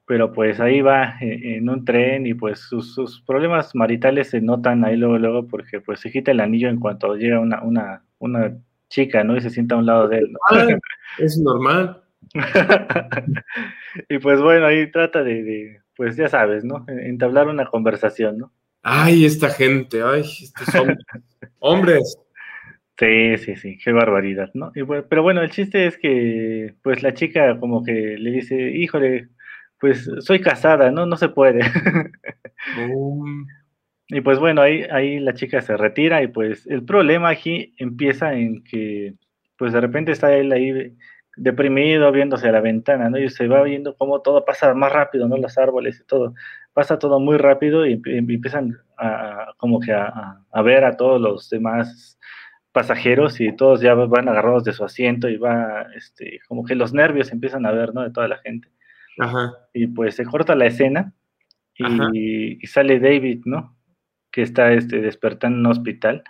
pero 0.06 0.34
pues 0.34 0.60
ahí 0.60 0.82
va 0.82 1.16
eh, 1.22 1.58
en, 1.58 1.70
un 1.70 1.86
tren 1.86 2.28
y 2.28 2.34
pues 2.34 2.60
sus, 2.60 3.24
problemas 3.26 3.74
maritales 3.74 4.30
se 4.30 4.42
notan 4.42 4.84
ahí 4.84 4.98
luego, 4.98 5.18
luego, 5.18 5.48
porque 5.48 5.80
pues 5.80 6.02
se 6.02 6.12
quita 6.12 6.32
el 6.32 6.42
anillo 6.42 6.68
en 6.68 6.80
cuanto 6.80 7.16
llega 7.16 7.40
una, 7.40 7.64
una, 7.64 8.04
una 8.20 8.58
chica, 8.90 9.24
¿no? 9.24 9.38
Y 9.38 9.42
se 9.42 9.50
sienta 9.50 9.76
a 9.76 9.78
un 9.78 9.86
lado 9.86 10.10
de 10.10 10.18
él. 10.18 10.32
¿no? 10.32 10.40
es 11.20 11.40
normal. 11.40 12.02
y 14.10 14.18
pues 14.18 14.42
bueno, 14.42 14.66
ahí 14.66 14.92
trata 14.92 15.24
de, 15.24 15.80
pues 15.96 16.18
ya 16.18 16.28
sabes, 16.28 16.66
¿no? 16.66 16.86
Entablar 16.88 17.48
una 17.48 17.66
conversación, 17.68 18.40
¿no? 18.40 18.52
Ay, 18.84 19.26
esta 19.26 19.50
gente, 19.50 20.02
ay, 20.04 20.22
estos 20.22 20.76
hombres. 20.76 20.98
hombres. 21.60 22.18
Sí, 22.98 23.38
sí, 23.38 23.56
sí, 23.56 23.78
qué 23.84 23.94
barbaridad, 23.94 24.50
¿no? 24.54 24.72
pero 25.10 25.24
bueno, 25.24 25.42
el 25.42 25.50
chiste 25.52 25.88
es 25.88 25.98
que, 25.98 26.76
pues 26.84 27.02
la 27.02 27.14
chica 27.14 27.58
como 27.58 27.84
que 27.84 27.94
le 28.18 28.32
dice, 28.32 28.56
híjole, 28.72 29.30
pues 29.80 30.10
soy 30.20 30.42
casada, 30.42 30.92
¿no? 30.92 31.06
No 31.06 31.16
se 31.16 31.30
puede. 31.30 31.62
Um. 32.88 33.48
Y 34.12 34.22
pues 34.22 34.40
bueno, 34.40 34.64
ahí, 34.64 34.86
ahí 34.90 35.20
la 35.20 35.36
chica 35.36 35.62
se 35.62 35.78
retira 35.78 36.24
y 36.24 36.28
pues 36.28 36.66
el 36.66 36.84
problema 36.84 37.30
aquí 37.30 37.76
empieza 37.78 38.34
en 38.34 38.64
que, 38.64 39.14
pues 39.56 39.72
de 39.72 39.82
repente 39.82 40.12
está 40.12 40.34
él 40.34 40.52
ahí 40.52 40.98
deprimido 41.40 42.12
viéndose 42.12 42.50
a 42.50 42.52
la 42.52 42.60
ventana, 42.60 43.10
¿no? 43.10 43.18
Y 43.18 43.30
se 43.30 43.48
va 43.48 43.64
viendo 43.64 43.96
cómo 43.96 44.22
todo 44.22 44.44
pasa 44.44 44.74
más 44.74 44.92
rápido, 44.92 45.28
¿no? 45.28 45.38
Los 45.38 45.58
árboles 45.58 46.00
y 46.02 46.06
todo. 46.06 46.34
Pasa 46.74 47.00
todo 47.00 47.20
muy 47.20 47.38
rápido 47.38 47.86
y, 47.86 48.02
empiezan 48.06 48.78
a, 48.98 49.54
como 49.58 49.80
que 49.80 49.94
a, 49.94 50.62
ver 50.64 50.84
a 50.84 50.98
todos 50.98 51.20
los 51.20 51.50
demás 51.50 52.20
pasajeros 52.74 53.40
y 53.40 53.56
todos 53.56 53.80
ya 53.82 53.94
van 53.94 54.28
agarrados 54.28 54.66
de 54.66 54.74
su 54.74 54.84
asiento 54.84 55.30
y 55.30 55.38
va, 55.38 55.88
este, 55.96 56.40
como 56.48 56.66
que 56.66 56.76
los 56.76 56.94
nervios 56.94 57.32
empiezan 57.32 57.66
a 57.66 57.72
ver, 57.72 57.94
¿no? 57.94 58.04
De 58.04 58.12
toda 58.12 58.28
la 58.28 58.38
gente. 58.40 58.68
Ajá. 59.18 59.54
Y 59.74 59.88
pues 59.88 60.16
se 60.16 60.26
corta 60.26 60.56
la 60.56 60.66
escena 60.66 61.14
y, 61.74 62.58
y, 62.62 62.68
sale 62.68 63.00
David, 63.00 63.44
¿no? 63.46 63.78
Que 64.30 64.42
está 64.42 64.74
este, 64.74 65.00
despertando 65.00 65.58
en 65.58 65.66
un 65.66 65.72
hospital. 65.72 66.24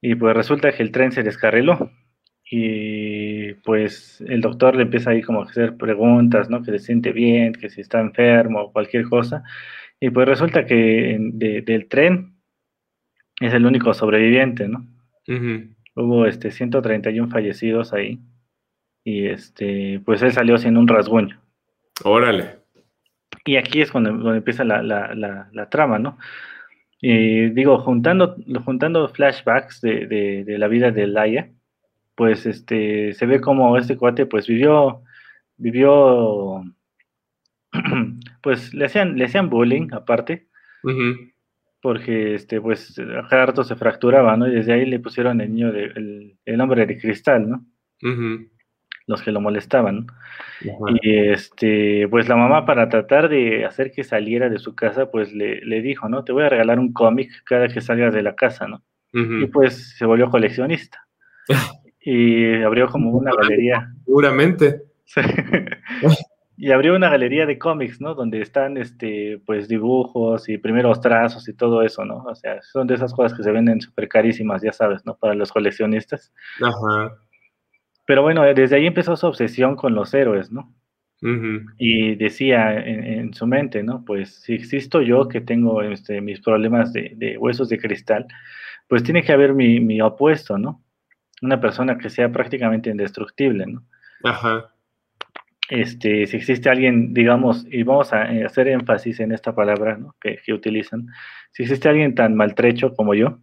Y 0.00 0.16
pues 0.16 0.34
resulta 0.34 0.72
que 0.72 0.82
el 0.82 0.90
tren 0.90 1.12
se 1.12 1.22
descarriló 1.22 1.92
y 2.54 3.21
pues 3.54 4.22
el 4.26 4.40
doctor 4.40 4.76
le 4.76 4.82
empieza 4.82 5.10
ahí 5.10 5.22
como 5.22 5.42
a 5.42 5.44
hacer 5.44 5.76
preguntas, 5.76 6.50
¿no? 6.50 6.62
Que 6.62 6.72
se 6.72 6.78
siente 6.78 7.12
bien, 7.12 7.52
que 7.52 7.70
si 7.70 7.80
está 7.80 8.00
enfermo 8.00 8.62
o 8.62 8.72
cualquier 8.72 9.08
cosa. 9.08 9.42
Y 10.00 10.10
pues 10.10 10.28
resulta 10.28 10.66
que 10.66 11.16
del 11.64 11.88
tren 11.88 12.34
es 13.40 13.54
el 13.54 13.66
único 13.66 13.94
sobreviviente, 13.94 14.68
¿no? 14.68 14.86
Hubo 15.94 16.26
este 16.26 16.50
131 16.50 17.30
fallecidos 17.30 17.92
ahí. 17.92 18.20
Y 19.04 19.26
este, 19.26 20.00
pues 20.04 20.22
él 20.22 20.32
salió 20.32 20.58
sin 20.58 20.76
un 20.76 20.88
rasguño. 20.88 21.40
Órale. 22.04 22.56
Y 23.44 23.56
aquí 23.56 23.80
es 23.80 23.90
cuando, 23.90 24.34
empieza 24.34 24.64
la, 24.64 24.82
la, 24.82 25.48
la, 25.52 25.68
trama, 25.68 25.98
¿no? 25.98 26.18
Y 27.00 27.50
digo, 27.50 27.78
juntando, 27.78 28.36
juntando 28.64 29.08
flashbacks 29.08 29.80
de, 29.80 30.06
de, 30.06 30.44
de 30.44 30.58
la 30.58 30.68
vida 30.68 30.92
de 30.92 31.06
Laia, 31.08 31.50
pues 32.22 32.46
este, 32.46 33.14
se 33.14 33.26
ve 33.26 33.40
como 33.40 33.76
este 33.76 33.96
cuate 33.96 34.26
pues 34.26 34.46
vivió, 34.46 35.02
vivió, 35.56 36.62
pues 38.42 38.72
le 38.72 38.84
hacían, 38.84 39.18
le 39.18 39.24
hacían 39.24 39.50
bullying 39.50 39.88
aparte, 39.90 40.46
porque 41.80 42.36
este, 42.36 42.60
pues 42.60 42.94
rato 43.28 43.64
se 43.64 43.74
fracturaba, 43.74 44.36
¿no? 44.36 44.46
Y 44.46 44.52
desde 44.52 44.72
ahí 44.72 44.86
le 44.86 45.00
pusieron 45.00 45.40
el 45.40 45.52
niño, 45.52 45.72
de, 45.72 46.36
el, 46.44 46.60
hombre 46.60 46.86
de 46.86 46.96
cristal, 46.96 47.50
¿no? 47.50 47.66
Los 49.08 49.20
que 49.20 49.32
lo 49.32 49.40
molestaban. 49.40 50.06
Y 51.02 51.16
este, 51.26 52.06
pues 52.08 52.28
la 52.28 52.36
mamá 52.36 52.64
para 52.66 52.88
tratar 52.88 53.30
de 53.30 53.64
hacer 53.64 53.90
que 53.90 54.04
saliera 54.04 54.48
de 54.48 54.60
su 54.60 54.76
casa, 54.76 55.10
pues 55.10 55.32
le, 55.32 55.60
le 55.64 55.82
dijo, 55.82 56.08
¿no? 56.08 56.22
Te 56.22 56.30
voy 56.30 56.44
a 56.44 56.50
regalar 56.50 56.78
un 56.78 56.92
cómic 56.92 57.42
cada 57.44 57.66
que 57.66 57.80
salgas 57.80 58.14
de 58.14 58.22
la 58.22 58.36
casa, 58.36 58.68
¿no? 58.68 58.84
Y 59.12 59.46
pues 59.46 59.96
se 59.98 60.06
volvió 60.06 60.30
coleccionista. 60.30 61.04
y 62.04 62.62
abrió 62.62 62.88
como 62.88 63.10
una 63.10 63.32
galería. 63.34 63.92
Seguramente. 64.04 64.82
y 66.56 66.70
abrió 66.70 66.94
una 66.94 67.10
galería 67.10 67.46
de 67.46 67.58
cómics, 67.58 68.00
¿no? 68.00 68.14
Donde 68.14 68.40
están, 68.40 68.76
este, 68.76 69.40
pues, 69.46 69.68
dibujos 69.68 70.48
y 70.48 70.58
primeros 70.58 71.00
trazos 71.00 71.48
y 71.48 71.54
todo 71.54 71.82
eso, 71.82 72.04
¿no? 72.04 72.24
O 72.24 72.34
sea, 72.34 72.60
son 72.62 72.86
de 72.86 72.94
esas 72.94 73.12
cosas 73.12 73.36
que 73.36 73.42
se 73.42 73.52
venden 73.52 73.80
súper 73.80 74.08
carísimas, 74.08 74.62
ya 74.62 74.72
sabes, 74.72 75.04
¿no? 75.06 75.16
Para 75.16 75.34
los 75.34 75.52
coleccionistas. 75.52 76.32
Ajá. 76.60 77.14
Pero 78.06 78.22
bueno, 78.22 78.42
desde 78.42 78.76
ahí 78.76 78.86
empezó 78.86 79.16
su 79.16 79.26
obsesión 79.26 79.76
con 79.76 79.94
los 79.94 80.12
héroes, 80.12 80.50
¿no? 80.50 80.74
Y 81.78 82.16
decía 82.16 82.76
en, 82.84 83.32
su 83.32 83.46
mente, 83.46 83.84
¿no? 83.84 84.04
Pues 84.04 84.42
si 84.42 84.54
existo 84.54 85.02
yo 85.02 85.28
que 85.28 85.40
tengo 85.40 85.80
este, 85.80 86.20
mis 86.20 86.40
problemas 86.40 86.92
de, 86.92 87.36
huesos 87.38 87.68
de 87.68 87.78
cristal, 87.78 88.26
pues 88.88 89.04
tiene 89.04 89.22
que 89.22 89.32
haber 89.32 89.54
mi, 89.54 89.78
mi 89.78 90.00
opuesto, 90.00 90.58
¿no? 90.58 90.81
Una 91.42 91.60
persona 91.60 91.98
que 91.98 92.08
sea 92.08 92.30
prácticamente 92.30 92.90
indestructible, 92.90 93.66
¿no? 93.66 93.84
Ajá. 94.24 94.72
Este, 95.68 96.26
si 96.26 96.36
existe 96.36 96.68
alguien, 96.68 97.14
digamos, 97.14 97.64
y 97.70 97.82
vamos 97.82 98.12
a 98.12 98.32
eh, 98.32 98.44
hacer 98.44 98.68
énfasis 98.68 99.20
en 99.20 99.32
esta 99.32 99.54
palabra 99.54 99.96
¿no? 99.96 100.14
que, 100.20 100.38
utilizan, 100.52 101.06
si 101.50 101.62
existe 101.62 101.88
alguien 101.88 102.14
tan 102.14 102.34
maltrecho 102.34 102.94
como 102.94 103.14
yo, 103.14 103.38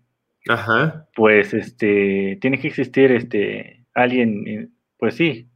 Ajá. 0.47 1.07
pues 1.15 1.53
este, 1.53 2.37
tiene 2.39 2.59
que 2.59 2.67
existir 2.67 3.11
este, 3.11 3.85
alguien, 3.93 4.47
eh, 4.47 4.67
pues 4.97 5.15
sí, 5.15 5.49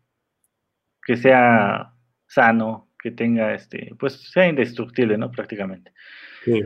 que 1.05 1.15
sea 1.15 1.93
sano, 2.27 2.89
que 2.99 3.11
tenga, 3.11 3.53
este, 3.53 3.93
pues 3.99 4.31
sea 4.31 4.47
indestructible, 4.47 5.17
¿no? 5.17 5.29
Prácticamente. 5.29 5.91
Sí. 6.43 6.63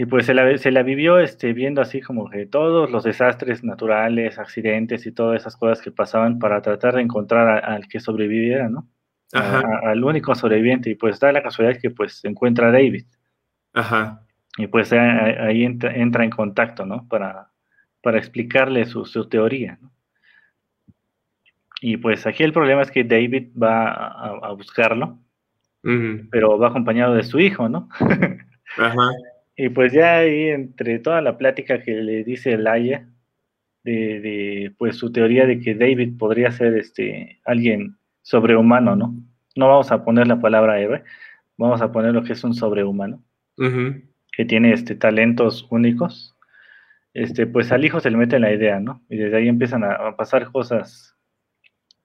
Y 0.00 0.06
pues 0.06 0.24
se 0.24 0.32
la, 0.32 0.56
se 0.56 0.70
la 0.70 0.82
vivió 0.82 1.18
este, 1.18 1.52
viendo 1.52 1.82
así 1.82 2.00
como 2.00 2.30
que 2.30 2.46
todos 2.46 2.90
los 2.90 3.04
desastres 3.04 3.62
naturales, 3.62 4.38
accidentes 4.38 5.04
y 5.04 5.12
todas 5.12 5.42
esas 5.42 5.58
cosas 5.58 5.82
que 5.82 5.90
pasaban 5.90 6.38
para 6.38 6.62
tratar 6.62 6.94
de 6.94 7.02
encontrar 7.02 7.62
al 7.62 7.86
que 7.86 8.00
sobreviviera, 8.00 8.70
¿no? 8.70 8.88
Ajá. 9.34 9.62
al 9.82 10.02
único 10.02 10.34
sobreviviente. 10.34 10.88
Y 10.88 10.94
pues 10.94 11.20
da 11.20 11.32
la 11.32 11.42
casualidad 11.42 11.78
que 11.78 11.90
pues 11.90 12.20
se 12.20 12.28
encuentra 12.28 12.68
a 12.68 12.72
David. 12.72 13.04
Ajá. 13.74 14.22
Y 14.56 14.68
pues 14.68 14.90
ahí 14.90 15.64
entra, 15.64 16.24
en 16.24 16.30
contacto, 16.30 16.86
¿no? 16.86 17.06
Para, 17.06 17.50
para 18.02 18.16
explicarle 18.16 18.86
su, 18.86 19.04
su 19.04 19.28
teoría, 19.28 19.76
¿no? 19.82 19.92
Y 21.82 21.98
pues 21.98 22.26
aquí 22.26 22.42
el 22.42 22.54
problema 22.54 22.80
es 22.80 22.90
que 22.90 23.04
David 23.04 23.48
va 23.54 23.90
a, 23.92 24.52
buscarlo, 24.52 25.18
pero 25.82 26.58
va 26.58 26.68
acompañado 26.68 27.12
de 27.12 27.22
su 27.22 27.38
hijo, 27.38 27.68
¿no? 27.68 27.90
Ajá. 28.78 29.10
Y 29.62 29.68
pues 29.68 29.92
ya 29.92 30.16
ahí 30.16 30.48
entre 30.48 31.00
toda 31.00 31.20
la 31.20 31.36
plática 31.36 31.82
que 31.82 31.92
le 31.92 32.24
dice 32.24 32.56
Laia, 32.56 33.06
de, 33.84 33.92
de, 34.20 34.74
pues 34.78 34.96
su 34.96 35.12
teoría 35.12 35.44
de 35.44 35.60
que 35.60 35.74
David 35.74 36.16
podría 36.18 36.50
ser 36.50 36.78
este 36.78 37.40
alguien 37.44 37.98
sobrehumano, 38.22 38.96
¿no? 38.96 39.14
No 39.56 39.68
vamos 39.68 39.92
a 39.92 40.02
poner 40.02 40.28
la 40.28 40.40
palabra 40.40 40.80
héroe, 40.80 41.04
vamos 41.58 41.82
a 41.82 41.92
poner 41.92 42.14
lo 42.14 42.22
que 42.22 42.32
es 42.32 42.42
un 42.42 42.54
sobrehumano, 42.54 43.22
que 44.32 44.46
tiene 44.46 44.72
este 44.72 44.94
talentos 44.94 45.66
únicos. 45.68 46.34
Este, 47.12 47.46
pues 47.46 47.70
al 47.70 47.84
hijo 47.84 48.00
se 48.00 48.10
le 48.10 48.16
mete 48.16 48.38
la 48.38 48.54
idea, 48.54 48.80
¿no? 48.80 49.02
Y 49.10 49.18
desde 49.18 49.36
ahí 49.36 49.48
empiezan 49.48 49.84
a, 49.84 50.16
pasar 50.16 50.50
cosas 50.52 51.18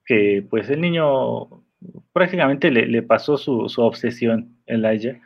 que 0.04 0.44
pues 0.50 0.68
el 0.68 0.82
niño 0.82 1.64
prácticamente 2.12 2.70
le, 2.70 3.02
pasó 3.02 3.38
su, 3.38 3.70
su 3.70 3.80
obsesión, 3.80 4.58
Elijah, 4.66 5.18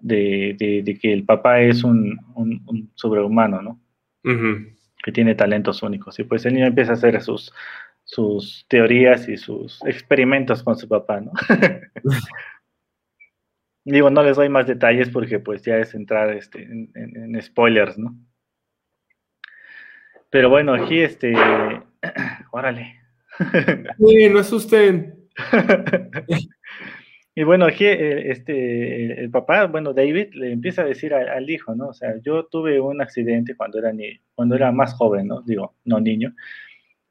de, 0.00 0.98
que 1.00 1.12
el 1.12 1.24
papá 1.24 1.60
es 1.60 1.84
un, 1.84 2.18
sobrehumano, 2.94 3.62
¿no? 3.62 3.80
Que 5.02 5.12
tiene 5.12 5.34
talentos 5.34 5.82
únicos. 5.82 6.18
Y 6.18 6.24
pues 6.24 6.44
el 6.46 6.54
niño 6.54 6.66
empieza 6.66 6.92
a 6.92 6.94
hacer 6.94 7.20
sus, 7.22 7.52
sus 8.04 8.64
teorías 8.68 9.28
y 9.28 9.36
sus 9.36 9.84
experimentos 9.84 10.62
con 10.62 10.76
su 10.76 10.88
papá, 10.88 11.20
¿no? 11.20 11.32
Digo, 13.84 14.10
no 14.10 14.22
les 14.24 14.36
doy 14.36 14.48
más 14.48 14.66
detalles 14.66 15.10
porque 15.10 15.38
pues 15.38 15.62
ya 15.62 15.76
es 15.76 15.94
entrar 15.94 16.30
este, 16.30 16.62
en, 16.62 17.40
spoilers, 17.40 17.96
¿no? 17.98 18.16
Pero 20.30 20.50
bueno, 20.50 20.74
aquí 20.74 21.00
este... 21.00 21.32
Órale. 22.50 23.00
Sí, 23.98 24.28
no 24.28 24.40
asusten. 24.40 25.28
Y 27.38 27.44
bueno, 27.44 27.66
aquí 27.66 27.84
eh, 27.84 28.30
este, 28.30 29.24
el 29.24 29.30
papá, 29.30 29.66
bueno, 29.66 29.92
David 29.92 30.32
le 30.32 30.52
empieza 30.52 30.82
a 30.82 30.86
decir 30.86 31.12
al, 31.12 31.50
hijo, 31.50 31.74
¿no? 31.74 31.88
O 31.88 31.92
sea, 31.92 32.14
yo 32.22 32.46
tuve 32.46 32.80
un 32.80 33.02
accidente 33.02 33.54
cuando 33.54 33.78
era, 33.78 33.92
ni, 33.92 34.18
cuando 34.34 34.54
era 34.56 34.72
más 34.72 34.94
joven, 34.94 35.28
¿no? 35.28 35.42
Digo, 35.42 35.74
no 35.84 36.00
niño. 36.00 36.34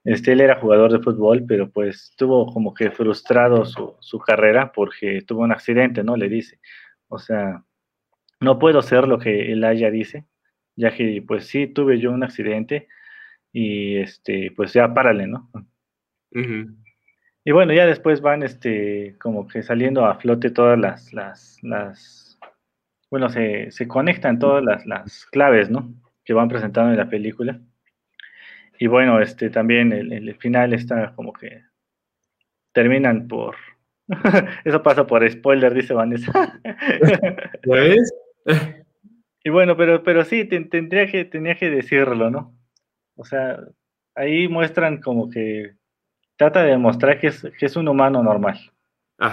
Este, 0.03 0.32
él 0.32 0.41
era 0.41 0.59
jugador 0.59 0.91
de 0.91 0.99
fútbol, 0.99 1.45
pero 1.47 1.69
pues 1.69 2.13
tuvo 2.17 2.51
como 2.51 2.73
que 2.73 2.89
frustrado 2.89 3.65
su, 3.65 3.95
su 3.99 4.17
carrera 4.19 4.71
porque 4.73 5.21
tuvo 5.21 5.43
un 5.43 5.51
accidente, 5.51 6.03
¿no? 6.03 6.17
Le 6.17 6.28
dice. 6.28 6.59
O 7.07 7.19
sea, 7.19 7.63
no 8.39 8.59
puedo 8.59 8.82
ser 8.82 9.07
lo 9.07 9.19
que 9.19 9.51
él 9.51 9.63
haya 9.63 9.91
dice, 9.91 10.26
ya 10.76 10.91
que 10.95 11.23
pues 11.28 11.47
sí 11.47 11.67
tuve 11.67 11.99
yo 11.99 12.11
un 12.11 12.23
accidente 12.23 12.88
y 13.53 13.97
este, 13.97 14.51
pues 14.55 14.73
ya 14.73 14.93
párale, 14.93 15.28
¿no? 15.28 15.51
Y 17.46 17.52
bueno, 17.52 17.74
ya 17.74 17.86
después 17.86 18.22
van 18.22 18.43
este, 18.43 19.16
como 19.20 19.48
que 19.48 19.62
saliendo 19.64 20.06
a 20.06 20.16
flote 20.16 20.50
todas 20.50 20.78
las, 20.78 21.14
las, 21.14 21.60
las 21.62 22.39
bueno, 23.10 23.30
se, 23.30 23.72
se 23.72 23.88
conectan 23.88 24.39
todas 24.39 24.64
las, 24.64 24.86
las, 24.86 25.26
claves, 25.28 25.70
¿no? 25.70 25.93
Que 26.26 26.34
van 26.34 26.50
presentando 26.50 26.91
en 26.91 26.98
la 26.98 27.10
película. 27.10 27.60
y 28.80 28.88
bueno, 28.88 29.22
este 29.22 29.50
también 29.50 29.93
el, 29.93 30.12
el 30.12 30.36
final 30.36 30.74
está 30.74 31.14
como 31.16 31.32
que 31.32 31.62
terminan 32.74 33.28
por 33.28 33.56
eso 34.66 34.84
pasa 34.84 35.08
por 35.08 35.30
spoiler, 35.30 35.74
dice 35.74 35.93
Vanessa. 35.93 36.60
¿Ves? 37.66 38.14
y 39.43 39.50
bueno, 39.50 39.76
pero, 39.78 40.04
pero 40.04 40.24
sí, 40.24 40.46
tendría 40.46 41.08
que, 41.08 41.26
tenía 41.26 41.56
que 41.56 41.70
decirlo, 41.70 42.30
¿no? 42.30 42.56
O 43.16 43.26
sea, 43.26 43.60
ahí 44.14 44.48
muestran 44.48 45.02
como 45.02 45.30
que 45.30 45.76
trata 46.38 46.64
de 46.64 46.72
demostrar 46.72 47.20
que 47.20 47.28
es, 47.28 47.42
que 47.58 47.66
es 47.66 47.76
un 47.76 47.88
humano 47.88 48.22
normal. 48.24 48.60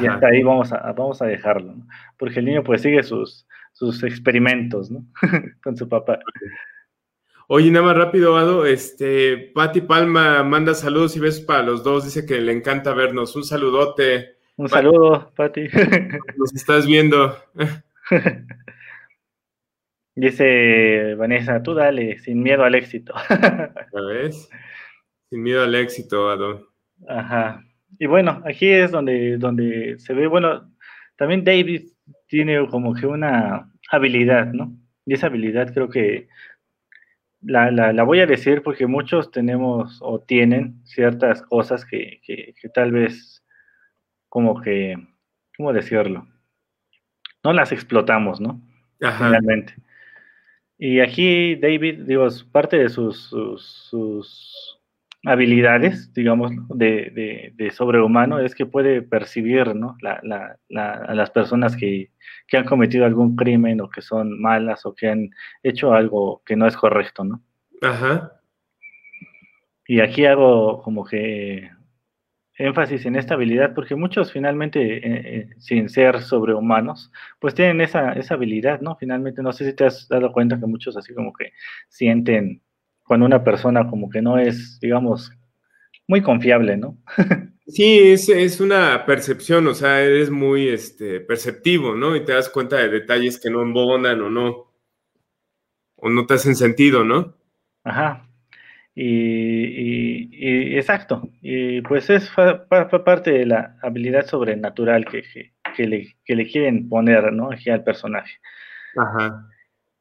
Y 0.01 0.07
hasta 0.07 0.29
ahí 0.29 0.43
vamos 0.43 0.73
a, 0.73 0.93
vamos 0.93 1.21
a 1.23 1.27
dejarlo, 1.27 1.75
¿no? 1.75 1.89
Porque 2.17 2.39
el 2.39 2.45
niño 2.45 2.63
pues 2.63 2.83
sigue 2.83 3.03
sus, 3.03 3.49
sus 3.73 4.05
experimentos, 4.05 4.91
¿no? 4.91 5.05
Con 5.63 5.77
su 5.77 5.89
papá. 5.89 6.21
Oye, 7.49 7.71
nada 7.71 7.87
más 7.87 7.97
rápido, 7.97 8.37
Ado, 8.37 8.65
este, 8.65 9.51
Pati 9.55 9.81
Palma 9.81 10.45
manda 10.45 10.75
saludos 10.75 11.17
y 11.17 11.21
besos 11.21 11.45
para 11.45 11.63
los 11.63 11.83
dos, 11.83 12.05
dice 12.05 12.25
que 12.25 12.41
le 12.41 12.53
encanta 12.53 12.95
vernos. 12.95 13.35
Un 13.35 13.45
saludote. 13.45 14.37
Un 14.57 14.69
saludo, 14.69 15.33
Pati. 15.35 15.69
Nos 16.37 16.55
estás 16.55 16.87
viendo. 16.87 17.37
Dice 20.15 21.15
Vanessa, 21.15 21.63
tú 21.63 21.73
dale, 21.73 22.19
sin 22.19 22.43
miedo 22.43 22.65
al 22.65 22.75
éxito. 22.75 23.15
¿Sabes? 23.91 24.51
Sin 25.31 25.43
miedo 25.43 25.63
al 25.63 25.75
éxito, 25.75 26.29
Ado. 26.29 26.72
Ajá. 27.09 27.65
Y 27.99 28.07
bueno, 28.07 28.43
aquí 28.45 28.69
es 28.69 28.91
donde, 28.91 29.37
donde 29.37 29.97
se 29.99 30.15
ve, 30.15 30.27
bueno, 30.27 30.71
también 31.17 31.45
David 31.45 31.89
tiene 32.27 32.67
como 32.69 32.95
que 32.95 33.07
una 33.07 33.71
habilidad, 33.91 34.53
¿no? 34.53 34.77
Y 35.05 35.15
esa 35.15 35.27
habilidad 35.27 35.73
creo 35.73 35.89
que 35.89 36.29
la, 37.43 37.71
la, 37.71 38.03
voy 38.05 38.21
a 38.21 38.27
decir 38.27 38.63
porque 38.63 38.87
muchos 38.87 39.31
tenemos 39.31 39.99
o 40.01 40.21
tienen 40.21 40.81
ciertas 40.85 41.43
cosas 41.43 41.85
que, 41.85 42.21
que, 42.25 42.55
tal 42.73 42.93
vez 42.93 43.45
como 44.29 44.61
que, 44.61 44.97
¿cómo 45.57 45.73
decirlo? 45.73 46.27
No 47.45 47.53
las 47.53 47.73
explotamos, 47.73 48.41
¿no? 48.41 48.61
Ajá. 49.01 49.27
Finalmente. 49.27 49.75
Y 50.79 51.01
aquí 51.01 51.57
David, 51.57 52.05
digo, 52.07 52.27
parte 52.51 52.79
de 52.79 52.89
sus, 52.89 53.29
sus, 53.29 54.72
habilidades, 55.25 56.13
digamos, 56.15 56.51
de, 56.71 57.53
de, 57.57 57.71
sobrehumano 57.71 58.41
es 58.41 58.55
que 58.55 58.67
puede 58.67 59.03
percibir 59.03 59.75
¿no? 59.75 59.97
la, 60.01 60.21
la, 60.69 60.93
a 60.95 61.15
las 61.15 61.31
personas 61.31 61.77
que, 61.77 62.11
que, 62.49 62.57
han 62.57 62.65
cometido 62.65 63.05
algún 63.05 63.37
crimen 63.37 63.81
o 63.81 63.89
que 63.89 64.03
son 64.03 64.41
malas 64.41 64.85
o 64.85 64.95
que 64.95 65.09
han 65.09 65.31
hecho 65.63 65.95
algo 65.95 66.43
que 66.45 66.57
no 66.57 66.67
es 66.67 66.77
correcto, 66.77 67.25
¿no? 67.25 67.43
Ajá. 67.83 68.33
Y 69.87 70.01
aquí 70.01 70.27
hago 70.27 70.83
como 70.83 71.05
que 71.05 71.71
énfasis 72.55 73.07
en 73.07 73.17
esta 73.17 73.35
habilidad 73.35 73.75
porque 73.75 73.95
muchos 73.95 74.33
finalmente, 74.33 74.99
eh, 74.99 75.01
eh, 75.07 75.49
sin 75.59 75.89
ser 75.89 76.21
sobrehumanos, 76.21 77.13
pues 77.39 77.55
tienen 77.55 77.81
esa, 77.81 78.13
esa 78.13 78.35
habilidad, 78.35 78.81
¿no? 78.81 78.97
Finalmente, 78.97 79.43
no 79.43 79.53
sé 79.53 79.65
si 79.65 79.75
te 79.75 79.85
has 79.85 80.09
dado 80.09 80.33
cuenta 80.33 80.59
que 80.59 80.67
muchos 80.67 80.97
así 80.97 81.15
como 81.15 81.33
que 81.33 81.53
sienten 81.89 82.61
cuando 83.05 83.27
una 83.27 83.45
persona 83.45 83.89
como 83.89 84.09
que 84.09 84.23
no 84.23 84.39
es, 84.39 84.79
digamos, 84.81 85.33
muy 86.07 86.23
confiable, 86.23 86.77
¿no? 86.77 86.99
Sí, 87.65 88.11
es, 88.11 88.29
es, 88.29 88.61
una 88.61 89.07
percepción, 89.07 89.69
o 89.69 89.73
sea, 89.73 90.03
eres 90.03 90.31
muy 90.31 90.69
este, 90.69 91.21
perceptivo, 91.21 91.95
¿no? 91.95 92.17
Y 92.17 92.25
te 92.25 92.33
das 92.33 92.51
cuenta 92.51 92.77
de 92.77 92.89
detalles 92.89 93.41
que 93.41 93.51
no 93.51 93.63
embonan 93.63 94.21
o 94.21 94.29
no, 94.29 94.75
o 95.95 96.11
no 96.11 96.27
te 96.27 96.35
hacen 96.35 96.57
sentido, 96.57 97.05
¿no? 97.05 97.37
Ajá, 97.85 98.29
y, 98.95 100.77
exacto, 100.77 101.31
y 101.41 101.81
pues 101.83 102.11
es 102.11 102.31
parte 102.31 103.31
de 103.31 103.47
la 103.47 103.79
habilidad 103.83 104.27
sobrenatural 104.27 105.07
que, 105.07 105.23
que, 105.75 105.87
le, 105.87 106.17
que, 106.25 106.37
le, 106.37 106.47
quieren 106.47 106.89
poner, 106.91 107.33
¿no? 107.33 107.51
Aquí 107.51 107.71
al 107.71 107.85
personaje. 107.85 108.39
Ajá. 108.97 109.49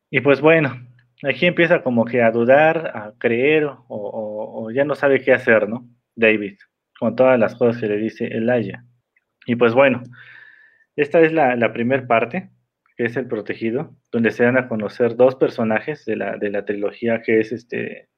Y 0.10 0.20
pues 0.20 0.42
bueno, 0.42 0.76
aquí 1.24 1.46
empieza 1.46 1.84
como 1.84 2.06
que 2.06 2.22
a 2.22 2.32
dudar, 2.32 2.92
a 2.96 3.14
creer, 3.18 3.70
o, 3.88 4.70
ya 4.74 4.86
no 4.86 4.96
sabe 4.96 5.22
qué 5.22 5.34
hacer, 5.34 5.68
¿no? 5.68 5.88
David, 6.16 6.58
con 7.00 7.16
todas 7.16 7.40
las 7.40 7.56
cosas 7.56 7.82
que 7.82 7.88
le 7.88 7.98
dice 7.98 8.26
Elijah. 8.26 8.84
Y 9.46 9.56
pues 9.56 9.74
bueno, 9.74 10.02
esta 10.96 11.20
es 11.22 11.34
la, 11.34 11.56
la 11.56 11.74
primera 11.74 12.06
parte, 12.06 12.50
que 12.96 13.06
es 13.06 13.18
el 13.18 13.28
protegido, 13.28 13.96
donde 14.12 14.32
se 14.32 14.44
dan 14.44 14.58
a 14.58 14.68
conocer 14.68 15.16
dos 15.16 15.36
personajes 15.36 16.06
de 16.06 16.16
la, 16.16 16.38
de 16.38 16.50
la 16.50 16.66
trilogía, 16.66 17.22
que 17.22 17.40
es 17.40 17.52
este 17.52 18.10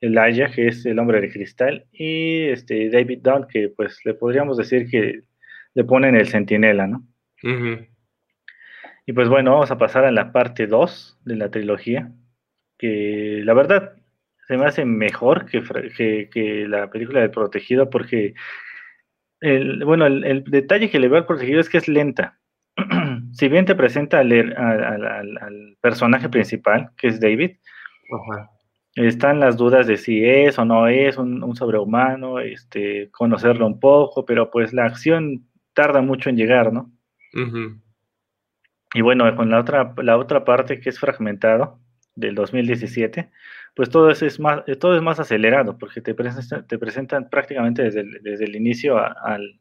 Elijah, 0.00 0.50
que 0.50 0.68
es 0.68 0.84
el 0.86 0.98
hombre 0.98 1.20
de 1.20 1.30
cristal, 1.30 1.86
y 1.92 2.44
este 2.48 2.90
David 2.90 3.20
Dunn, 3.22 3.46
que 3.48 3.70
pues 3.70 4.00
le 4.04 4.14
podríamos 4.14 4.56
decir 4.56 4.88
que 4.90 5.22
le 5.74 5.84
ponen 5.84 6.14
el 6.14 6.28
centinela, 6.28 6.86
¿no? 6.86 7.06
Y 9.06 9.12
pues 9.12 9.28
bueno, 9.28 9.52
vamos 9.52 9.70
a 9.70 9.76
pasar 9.76 10.04
a 10.04 10.12
la 10.12 10.32
parte 10.32 10.66
2 10.66 11.20
de 11.24 11.36
la 11.36 11.50
trilogía, 11.50 12.10
que 12.78 13.40
la 13.44 13.54
verdad 13.54 13.92
se 14.46 14.56
me 14.56 14.66
hace 14.66 14.84
mejor 14.84 15.46
que, 15.46 15.62
que, 16.30 16.68
la 16.68 16.90
película 16.90 17.20
del 17.20 17.30
protegido, 17.30 17.88
porque 17.88 18.34
el, 19.40 19.84
bueno, 19.84 20.06
el, 20.06 20.44
detalle 20.44 20.90
que 20.90 20.98
le 20.98 21.08
veo 21.08 21.18
al 21.18 21.26
protegido 21.26 21.60
es 21.60 21.68
que 21.68 21.78
es 21.78 21.88
lenta. 21.88 22.38
si 23.32 23.48
bien 23.48 23.64
te 23.64 23.74
presenta 23.74 24.18
al, 24.18 24.32
al, 24.32 25.76
personaje 25.80 26.28
principal, 26.28 26.90
que 26.96 27.08
es 27.08 27.20
David, 27.20 27.52
Ajá 28.10 28.50
están 28.94 29.40
las 29.40 29.56
dudas 29.56 29.86
de 29.86 29.96
si 29.96 30.24
es 30.24 30.58
o 30.58 30.64
no 30.64 30.86
es 30.86 31.18
un, 31.18 31.56
sobrehumano, 31.56 32.38
este, 32.38 33.10
conocerlo 33.10 33.66
un 33.66 33.80
poco, 33.80 34.24
pero 34.24 34.50
pues 34.50 34.72
la 34.72 34.84
acción 34.84 35.48
tarda 35.72 36.00
mucho 36.00 36.30
en 36.30 36.36
llegar, 36.36 36.72
¿no? 36.72 36.92
Y 38.94 39.00
bueno, 39.00 39.34
con 39.34 39.50
la 39.50 39.58
otra, 39.58 39.92
la 39.96 40.16
otra 40.16 40.44
parte 40.44 40.80
que 40.80 40.90
es 40.90 41.00
fragmentado, 41.00 41.80
del 42.14 42.34
2017, 42.34 43.30
pues 43.74 43.90
todo 43.90 44.10
es, 44.10 44.40
más, 44.40 44.62
todo 44.80 44.96
es 44.96 45.02
más 45.02 45.18
acelerado, 45.20 45.76
porque 45.78 46.00
te, 46.00 46.14
presentan, 46.14 46.66
te 46.66 46.78
presentan 46.78 47.28
prácticamente 47.28 47.82
desde 47.82 48.00
el, 48.00 48.22
desde 48.22 48.44
el 48.44 48.56
inicio 48.56 48.98
al, 48.98 49.60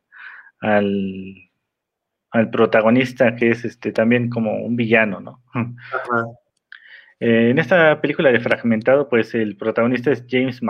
al, 0.59 1.35
al, 2.31 2.49
protagonista, 2.51 3.35
que 3.35 3.49
es 3.49 3.65
este, 3.65 3.91
también 3.91 4.29
como 4.29 4.63
un 4.63 4.75
villano, 4.75 5.19
¿no? 5.19 5.43
Ajá. 5.53 6.25
Eh, 7.25 7.51
en 7.51 7.57
esta 7.57 8.01
película 8.01 8.33
de 8.33 8.41
Fragmentado, 8.41 9.07
pues 9.07 9.33
el 9.33 9.55
protagonista 9.55 10.11
es 10.11 10.25
James 10.29 10.61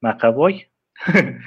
McAvoy. 0.00 0.70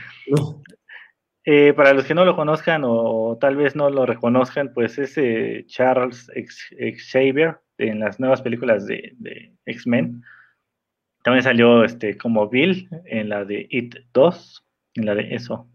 Eh, 1.46 1.74
para 1.74 1.94
los 1.94 2.06
que 2.06 2.14
no 2.14 2.26
lo 2.26 2.36
conozcan 2.36 2.84
o, 2.86 3.38
tal 3.42 3.56
vez 3.56 3.76
no 3.76 3.90
lo 3.90 4.06
reconozcan, 4.06 4.72
pues 4.72 5.00
es 5.00 5.18
eh, 5.18 5.64
Charles 5.66 6.30
Xavier 7.12 7.58
en 7.80 8.00
las 8.00 8.20
nuevas 8.20 8.42
películas 8.42 8.86
de, 8.86 9.54
X-Men. 9.66 10.24
También 11.24 11.44
salió 11.44 11.84
este, 11.84 12.18
como 12.18 12.48
Bill 12.48 12.88
en 13.06 13.30
la 13.30 13.46
de 13.46 13.68
It 13.70 13.96
2, 14.14 14.66
en 14.96 15.06
la 15.06 15.16
de 15.16 15.36
eso, 15.36 15.68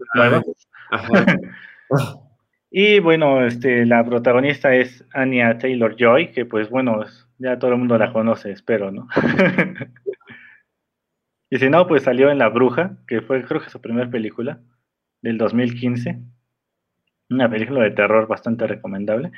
y 2.70 2.98
bueno, 3.00 3.44
este, 3.44 3.84
la 3.86 4.05
protagonista 4.05 4.74
es 4.74 5.05
Anya 5.12 5.59
Taylor 5.59 5.96
Joy, 5.98 6.32
que 6.32 6.46
pues 6.46 6.70
bueno, 6.70 7.05
ya 7.38 7.59
todo 7.59 7.72
el 7.72 7.78
mundo 7.78 7.98
la 7.98 8.12
conoce, 8.12 8.52
espero, 8.52 8.90
¿no? 8.90 9.09
y 11.50 11.59
si 11.59 11.68
no, 11.68 11.86
pues 11.86 12.05
salió 12.05 12.30
en 12.30 12.38
La 12.38 12.48
Bruja, 12.48 12.96
que 13.07 13.20
fue 13.20 13.44
creo 13.44 13.62
que 13.62 13.70
su 13.70 13.80
primera 13.80 14.11
película, 14.11 14.61
del 15.24 15.38
2015. 15.38 16.20
Una 17.30 17.48
película 17.48 17.82
de 17.82 17.90
terror 17.92 18.28
bastante 18.28 18.66
recomendable. 18.66 19.32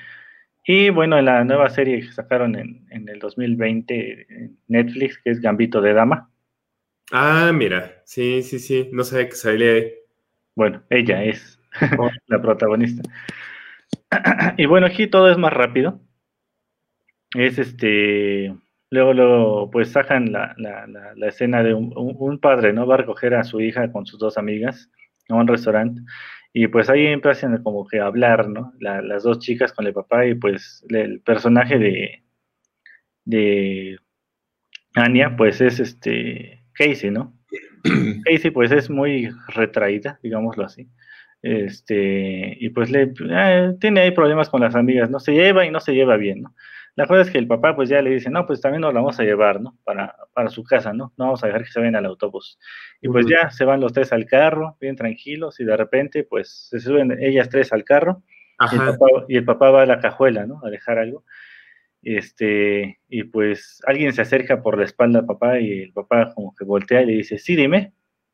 Y 0.66 0.90
bueno, 0.90 1.18
en 1.18 1.26
la 1.26 1.44
nueva 1.44 1.70
serie 1.70 2.00
que 2.00 2.12
sacaron 2.12 2.56
en, 2.56 2.86
en 2.90 3.08
el 3.08 3.18
2020 3.18 4.26
en 4.28 4.58
Netflix, 4.66 5.18
que 5.22 5.30
es 5.30 5.40
Gambito 5.40 5.80
de 5.80 5.94
Dama. 5.94 6.30
Ah, 7.12 7.52
mira, 7.54 8.02
sí, 8.04 8.42
sí, 8.42 8.58
sí, 8.58 8.90
no 8.92 9.04
sé 9.04 9.28
qué 9.28 9.36
salía 9.36 9.72
ahí. 9.72 9.92
Bueno, 10.56 10.82
ella 10.90 11.22
es 11.22 11.60
oh. 11.98 12.10
la 12.26 12.42
protagonista. 12.42 13.08
y 14.56 14.66
bueno, 14.66 14.86
aquí 14.86 15.06
todo 15.06 15.30
es 15.30 15.38
más 15.38 15.52
rápido 15.52 16.00
es 17.34 17.58
este, 17.58 18.54
luego, 18.90 19.12
luego 19.12 19.70
pues 19.70 19.90
sacan 19.92 20.32
la, 20.32 20.54
la, 20.58 20.86
la, 20.86 21.28
escena 21.28 21.62
de 21.62 21.74
un, 21.74 22.38
padre, 22.40 22.72
¿no? 22.72 22.86
Va 22.86 22.94
a 22.94 22.98
recoger 22.98 23.34
a 23.34 23.44
su 23.44 23.60
hija 23.60 23.90
con 23.92 24.06
sus 24.06 24.18
dos 24.18 24.38
amigas 24.38 24.90
a 25.28 25.34
un 25.34 25.46
restaurante 25.46 26.02
y 26.59 26.68
pues 26.68 26.88
ahí 26.88 27.07
empiezan 27.07 27.62
como 27.62 27.86
que 27.86 28.00
a 28.00 28.07
hablar, 28.07 28.48
¿no? 28.48 28.72
las 28.80 29.24
dos 29.24 29.40
chicas 29.40 29.74
con 29.74 29.86
el 29.86 29.92
papá 29.92 30.24
y 30.24 30.34
pues 30.34 30.82
el 30.88 31.20
personaje 31.20 31.78
de, 31.78 32.22
de 33.26 33.98
Anya 34.94 35.36
pues 35.36 35.61
es 35.61 35.80
este 35.80 36.64
Casey, 36.72 37.11
¿no? 37.11 37.38
Casey 38.24 38.50
pues 38.52 38.72
es 38.72 38.88
muy 38.88 39.28
retraída, 39.48 40.18
digámoslo 40.22 40.64
así. 40.64 40.88
Este, 41.42 42.57
y 42.59 42.70
pues 42.70 42.90
le 42.90 43.12
eh, 43.28 43.74
tiene 43.78 44.00
ahí 44.00 44.12
problemas 44.12 44.48
con 44.48 44.62
las 44.62 44.74
amigas, 44.74 45.11
no 45.11 45.20
se 45.20 45.32
lleva 45.32 45.66
y 45.66 45.70
no 45.70 45.80
se 45.80 45.92
lleva 45.92 46.16
bien, 46.16 46.40
¿no? 46.40 46.54
La 46.97 47.07
cosa 47.07 47.20
es 47.20 47.30
que 47.30 47.38
el 47.38 47.47
papá 47.47 47.76
pues 47.76 47.88
ya 47.88 48.03
le 48.03 48.11
dice, 48.11 48.30
no, 48.30 48.47
pues 48.47 48.61
también 48.61 48.80
nos 48.80 48.92
la 48.92 49.01
vamos 49.01 49.20
a 49.20 49.22
llevar, 49.22 49.61
¿no? 49.61 49.78
Para, 49.84 50.16
para 50.32 50.49
su 50.49 50.64
casa, 50.64 50.92
¿no? 50.92 51.12
No 51.16 51.26
vamos 51.26 51.44
a 51.44 51.47
dejar 51.47 51.62
que 51.62 51.70
se 51.70 51.78
vayan 51.78 51.94
al 51.94 52.07
autobús. 52.07 52.59
Y 53.03 53.09
pues 53.09 53.26
ya 53.26 53.51
se 53.51 53.66
van 53.66 53.80
los 53.80 53.92
tres 53.92 54.12
al 54.12 54.24
carro, 54.24 54.76
bien 54.80 54.97
tranquilos, 54.97 55.61
y 55.61 55.64
de 55.64 55.76
repente 55.76 56.24
pues 56.24 56.68
se 56.70 56.80
suben 56.80 57.16
ellas 57.22 57.51
tres 57.51 57.72
al 57.72 57.84
carro 57.84 58.22
y 58.72 58.74
el, 58.74 58.80
papá, 58.80 59.07
y 59.28 59.36
el, 59.36 59.44
papá, 59.44 59.70
va 59.70 59.82
a 59.82 59.86
la 59.86 60.01
cajuela, 60.01 60.47
¿no? 60.47 60.61
A 60.64 60.70
dejar 60.70 60.99
algo. 60.99 61.24
Este, 62.03 63.01
y 63.09 63.24
pues 63.24 63.82
alguien 63.86 64.12
se 64.12 64.22
acerca 64.22 64.62
por 64.62 64.78
la 64.78 64.84
espalda 64.84 65.20
al 65.20 65.26
papá 65.26 65.61
y 65.61 65.82
el 65.82 65.92
papá 65.92 66.32
como 66.34 66.55
que 66.55 66.64
voltea 66.64 67.03
y 67.03 67.07
le 67.07 67.12
dice, 67.12 67.38
sí, 67.38 67.57
dime. 67.57 67.92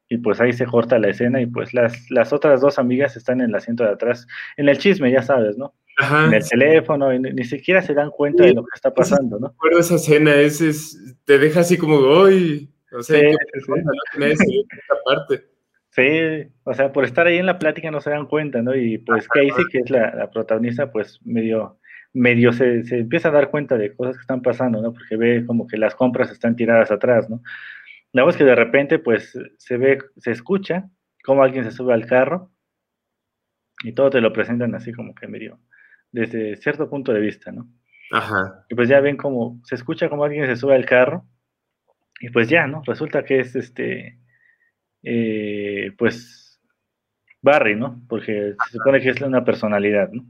Y 0.08 0.18
pues 0.18 0.40
ahí 0.40 0.52
se 0.52 0.66
corta 0.66 0.98
la 0.98 1.08
escena 1.08 1.40
y 1.40 1.46
pues 1.46 1.72
las, 1.72 2.10
las 2.10 2.32
otras 2.32 2.60
dos 2.60 2.78
amigas 2.78 3.16
están 3.16 3.40
en 3.40 3.48
el 3.48 3.54
asiento 3.54 3.84
de 3.84 3.90
atrás, 3.90 4.26
en 4.56 4.68
el 4.68 4.78
chisme, 4.78 5.10
ya 5.10 5.22
sabes, 5.22 5.56
¿no? 5.56 5.74
en 5.98 6.34
el 6.34 6.48
teléfono, 6.48 7.12
y 7.12 7.18
ni, 7.18 7.44
siquiera 7.44 7.82
se 7.82 7.94
dan 7.94 8.10
cuenta 8.10 8.44
de 8.44 8.54
lo 8.54 8.62
que 8.62 8.74
está 8.74 8.92
pasando, 8.92 9.38
¿no? 9.38 9.48
Recuerdo 9.48 9.80
esa 9.80 9.96
escena, 9.96 10.34
es, 10.34 10.60
es, 10.60 11.16
te 11.24 11.38
deja 11.38 11.60
así 11.60 11.76
como, 11.76 12.24
¡ay! 12.24 12.68
O 12.92 13.02
sea, 13.02 13.20
sí, 13.20 14.36
sí. 14.36 14.66
parte. 15.04 15.44
Sí, 15.90 16.50
o 16.64 16.72
sea, 16.72 16.90
por 16.90 17.04
estar 17.04 17.26
ahí 17.26 17.36
en 17.36 17.46
la 17.46 17.58
plática 17.58 17.90
no 17.90 18.00
se 18.00 18.10
dan 18.10 18.26
cuenta, 18.26 18.62
¿no? 18.62 18.74
Y 18.74 18.98
pues 18.98 19.28
Casey, 19.28 19.64
que 19.70 19.78
es 19.78 19.90
la, 19.90 20.14
la 20.14 20.30
protagonista, 20.30 20.90
pues 20.90 21.20
medio, 21.22 21.78
medio 22.14 22.52
se, 22.52 22.84
se, 22.84 23.00
empieza 23.00 23.28
a 23.28 23.32
dar 23.32 23.50
cuenta 23.50 23.76
de 23.76 23.94
cosas 23.94 24.16
que 24.16 24.22
están 24.22 24.40
pasando, 24.40 24.80
¿no? 24.80 24.92
Porque 24.94 25.16
ve 25.16 25.44
como 25.46 25.66
que 25.66 25.76
las 25.76 25.94
compras 25.94 26.30
están 26.30 26.56
tiradas 26.56 26.90
atrás, 26.90 27.28
¿no? 27.28 27.42
La 28.12 28.24
voz 28.24 28.36
que 28.36 28.44
de 28.44 28.54
repente, 28.54 28.98
pues, 28.98 29.38
se 29.58 29.76
ve, 29.76 29.98
se 30.18 30.30
escucha 30.30 30.90
como 31.24 31.42
alguien 31.42 31.64
se 31.64 31.70
sube 31.70 31.94
al 31.94 32.06
carro 32.06 32.50
y 33.82 33.92
todo 33.92 34.10
te 34.10 34.20
lo 34.20 34.32
presentan 34.32 34.74
así 34.74 34.92
como 34.92 35.14
que 35.14 35.26
medio, 35.26 35.58
desde 36.10 36.56
cierto 36.56 36.88
punto 36.88 37.12
de 37.12 37.20
vista, 37.20 37.52
¿no? 37.52 37.68
Ajá. 38.10 38.64
Y 38.68 38.74
pues 38.74 38.88
ya 38.88 39.00
ven 39.00 39.16
como, 39.16 39.60
se 39.64 39.74
escucha 39.74 40.08
como 40.08 40.24
alguien 40.24 40.46
se 40.46 40.56
sube 40.56 40.74
al 40.74 40.84
carro, 40.84 41.26
y 42.20 42.30
pues 42.30 42.48
ya, 42.48 42.66
¿no? 42.66 42.82
Resulta 42.86 43.24
que 43.24 43.40
es 43.40 43.56
este, 43.56 44.18
eh, 45.02 45.92
pues, 45.98 46.60
Barry, 47.40 47.74
¿no? 47.74 48.00
Porque 48.08 48.54
se 48.66 48.78
supone 48.78 49.00
que 49.00 49.08
es 49.08 49.20
una 49.20 49.44
personalidad, 49.44 50.10
¿no? 50.12 50.24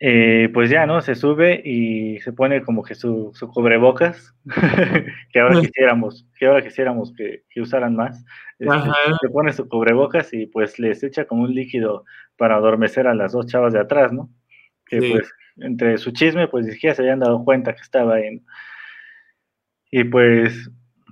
Eh, 0.00 0.48
pues 0.54 0.70
ya, 0.70 0.86
¿no? 0.86 1.00
Se 1.00 1.16
sube 1.16 1.60
y 1.64 2.20
se 2.20 2.32
pone 2.32 2.62
como 2.62 2.84
que 2.84 2.94
su, 2.94 3.32
su 3.34 3.48
cubrebocas, 3.48 4.34
que 5.32 5.40
ahora 5.40 5.60
quisiéramos, 5.60 6.26
que 6.38 6.46
ahora 6.46 6.62
quisiéramos 6.62 7.12
que, 7.14 7.42
que 7.50 7.60
usaran 7.60 7.96
más. 7.96 8.24
Este, 8.60 8.78
se 9.20 9.28
pone 9.30 9.52
su 9.52 9.68
cubrebocas 9.68 10.32
y 10.32 10.46
pues 10.46 10.78
les 10.78 11.02
echa 11.02 11.24
como 11.24 11.42
un 11.42 11.54
líquido 11.54 12.04
para 12.36 12.56
adormecer 12.56 13.06
a 13.06 13.14
las 13.14 13.32
dos 13.32 13.46
chavas 13.46 13.72
de 13.72 13.80
atrás, 13.80 14.12
¿no? 14.12 14.30
Que 14.86 14.98
pues 14.98 15.32
entre 15.56 15.98
su 15.98 16.12
chisme, 16.12 16.48
pues 16.48 16.66
ni 16.66 16.72
siquiera 16.72 16.94
se 16.94 17.02
habían 17.02 17.20
dado 17.20 17.44
cuenta 17.44 17.74
que 17.74 17.82
estaba 17.82 18.14
ahí. 18.14 18.40
Y 19.90 20.04
pues 20.04 20.70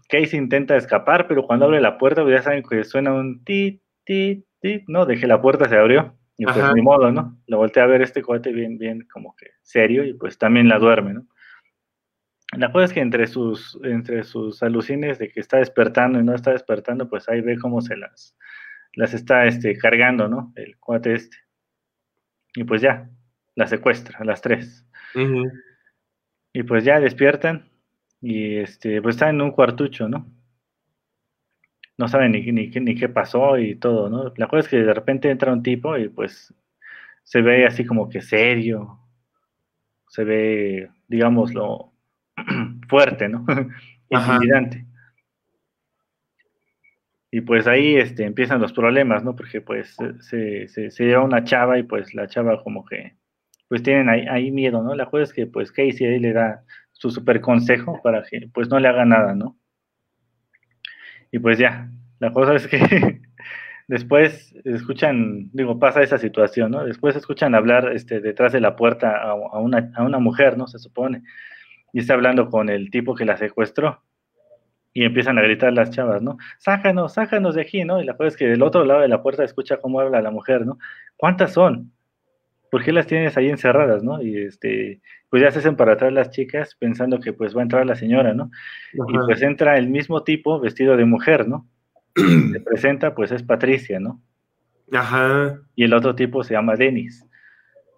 Casey 0.08 0.38
intenta 0.38 0.76
escapar, 0.76 1.26
pero 1.26 1.46
cuando 1.46 1.66
abre 1.66 1.80
la 1.80 1.98
puerta, 1.98 2.22
pues 2.22 2.36
ya 2.36 2.42
saben 2.42 2.62
que 2.62 2.84
suena 2.84 3.12
un 3.12 3.44
ti, 3.44 3.82
ti, 4.04 4.44
ti, 4.60 4.84
¿no? 4.86 5.06
De 5.06 5.18
que 5.18 5.26
la 5.26 5.40
puerta 5.40 5.68
se 5.68 5.76
abrió. 5.76 6.15
Y 6.38 6.44
pues 6.44 6.56
ni 6.74 6.82
modo, 6.82 7.10
¿no? 7.10 7.40
Lo 7.46 7.58
voltea 7.58 7.84
a 7.84 7.86
ver 7.86 8.02
este 8.02 8.22
cohete 8.22 8.52
bien, 8.52 8.76
bien 8.78 9.06
como 9.10 9.34
que 9.36 9.52
serio 9.62 10.04
y 10.04 10.12
pues 10.12 10.36
también 10.36 10.68
la 10.68 10.78
duerme, 10.78 11.14
¿no? 11.14 11.26
La 12.56 12.70
cosa 12.70 12.84
es 12.84 12.92
que 12.92 13.00
entre 13.00 13.26
sus, 13.26 13.78
entre 13.82 14.22
sus 14.22 14.62
alucines 14.62 15.18
de 15.18 15.30
que 15.30 15.40
está 15.40 15.58
despertando 15.58 16.20
y 16.20 16.24
no 16.24 16.34
está 16.34 16.52
despertando, 16.52 17.08
pues 17.08 17.28
ahí 17.28 17.40
ve 17.40 17.58
cómo 17.58 17.80
se 17.80 17.96
las, 17.96 18.36
las 18.94 19.14
está 19.14 19.46
este, 19.46 19.76
cargando, 19.76 20.28
¿no? 20.28 20.52
El 20.56 20.78
cuate 20.78 21.14
este. 21.14 21.36
Y 22.54 22.64
pues 22.64 22.80
ya, 22.80 23.10
la 23.54 23.66
secuestra, 23.66 24.18
a 24.20 24.24
las 24.24 24.40
tres. 24.40 24.86
Y 26.52 26.62
pues 26.62 26.84
ya 26.84 27.00
despiertan 27.00 27.68
y 28.20 28.56
este, 28.56 29.02
pues 29.02 29.16
están 29.16 29.36
en 29.36 29.42
un 29.42 29.50
cuartucho, 29.50 30.08
¿no? 30.08 30.26
No 31.98 32.08
saben 32.08 32.32
ni, 32.32 32.40
ni, 32.52 32.68
ni, 32.68 32.94
qué 32.94 33.08
pasó 33.08 33.58
y 33.58 33.76
todo, 33.76 34.10
¿no? 34.10 34.32
La 34.36 34.48
cosa 34.48 34.60
es 34.60 34.68
que 34.68 34.78
de 34.78 34.94
repente 34.94 35.30
entra 35.30 35.52
un 35.52 35.62
tipo 35.62 35.96
y 35.96 36.08
pues 36.08 36.54
se 37.24 37.42
ve 37.42 37.66
así 37.66 37.84
como 37.84 38.08
que 38.08 38.20
serio, 38.20 39.00
se 40.08 40.24
ve, 40.24 40.90
digámoslo, 41.08 41.92
fuerte, 42.88 43.28
¿no? 43.28 43.44
Intimidante. 44.10 44.86
Y 47.30 47.40
pues 47.40 47.66
ahí 47.66 47.96
este, 47.96 48.24
empiezan 48.24 48.60
los 48.60 48.72
problemas, 48.72 49.24
¿no? 49.24 49.34
Porque 49.34 49.60
pues 49.60 49.96
se, 50.20 50.68
se, 50.68 50.90
se, 50.90 51.04
lleva 51.04 51.24
una 51.24 51.44
chava 51.44 51.78
y 51.78 51.82
pues 51.82 52.14
la 52.14 52.28
chava 52.28 52.62
como 52.62 52.84
que, 52.84 53.16
pues 53.68 53.82
tienen 53.82 54.08
ahí, 54.08 54.26
ahí 54.28 54.50
miedo, 54.50 54.82
¿no? 54.82 54.94
La 54.94 55.06
cosa 55.06 55.24
es 55.24 55.32
que 55.32 55.46
pues 55.46 55.72
Casey 55.72 56.06
ahí 56.06 56.18
le 56.20 56.32
da 56.32 56.64
su 56.92 57.10
super 57.10 57.40
consejo 57.40 58.00
para 58.02 58.22
que 58.22 58.48
pues 58.52 58.68
no 58.68 58.78
le 58.78 58.88
haga 58.88 59.04
nada, 59.04 59.34
¿no? 59.34 59.58
Y 61.36 61.38
pues 61.38 61.58
ya, 61.58 61.90
la 62.18 62.32
cosa 62.32 62.54
es 62.54 62.66
que 62.66 62.78
después 63.88 64.54
escuchan, 64.64 65.50
digo, 65.52 65.78
pasa 65.78 66.00
esa 66.00 66.16
situación, 66.16 66.70
¿no? 66.70 66.82
Después 66.82 67.14
escuchan 67.14 67.54
hablar 67.54 67.92
este, 67.92 68.22
detrás 68.22 68.54
de 68.54 68.60
la 68.62 68.74
puerta 68.74 69.20
a, 69.20 69.34
una, 69.58 69.92
a 69.94 70.02
una 70.02 70.18
mujer, 70.18 70.56
¿no? 70.56 70.66
Se 70.66 70.78
supone. 70.78 71.24
Y 71.92 71.98
está 71.98 72.14
hablando 72.14 72.48
con 72.48 72.70
el 72.70 72.90
tipo 72.90 73.14
que 73.14 73.26
la 73.26 73.36
secuestró. 73.36 74.02
Y 74.94 75.04
empiezan 75.04 75.36
a 75.36 75.42
gritar 75.42 75.74
las 75.74 75.90
chavas, 75.90 76.22
¿no? 76.22 76.38
Sácanos, 76.56 77.12
sácanos 77.12 77.54
de 77.54 77.60
aquí, 77.60 77.84
¿no? 77.84 78.00
Y 78.00 78.06
la 78.06 78.16
cosa 78.16 78.28
es 78.28 78.36
que 78.38 78.46
del 78.46 78.62
otro 78.62 78.86
lado 78.86 79.02
de 79.02 79.08
la 79.08 79.22
puerta 79.22 79.44
escucha 79.44 79.76
cómo 79.76 80.00
habla 80.00 80.22
la 80.22 80.30
mujer, 80.30 80.64
¿no? 80.64 80.78
¿Cuántas 81.18 81.52
son? 81.52 81.92
¿Por 82.76 82.84
qué 82.84 82.92
las 82.92 83.06
tienes 83.06 83.34
ahí 83.38 83.48
encerradas, 83.48 84.02
no? 84.02 84.20
Y 84.20 84.36
este, 84.36 85.00
pues 85.30 85.42
ya 85.42 85.50
se 85.50 85.60
hacen 85.60 85.76
para 85.76 85.94
atrás 85.94 86.12
las 86.12 86.28
chicas 86.28 86.76
pensando 86.78 87.20
que 87.20 87.32
pues 87.32 87.56
va 87.56 87.60
a 87.60 87.62
entrar 87.62 87.86
la 87.86 87.96
señora, 87.96 88.34
¿no? 88.34 88.50
Y 88.92 89.16
pues 89.24 89.40
entra 89.40 89.78
el 89.78 89.88
mismo 89.88 90.24
tipo 90.24 90.60
vestido 90.60 90.94
de 90.98 91.06
mujer, 91.06 91.48
¿no? 91.48 91.66
se 92.14 92.60
presenta, 92.60 93.14
pues 93.14 93.32
es 93.32 93.42
Patricia, 93.42 93.98
¿no? 93.98 94.20
Ajá. 94.92 95.58
Y 95.74 95.84
el 95.84 95.94
otro 95.94 96.14
tipo 96.14 96.44
se 96.44 96.52
llama 96.52 96.76
Denis. 96.76 97.26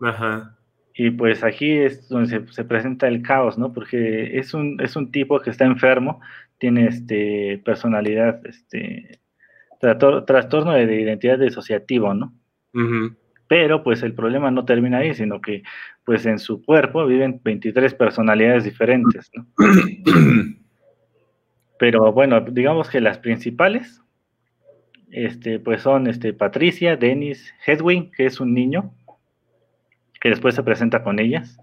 Ajá. 0.01 0.57
Y 0.95 1.11
pues 1.11 1.43
aquí 1.43 1.73
es 1.73 2.09
donde 2.09 2.47
se, 2.47 2.63
presenta 2.63 3.09
el 3.09 3.23
caos, 3.23 3.59
¿no? 3.59 3.73
Porque 3.73 4.39
es 4.39 4.55
un, 4.55 4.81
es 4.81 4.95
un 4.95 5.11
tipo 5.11 5.41
que 5.41 5.51
está 5.51 5.65
enfermo, 5.65 6.21
tiene 6.59 6.87
este, 6.87 7.61
personalidad, 7.65 8.47
este, 8.47 9.19
trastorno 9.81 10.75
de 10.75 11.01
identidad 11.01 11.41
disociativo, 11.41 12.15
¿no? 12.15 12.33
Pero 13.49 13.83
pues 13.83 14.03
el 14.03 14.15
problema 14.15 14.51
no 14.51 14.65
termina 14.65 14.99
ahí, 14.99 15.15
sino 15.15 15.41
que 15.41 15.63
pues 16.05 16.27
en 16.27 16.39
su 16.39 16.63
cuerpo 16.63 17.07
viven 17.07 17.41
23 17.43 17.95
personalidades 17.95 18.65
diferentes, 18.65 19.31
¿no? 19.35 19.47
Pero 21.79 22.13
bueno, 22.13 22.41
digamos 22.41 22.91
que 22.91 23.01
las 23.01 23.19
principales, 23.19 24.03
este, 25.11 25.61
pues 25.61 25.83
son 25.83 26.09
este, 26.09 26.33
Patricia, 26.35 26.97
Dennis, 26.97 27.55
Hedwig, 27.65 28.11
que 28.11 28.27
es 28.27 28.41
un 28.41 28.53
niño, 28.53 28.93
que 30.21 30.31
después 30.31 30.55
se 30.55 30.63
presenta 30.63 31.03
con 31.03 31.19
ellas. 31.19 31.59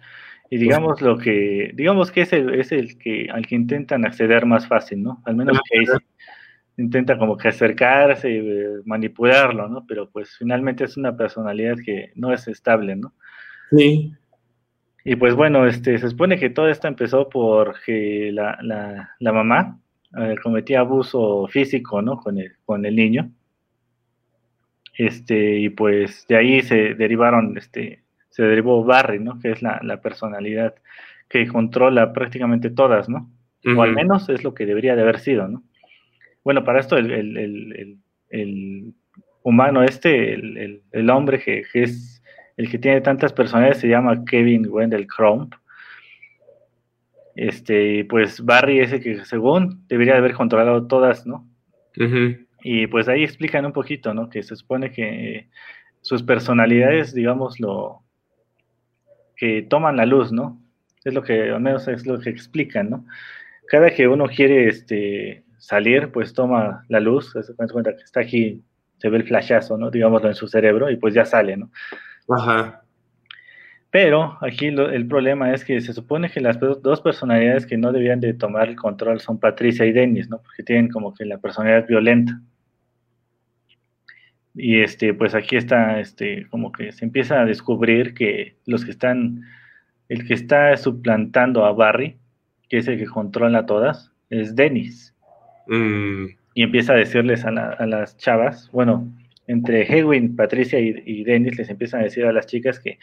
Y 0.49 0.57
digamos 0.57 1.01
lo 1.01 1.17
que, 1.17 1.71
digamos 1.73 2.11
que 2.11 2.21
es 2.21 2.31
el, 2.33 2.55
es 2.55 2.71
el 2.71 2.97
que 2.97 3.27
al 3.31 3.45
que 3.45 3.55
intentan 3.55 4.05
acceder 4.05 4.45
más 4.45 4.67
fácil, 4.67 5.03
¿no? 5.03 5.21
Al 5.25 5.35
menos 5.35 5.59
que 5.69 5.83
intenta 6.77 7.17
como 7.17 7.37
que 7.37 7.47
acercarse 7.47 8.29
y 8.29 8.37
eh, 8.37 8.67
manipularlo, 8.85 9.67
¿no? 9.69 9.85
Pero 9.87 10.09
pues 10.09 10.35
finalmente 10.37 10.83
es 10.83 10.97
una 10.97 11.15
personalidad 11.15 11.75
que 11.83 12.11
no 12.15 12.33
es 12.33 12.47
estable, 12.47 12.95
¿no? 12.95 13.13
Sí. 13.71 14.13
Y 15.03 15.15
pues 15.15 15.35
bueno, 15.35 15.67
este, 15.67 15.97
se 15.97 16.09
supone 16.09 16.37
que 16.37 16.49
todo 16.49 16.67
esto 16.67 16.87
empezó 16.87 17.29
porque 17.29 18.31
la, 18.33 18.57
la, 18.61 19.11
la 19.19 19.31
mamá 19.31 19.79
eh, 20.17 20.35
cometía 20.41 20.79
abuso 20.79 21.47
físico, 21.47 22.01
¿no? 22.01 22.17
Con 22.17 22.39
el, 22.39 22.53
con 22.65 22.85
el 22.85 22.95
niño. 22.95 23.31
Este, 24.97 25.59
y 25.59 25.69
pues 25.69 26.25
de 26.27 26.37
ahí 26.37 26.61
se 26.61 26.93
derivaron, 26.93 27.57
este, 27.57 28.03
se 28.29 28.43
derivó 28.43 28.83
Barry, 28.83 29.19
¿no? 29.19 29.39
Que 29.39 29.51
es 29.51 29.61
la, 29.61 30.01
personalidad 30.01 30.75
que 31.27 31.47
controla 31.47 32.13
prácticamente 32.13 32.69
todas, 32.69 33.09
¿no? 33.09 33.29
O 33.77 33.81
al 33.81 33.93
menos 33.93 34.29
es 34.29 34.43
lo 34.43 34.53
que 34.53 34.65
debería 34.65 34.95
de 34.95 35.01
haber 35.01 35.19
sido, 35.19 35.47
¿no? 35.47 35.63
Bueno, 36.45 36.63
para 36.63 36.79
esto 36.79 36.95
el, 36.95 37.97
humano 39.43 39.83
este, 39.83 40.33
el, 40.35 41.09
hombre 41.09 41.39
que, 41.39 41.65
es 41.73 42.23
el 42.55 42.69
que 42.69 42.77
tiene 42.77 43.01
tantas 43.01 43.33
personalidades 43.33 43.79
se 43.79 43.89
llama 43.89 44.23
Kevin 44.23 44.67
Wendell 44.69 45.07
Crump 45.07 45.55
este, 47.35 48.05
pues 48.05 48.43
Barry 48.43 48.79
ese 48.79 48.99
que 49.01 49.25
según 49.25 49.85
debería 49.87 50.17
haber 50.17 50.33
controlado 50.33 50.87
todas, 50.87 51.25
¿no? 51.25 51.47
Y 52.63 52.87
pues 52.87 53.07
ahí 53.07 53.23
explican 53.23 53.65
un 53.65 53.73
poquito, 53.73 54.13
¿no? 54.13 54.29
Que 54.29 54.43
se 54.43 54.55
supone 54.55 54.91
que 54.91 55.49
sus 56.01 56.23
personalidades, 56.23 57.13
digamos, 57.13 57.59
lo 57.59 58.01
que 59.35 59.63
toman 59.63 59.97
la 59.97 60.05
luz, 60.05 60.31
¿no? 60.31 60.61
Es 61.03 61.13
lo 61.13 61.23
que, 61.23 61.49
al 61.49 61.61
menos 61.61 61.87
es 61.87 62.05
lo 62.05 62.19
que 62.19 62.29
explican, 62.29 62.89
¿no? 62.89 63.05
Cada 63.67 63.89
que 63.91 64.07
uno 64.07 64.27
quiere 64.27 64.67
este, 64.67 65.44
salir, 65.65 66.11
pues 66.11 66.31
toma 66.31 66.85
la 66.89 66.99
luz, 66.99 67.31
se 67.31 67.55
cuenta 67.55 67.95
que 67.95 68.03
está 68.03 68.19
aquí, 68.19 68.63
se 68.97 69.09
ve 69.09 69.17
el 69.17 69.27
flashazo, 69.27 69.77
¿no? 69.77 69.89
Digámoslo 69.89 70.27
en 70.27 70.35
su 70.35 70.47
cerebro 70.47 70.91
y 70.91 70.97
pues 70.97 71.15
ya 71.15 71.25
sale, 71.25 71.57
¿no? 71.57 71.71
Ajá. 72.29 72.83
Pero 73.89 74.37
aquí 74.41 74.67
el 74.67 75.07
problema 75.07 75.53
es 75.53 75.65
que 75.65 75.81
se 75.81 75.93
supone 75.93 76.29
que 76.29 76.39
las 76.39 76.59
dos 76.59 77.01
personalidades 77.01 77.65
que 77.65 77.77
no 77.77 77.91
debían 77.91 78.19
de 78.19 78.35
tomar 78.35 78.69
el 78.69 78.75
control 78.75 79.19
son 79.21 79.39
Patricia 79.39 79.85
y 79.85 79.91
Dennis, 79.91 80.29
¿no? 80.29 80.39
Porque 80.39 80.61
tienen 80.61 80.89
como 80.89 81.15
que 81.15 81.25
la 81.25 81.39
personalidad 81.39 81.87
violenta. 81.87 82.39
Y 84.53 84.81
este, 84.81 85.15
pues 85.15 85.33
aquí 85.33 85.55
está, 85.55 85.99
este, 85.99 86.47
como 86.49 86.71
que 86.71 86.91
se 86.91 87.05
empieza 87.05 87.41
a 87.41 87.45
descubrir 87.45 88.13
que 88.13 88.55
los 88.65 88.85
que 88.85 88.91
están, 88.91 89.41
el 90.09 90.27
que 90.27 90.35
está 90.35 90.77
suplantando 90.77 91.65
a 91.65 91.73
Barry, 91.73 92.17
que 92.69 92.77
es 92.77 92.87
el 92.87 92.99
que 92.99 93.07
controla 93.07 93.65
todas, 93.65 94.11
es 94.29 94.55
Dennis. 94.55 95.14
Mm. 95.67 96.25
Y 96.53 96.63
empieza 96.63 96.93
a 96.93 96.97
decirles 96.97 97.43
a, 97.45 97.51
las 97.51 98.17
chavas, 98.17 98.69
bueno, 98.71 99.11
entre 99.47 99.85
Hewin, 99.85 100.35
Patricia 100.35 100.79
y, 100.79 101.23
Dennis 101.23 101.57
les 101.57 101.69
empiezan 101.69 102.01
a 102.01 102.03
decir 102.05 102.25
a 102.25 102.31
las 102.31 102.47
chicas 102.47 102.79
que 102.79 102.97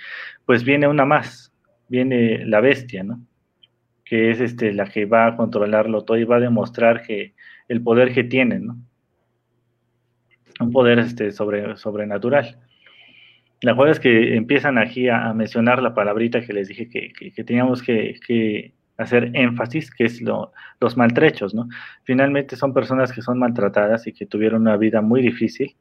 pues 0.46 0.64
viene 0.64 0.88
una 0.88 1.04
más, 1.04 1.52
viene 1.88 2.46
la 2.46 2.60
bestia, 2.60 3.04
¿no? 3.04 3.20
Que 4.04 4.30
es 4.30 4.40
este, 4.40 4.72
la 4.72 4.86
que 4.86 5.04
va 5.04 5.26
a 5.26 5.36
controlarlo 5.36 6.04
todo 6.04 6.16
y 6.16 6.24
va 6.24 6.36
a 6.36 6.40
demostrar 6.40 7.02
que 7.02 7.34
el 7.68 7.82
poder 7.82 8.14
que 8.14 8.24
tiene, 8.24 8.58
¿no? 8.58 8.78
Un 10.58 10.72
poder 10.72 10.98
este, 10.98 11.30
sobre, 11.30 11.76
sobrenatural. 11.76 12.58
La 13.62 13.76
cosa 13.76 13.92
es 13.92 14.00
que 14.00 14.34
empiezan 14.34 14.76
aquí 14.76 15.08
a, 15.08 15.32
mencionar 15.34 15.80
la 15.82 15.94
palabrita 15.94 16.40
que 16.40 16.52
les 16.52 16.66
dije 16.66 16.88
que, 16.88 17.44
teníamos 17.44 17.80
que, 17.80 18.72
hacer 19.03 19.30
énfasis, 19.34 19.90
que 19.90 20.05
es 20.05 20.20
los 20.22 20.96
maltrechos, 20.96 21.55
¿no? 21.55 21.68
Finalmente 22.05 22.57
son 22.57 22.72
personas 22.72 23.12
que 23.12 23.22
son 23.22 23.38
maltratadas 23.38 24.07
y 24.07 24.12
que 24.12 24.26
tuvieron 24.26 24.62
una 24.62 24.76
vida 24.76 25.00
muy 25.00 25.22
difícil 25.22 25.76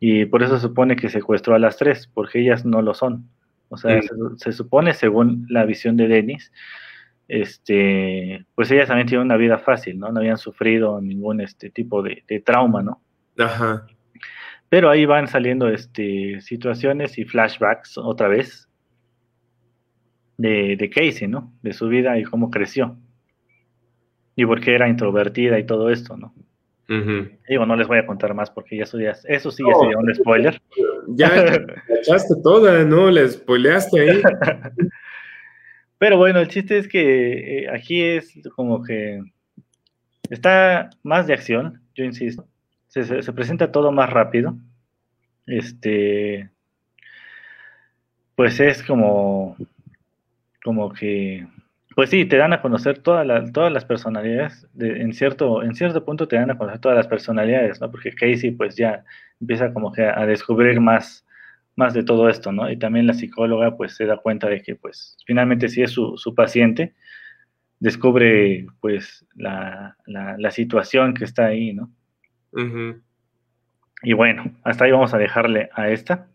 y 0.00 0.24
por 0.24 0.42
eso 0.42 0.56
se 0.56 0.62
supone 0.62 0.96
que 0.96 1.10
secuestró 1.10 1.54
a 1.54 1.58
las 1.58 1.76
tres, 1.76 2.10
porque 2.12 2.40
ellas 2.40 2.64
no 2.64 2.80
lo 2.80 2.94
son. 2.94 3.28
O 3.68 3.76
sea, 3.76 4.00
se, 4.38 4.52
supone, 4.52 4.94
según 4.94 5.46
la 5.48 5.64
visión 5.64 5.96
de 5.96 6.08
Denis, 6.08 6.50
este, 7.28 8.44
pues 8.54 8.70
ellas 8.70 8.88
también 8.88 9.06
tienen 9.06 9.26
una 9.26 9.36
vida 9.36 9.58
fácil, 9.58 9.98
¿no? 10.00 10.10
No 10.10 10.20
habían 10.20 10.38
sufrido 10.38 11.00
ningún 11.02 11.42
este 11.42 11.70
tipo 11.70 12.02
de, 12.02 12.24
trauma, 12.44 12.82
¿no? 12.82 13.02
Ajá. 13.38 13.86
Pero 14.70 14.88
ahí 14.88 15.04
van 15.04 15.28
saliendo 15.28 15.68
este, 15.68 16.40
situaciones 16.40 17.18
y 17.18 17.24
flashbacks 17.26 17.98
otra 17.98 18.28
vez 18.28 18.69
de, 20.40 20.74
de 20.76 20.88
Casey, 20.88 21.28
¿no? 21.28 21.52
De 21.62 21.74
su 21.74 21.88
vida 21.88 22.18
y 22.18 22.24
cómo 22.24 22.50
creció. 22.50 22.96
Y 24.34 24.46
por 24.46 24.60
qué 24.60 24.74
era 24.74 24.88
introvertida 24.88 25.58
y 25.58 25.66
todo 25.66 25.90
esto, 25.90 26.16
¿no? 26.16 26.32
Digo, 27.48 27.66
no 27.66 27.76
les 27.76 27.86
voy 27.86 27.98
a 27.98 28.06
contar 28.06 28.34
más 28.34 28.50
porque 28.50 28.80
eso 28.80 28.98
ya, 28.98 29.14
eso 29.28 29.52
sí 29.52 29.62
ya 29.64 29.74
sería 29.78 29.96
un 29.96 30.12
spoiler. 30.12 30.60
Ya 31.08 31.28
la 31.28 31.54
echaste 32.00 32.34
toda, 32.42 32.84
¿no? 32.84 33.10
Le 33.10 33.28
spoileaste 33.28 34.00
ahí. 34.00 34.22
Pero 35.98 36.16
bueno, 36.16 36.40
el 36.40 36.48
chiste 36.48 36.78
es 36.78 36.88
que 36.88 37.60
eh, 37.60 37.68
aquí 37.70 38.02
es 38.02 38.36
como 38.56 38.82
que 38.82 39.22
está 40.30 40.90
más 41.04 41.28
de 41.28 41.34
acción, 41.34 41.80
yo 41.94 42.04
insisto. 42.04 42.48
Se, 42.88 43.22
se, 43.22 43.32
presenta 43.32 43.70
todo 43.70 43.92
más 43.92 44.10
rápido. 44.10 44.56
Este. 45.46 46.50
Pues 48.34 48.58
es 48.58 48.82
como. 48.82 49.56
Como 50.62 50.92
que 50.92 51.46
pues 51.94 52.08
sí, 52.08 52.24
te 52.24 52.36
dan 52.36 52.52
a 52.52 52.62
conocer 52.62 53.00
todas 53.00 53.26
las 53.26 53.84
personalidades, 53.84 54.66
en, 54.78 55.12
cierto, 55.12 55.62
en 55.62 55.74
cierto 55.74 56.04
punto 56.04 56.28
te 56.28 56.36
dan 56.36 56.50
a 56.50 56.56
conocer 56.56 56.80
todas 56.80 56.96
las 56.96 57.08
personalidades, 57.08 57.80
¿no? 57.80 57.90
Porque 57.90 58.12
Casey 58.12 58.52
pues 58.52 58.76
ya 58.76 59.04
empieza 59.40 59.72
como 59.74 59.92
que 59.92 60.04
a 60.04 60.24
descubrir 60.24 60.80
más, 60.80 61.26
más 61.76 61.92
de 61.92 62.04
todo 62.04 62.28
esto, 62.28 62.52
¿no? 62.52 62.70
Y 62.70 62.78
también 62.78 63.06
la 63.06 63.12
psicóloga 63.12 63.76
pues 63.76 63.96
se 63.96 64.06
da 64.06 64.16
cuenta 64.16 64.48
de 64.48 64.62
que 64.62 64.76
pues 64.76 65.16
finalmente 65.26 65.68
sí 65.68 65.82
es 65.82 65.90
su, 65.90 66.34
paciente, 66.34 66.94
descubre 67.80 68.66
pues 68.80 69.26
la, 69.34 69.96
situación 70.52 71.12
que 71.12 71.24
está 71.24 71.46
ahí, 71.46 71.74
¿no? 71.74 71.90
Y 74.02 74.12
bueno, 74.14 74.54
hasta 74.64 74.84
ahí 74.84 74.92
vamos 74.92 75.12
a 75.12 75.18
dejarle 75.18 75.68
a 75.74 75.90
esta. 75.90 76.28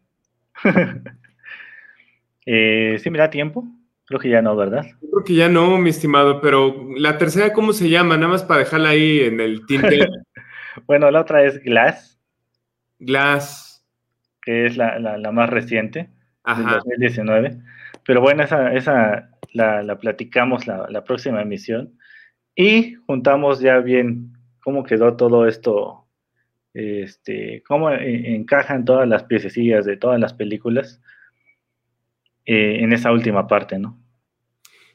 eh, 2.46 2.98
¿Sí 3.00 3.10
me 3.10 3.18
da 3.18 3.32
tiempo? 3.32 3.66
Creo 4.08 4.20
que 4.20 4.30
ya 4.30 4.42
no, 4.42 4.56
¿verdad? 4.56 4.86
Creo 5.00 5.24
que 5.24 5.34
ya 5.34 5.50
no, 5.50 5.78
mi 5.80 5.90
estimado, 5.90 6.40
pero 6.40 6.90
la 6.96 7.18
tercera, 7.18 7.54
¿cómo 7.54 7.74
se 7.74 7.90
llama? 7.90 8.18
Nada 8.18 8.30
más 8.30 8.44
para 8.44 8.60
dejarla 8.60 8.90
ahí 8.90 9.22
en 9.22 9.40
el 9.40 9.66
tinte. 9.66 10.08
bueno, 10.86 11.10
la 11.10 11.22
otra 11.22 11.44
es 11.44 11.62
Glass. 11.64 12.20
Glass. 13.00 13.84
Que 14.42 14.68
es 14.68 14.78
la, 14.78 15.18
más 15.34 15.50
reciente, 15.50 16.10
Ajá. 16.44 16.76
2019. 16.76 17.58
Pero 18.06 18.22
bueno, 18.22 18.44
esa, 18.44 18.74
esa 18.74 19.32
la, 19.54 19.98
platicamos 19.98 20.68
la, 20.68 20.86
la, 20.88 21.04
próxima 21.04 21.42
emisión. 21.42 21.98
Y 22.56 22.94
juntamos 23.08 23.60
ya 23.60 23.80
bien 23.80 24.34
cómo 24.64 24.84
quedó 24.84 25.16
todo 25.16 25.48
esto, 25.48 26.06
este, 26.76 27.64
cómo 27.68 27.92
encajan 27.92 28.86
todas 28.86 29.08
las 29.08 29.24
piececillas 29.24 29.86
de 29.86 29.98
todas 29.98 30.20
las 30.20 30.34
películas 30.34 31.02
eh, 32.46 32.78
en 32.82 32.94
esa 32.94 33.12
última 33.12 33.48
parte, 33.48 33.80
¿no? 33.80 34.00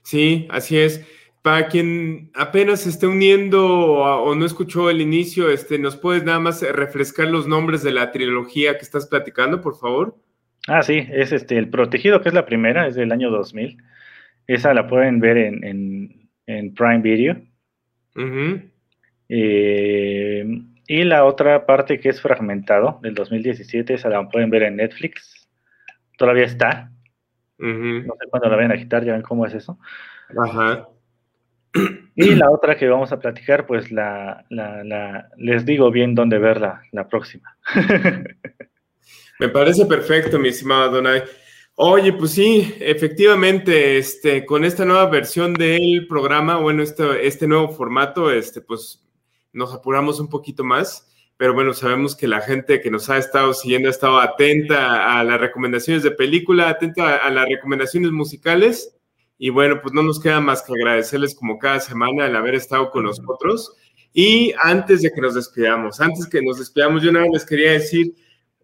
Sí, 0.03 0.47
así 0.51 0.79
es. 0.79 1.07
Para 1.43 1.69
quien 1.69 2.31
apenas 2.35 2.83
se 2.83 2.91
esté 2.91 3.07
uniendo 3.07 3.67
o, 3.67 4.35
no 4.35 4.45
escuchó 4.45 4.91
el 4.91 5.01
inicio, 5.01 5.51
este, 5.51 5.79
¿nos 5.79 5.97
puedes 5.97 6.23
nada 6.23 6.39
más 6.39 6.63
refrescar 6.63 7.29
los 7.29 7.49
nombres 7.49 7.83
de 7.83 7.93
la 7.93 8.13
trilogía 8.13 8.77
que 8.77 8.83
estás 8.85 9.07
platicando, 9.07 9.61
por 9.63 9.79
favor? 9.79 10.17
Ah, 10.69 10.83
sí, 10.83 11.07
es 11.11 11.33
este 11.33 11.57
El 11.57 11.71
Protegido, 11.71 12.21
que 12.21 12.29
es 12.29 12.35
la 12.35 12.45
primera, 12.45 12.87
es 12.87 12.95
del 12.95 13.13
año 13.13 13.31
2000. 13.31 13.79
Esa 14.47 14.75
la 14.75 14.87
pueden 14.87 15.19
ver 15.19 15.39
en, 15.39 16.29
Prime 16.47 16.99
Video. 16.99 17.41
Eh, 19.29 20.45
y 20.89 21.05
la 21.05 21.25
otra 21.25 21.65
parte 21.65 22.01
que 22.01 22.11
es 22.11 22.21
fragmentado, 22.21 22.99
del 23.03 23.15
2017, 23.15 23.95
esa 23.95 24.09
la 24.11 24.29
pueden 24.29 24.51
ver 24.51 24.65
en 24.65 24.77
Netflix. 24.77 25.49
Todavía 26.19 26.45
está. 26.45 26.93
No 27.61 28.15
sé 28.19 28.29
cuándo 28.31 28.49
la 28.49 28.57
vayan 28.57 28.73
a 28.73 28.77
quitar, 28.77 29.05
ya 29.05 29.13
ven 29.13 29.23
cómo 29.23 29.47
es 29.47 29.55
eso. 29.55 29.79
Ajá. 30.37 30.89
Y 32.17 32.35
la 32.35 32.51
otra 32.51 32.77
que 32.77 32.89
vamos 32.89 33.13
a 33.13 33.21
platicar, 33.21 33.67
pues 33.67 33.93
la, 33.93 34.45
les 35.37 35.65
digo 35.65 35.91
bien 35.91 36.15
dónde 36.15 36.39
verla 36.39 36.83
la 36.93 37.09
próxima. 37.09 37.57
Me 39.39 39.49
parece 39.49 39.87
perfecto, 39.87 40.39
mi 40.39 40.49
estimado 40.49 40.91
Donay. 40.91 41.23
Oye, 41.77 42.13
pues 42.13 42.33
sí, 42.33 42.75
efectivamente, 42.79 43.97
este, 43.97 44.45
con 44.45 44.65
esta 44.65 44.85
nueva 44.85 45.07
versión 45.07 45.55
del 45.55 46.07
programa, 46.09 46.57
bueno, 46.57 46.83
este, 46.83 47.27
este 47.27 47.47
nuevo 47.47 47.71
formato, 47.71 48.31
este, 48.31 48.61
pues 48.61 49.03
nos 49.53 49.73
apuramos 49.73 50.21
un 50.21 50.29
poquito 50.29 50.63
más 50.63 51.10
pero 51.41 51.55
bueno, 51.55 51.72
sabemos 51.72 52.14
que 52.14 52.28
la 52.28 52.43
gente 52.43 52.82
que 52.82 52.91
nos 52.91 53.09
ha 53.09 53.16
estado 53.16 53.55
siguiendo 53.55 53.88
ha 53.88 53.93
estado 53.93 54.18
atenta 54.18 55.18
a 55.18 55.24
las 55.24 55.41
recomendaciones 55.41 56.03
de 56.03 56.11
película, 56.11 56.68
atenta 56.68 57.16
a, 57.16 57.30
las 57.30 57.49
recomendaciones 57.49 58.11
musicales. 58.11 58.95
Y 59.38 59.49
bueno, 59.49 59.80
pues 59.80 59.95
no 59.95 60.03
nos 60.03 60.20
queda 60.20 60.43
más 60.43 60.61
que 60.61 60.74
agradecerles 60.74 61.34
como 61.34 61.59
cada 61.59 61.80
semana 61.80 62.26
el 62.26 62.36
haber 62.36 62.57
estado 62.57 62.91
con 62.91 63.05
nosotros. 63.05 63.74
Y 64.12 64.53
antes 64.62 65.01
de 65.01 65.11
que 65.11 65.20
nos 65.22 65.34
despidamos, 65.34 65.99
antes 66.03 66.28
que 66.28 66.43
nos 66.43 66.59
despidamos, 66.59 67.03
yo 67.03 67.11
nada 67.11 67.24
les 67.32 67.47
quería 67.47 67.72
decir, 67.72 68.12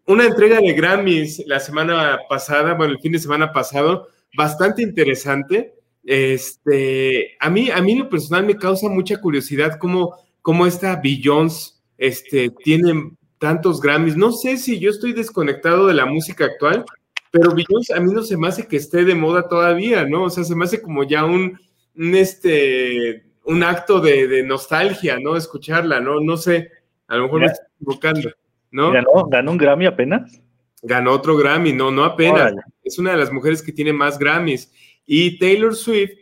una 0.05 0.27
entrega 0.27 0.61
de 0.61 0.75
Grammys 0.75 1.45
la 1.47 1.61
semana 1.61 2.19
pasada, 2.29 2.75
bueno, 2.75 2.93
el 2.93 3.01
fin 3.01 3.13
de 3.13 3.21
semana 3.21 3.55
pasado, 3.55 4.09
bastante 4.37 4.83
interesante. 4.83 5.73
Este, 6.05 7.39
a 7.41 7.49
mí, 7.49 7.71
a 7.71 7.81
mí 7.81 7.95
lo 7.95 8.11
personal 8.11 8.45
me 8.45 8.59
causa 8.59 8.91
mucha 8.91 9.19
curiosidad 9.19 9.79
cómo, 9.79 10.15
cómo 10.43 10.67
esta 10.67 11.01
Beyoncé 11.03 11.76
este, 11.99 12.51
tienen 12.65 13.17
tantos 13.39 13.81
Grammys. 13.81 14.17
No 14.17 14.33
sé 14.33 14.57
si 14.57 14.79
yo 14.79 14.91
estoy 14.91 15.13
desconectado 15.13 15.87
de 15.87 15.95
la 15.95 16.07
música 16.07 16.45
actual, 16.47 16.85
pero 17.31 17.55
Beyoncé 17.55 17.95
a 17.95 18.01
mí 18.01 18.13
no 18.13 18.23
se 18.23 18.37
me 18.37 18.49
hace 18.49 18.67
que 18.67 18.77
esté 18.77 19.05
de 19.05 19.15
moda 19.15 19.49
todavía, 19.49 20.05
¿no? 20.07 20.25
O 20.25 20.31
sea, 20.31 20.45
se 20.45 20.55
me 20.55 20.65
hace 20.65 20.81
como 20.81 21.05
ya 21.05 21.25
un, 21.25 21.59
este, 21.95 23.27
un 23.45 23.63
acto 23.63 24.01
de, 24.01 24.43
nostalgia, 24.45 25.19
¿no? 25.21 25.37
Escucharla, 25.37 26.01
¿no? 26.01 26.21
No 26.21 26.37
sé, 26.37 26.71
a 27.09 27.17
lo 27.17 27.25
mejor 27.25 27.41
me 27.41 27.47
estoy 27.47 27.67
equivocando, 27.77 28.31
¿no? 28.71 28.93
¿Ganó, 28.93 29.51
un 29.51 29.59
Grammy 29.59 29.87
apenas? 29.87 30.41
Ganó 30.83 31.13
otro 31.13 31.37
Grammy, 31.37 31.73
no, 31.73 31.91
no 31.91 32.05
apenas. 32.05 32.55
Es 32.83 32.99
una 32.99 33.13
de 33.13 33.19
las 33.19 33.33
mujeres 33.33 33.63
que 33.63 33.73
tiene 33.73 33.93
más 33.93 34.19
Grammys. 34.19 34.73
Y 35.05 35.39
Taylor 35.39 35.75
Swift 35.75 36.13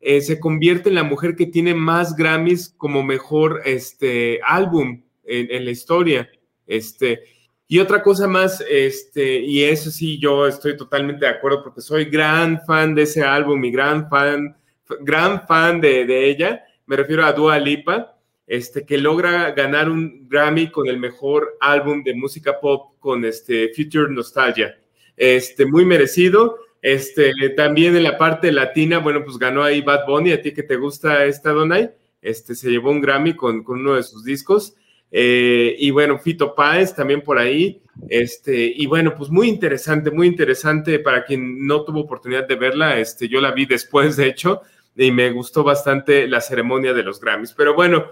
eh, 0.00 0.20
se 0.20 0.40
convierte 0.40 0.88
en 0.88 0.96
la 0.96 1.02
mujer 1.02 1.36
que 1.36 1.46
tiene 1.46 1.74
más 1.74 2.16
Grammys 2.16 2.74
como 2.76 3.02
mejor 3.02 3.62
este, 3.64 4.40
álbum 4.44 5.03
en, 5.26 5.64
la 5.64 5.70
historia. 5.70 6.28
Este, 6.66 7.24
y 7.66 7.78
otra 7.78 8.02
cosa 8.02 8.26
más, 8.26 8.64
este, 8.68 9.38
y 9.38 9.62
eso 9.62 9.90
sí, 9.90 10.18
yo 10.18 10.46
estoy 10.46 10.76
totalmente 10.76 11.24
de 11.24 11.32
acuerdo 11.32 11.62
porque 11.62 11.80
soy 11.80 12.06
gran 12.06 12.64
fan 12.64 12.94
de 12.94 13.02
ese 13.02 13.22
álbum 13.22 13.64
y 13.64 13.70
gran 13.70 14.08
fan, 14.08 14.56
gran 15.00 15.46
fan 15.46 15.80
de, 15.80 16.28
ella. 16.28 16.64
Me 16.86 16.96
refiero 16.96 17.24
a 17.24 17.32
Dua 17.32 17.58
Lipa, 17.58 18.18
este, 18.46 18.84
que 18.84 18.98
logra 18.98 19.52
ganar 19.52 19.88
un 19.88 20.28
Grammy 20.28 20.70
con 20.70 20.86
el 20.88 20.98
mejor 20.98 21.56
álbum 21.60 22.02
de 22.02 22.14
música 22.14 22.60
pop 22.60 22.98
con 22.98 23.24
este 23.24 23.72
Future 23.74 24.12
Nostalgia. 24.12 24.78
Este, 25.16 25.64
muy 25.64 25.84
merecido. 25.84 26.58
Este, 26.82 27.32
también 27.56 27.96
en 27.96 28.02
la 28.02 28.18
parte 28.18 28.52
latina, 28.52 28.98
bueno, 28.98 29.24
pues 29.24 29.38
ganó 29.38 29.62
ahí 29.62 29.80
Bad 29.80 30.06
Bunny, 30.06 30.32
a 30.32 30.42
ti 30.42 30.52
que 30.52 30.62
te 30.62 30.76
gusta 30.76 31.24
esta 31.24 31.50
Donay, 31.50 31.90
este, 32.20 32.54
se 32.54 32.70
llevó 32.70 32.90
un 32.90 33.00
Grammy 33.00 33.34
con, 33.34 33.64
con 33.64 33.80
uno 33.80 33.94
de 33.94 34.02
sus 34.02 34.22
discos. 34.22 34.76
Eh, 35.16 35.76
y 35.78 35.92
bueno, 35.92 36.18
Fito 36.18 36.56
Páez 36.56 36.92
también 36.92 37.22
por 37.22 37.38
ahí. 37.38 37.80
Este, 38.08 38.64
y 38.76 38.84
bueno, 38.86 39.14
pues 39.14 39.30
muy 39.30 39.48
interesante, 39.48 40.10
muy 40.10 40.26
interesante 40.26 40.98
para 40.98 41.24
quien 41.24 41.64
no 41.64 41.84
tuvo 41.84 42.00
oportunidad 42.00 42.48
de 42.48 42.56
verla. 42.56 42.98
Este, 42.98 43.28
yo 43.28 43.40
la 43.40 43.52
vi 43.52 43.64
después, 43.64 44.16
de 44.16 44.26
hecho, 44.26 44.62
y 44.96 45.12
me 45.12 45.30
gustó 45.30 45.62
bastante 45.62 46.26
la 46.26 46.40
ceremonia 46.40 46.92
de 46.92 47.04
los 47.04 47.20
Grammys. 47.20 47.52
Pero 47.52 47.74
bueno, 47.74 48.06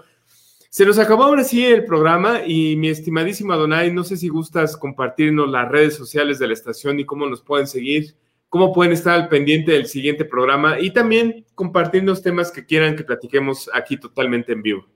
se 0.69 0.85
nos 0.85 0.97
acabó 0.97 1.25
ahora 1.25 1.43
sí 1.43 1.65
el 1.65 1.83
programa 1.83 2.39
y 2.47 2.77
mi 2.77 2.87
estimadísima 2.87 3.57
Donay, 3.57 3.91
no 3.91 4.05
sé 4.05 4.15
si 4.15 4.29
gustas 4.29 4.77
compartirnos 4.77 5.49
las 5.49 5.69
redes 5.69 5.97
sociales 5.97 6.39
de 6.39 6.47
la 6.47 6.53
estación 6.53 7.01
y 7.01 7.05
cómo 7.05 7.27
nos 7.27 7.41
pueden 7.41 7.67
seguir, 7.67 8.15
cómo 8.47 8.71
pueden 8.71 8.93
estar 8.93 9.19
al 9.19 9.27
pendiente 9.27 9.73
del 9.73 9.87
siguiente 9.87 10.23
programa 10.23 10.79
y 10.79 10.91
también 10.91 11.45
compartirnos 11.53 12.21
temas 12.21 12.49
que 12.49 12.65
quieran 12.65 12.95
que 12.95 13.03
platiquemos 13.03 13.69
aquí 13.73 13.97
totalmente 13.97 14.53
en 14.53 14.61
vivo. 14.61 14.87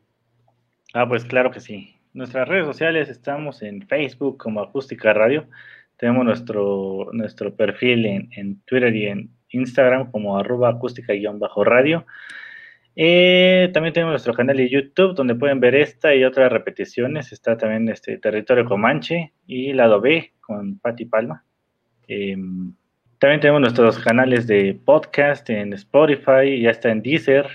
Ah, 0.93 1.05
pues 1.05 1.25
claro 1.25 1.51
que 1.51 1.59
sí. 1.59 1.96
Nuestras 2.17 2.47
redes 2.47 2.65
sociales 2.65 3.09
estamos 3.09 3.61
en 3.61 3.87
Facebook 3.87 4.37
como 4.37 4.59
Acústica 4.59 5.13
Radio. 5.13 5.45
Tenemos 5.97 6.25
nuestro, 6.25 7.09
nuestro 7.13 7.55
perfil 7.55 8.07
en, 8.07 8.29
en 8.35 8.59
Twitter 8.61 8.95
y 8.95 9.05
en 9.05 9.29
Instagram 9.49 10.09
como 10.09 10.35
arroba 10.35 10.69
acústica-radio. 10.69 12.07
Eh, 12.95 13.69
también 13.71 13.93
tenemos 13.93 14.13
nuestro 14.13 14.33
canal 14.33 14.57
de 14.57 14.67
YouTube 14.67 15.13
donde 15.13 15.35
pueden 15.35 15.59
ver 15.59 15.75
esta 15.75 16.15
y 16.15 16.23
otras 16.23 16.51
repeticiones. 16.51 17.31
Está 17.31 17.55
también 17.55 17.87
este 17.87 18.17
Territorio 18.17 18.65
Comanche 18.65 19.33
y 19.45 19.73
Lado 19.73 20.01
B 20.01 20.33
con 20.41 20.79
Patti 20.79 21.05
Palma. 21.05 21.45
Em, 22.07 22.73
también 23.19 23.41
tenemos 23.41 23.61
nuestros 23.61 23.99
canales 23.99 24.47
de 24.47 24.73
podcast 24.73 25.47
en 25.51 25.71
Spotify, 25.73 26.61
ya 26.61 26.71
está 26.71 26.89
en 26.89 27.03
Deezer, 27.03 27.45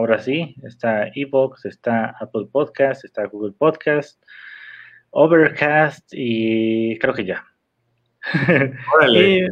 ahora 0.00 0.18
sí, 0.18 0.56
está 0.64 1.10
Evox, 1.14 1.66
está 1.66 2.16
Apple 2.18 2.48
Podcast, 2.50 3.04
está 3.04 3.26
Google 3.26 3.54
Podcast, 3.56 4.22
Overcast 5.10 6.08
y 6.12 6.98
creo 6.98 7.14
que 7.14 7.24
ya. 7.24 7.46
y, 9.12 9.46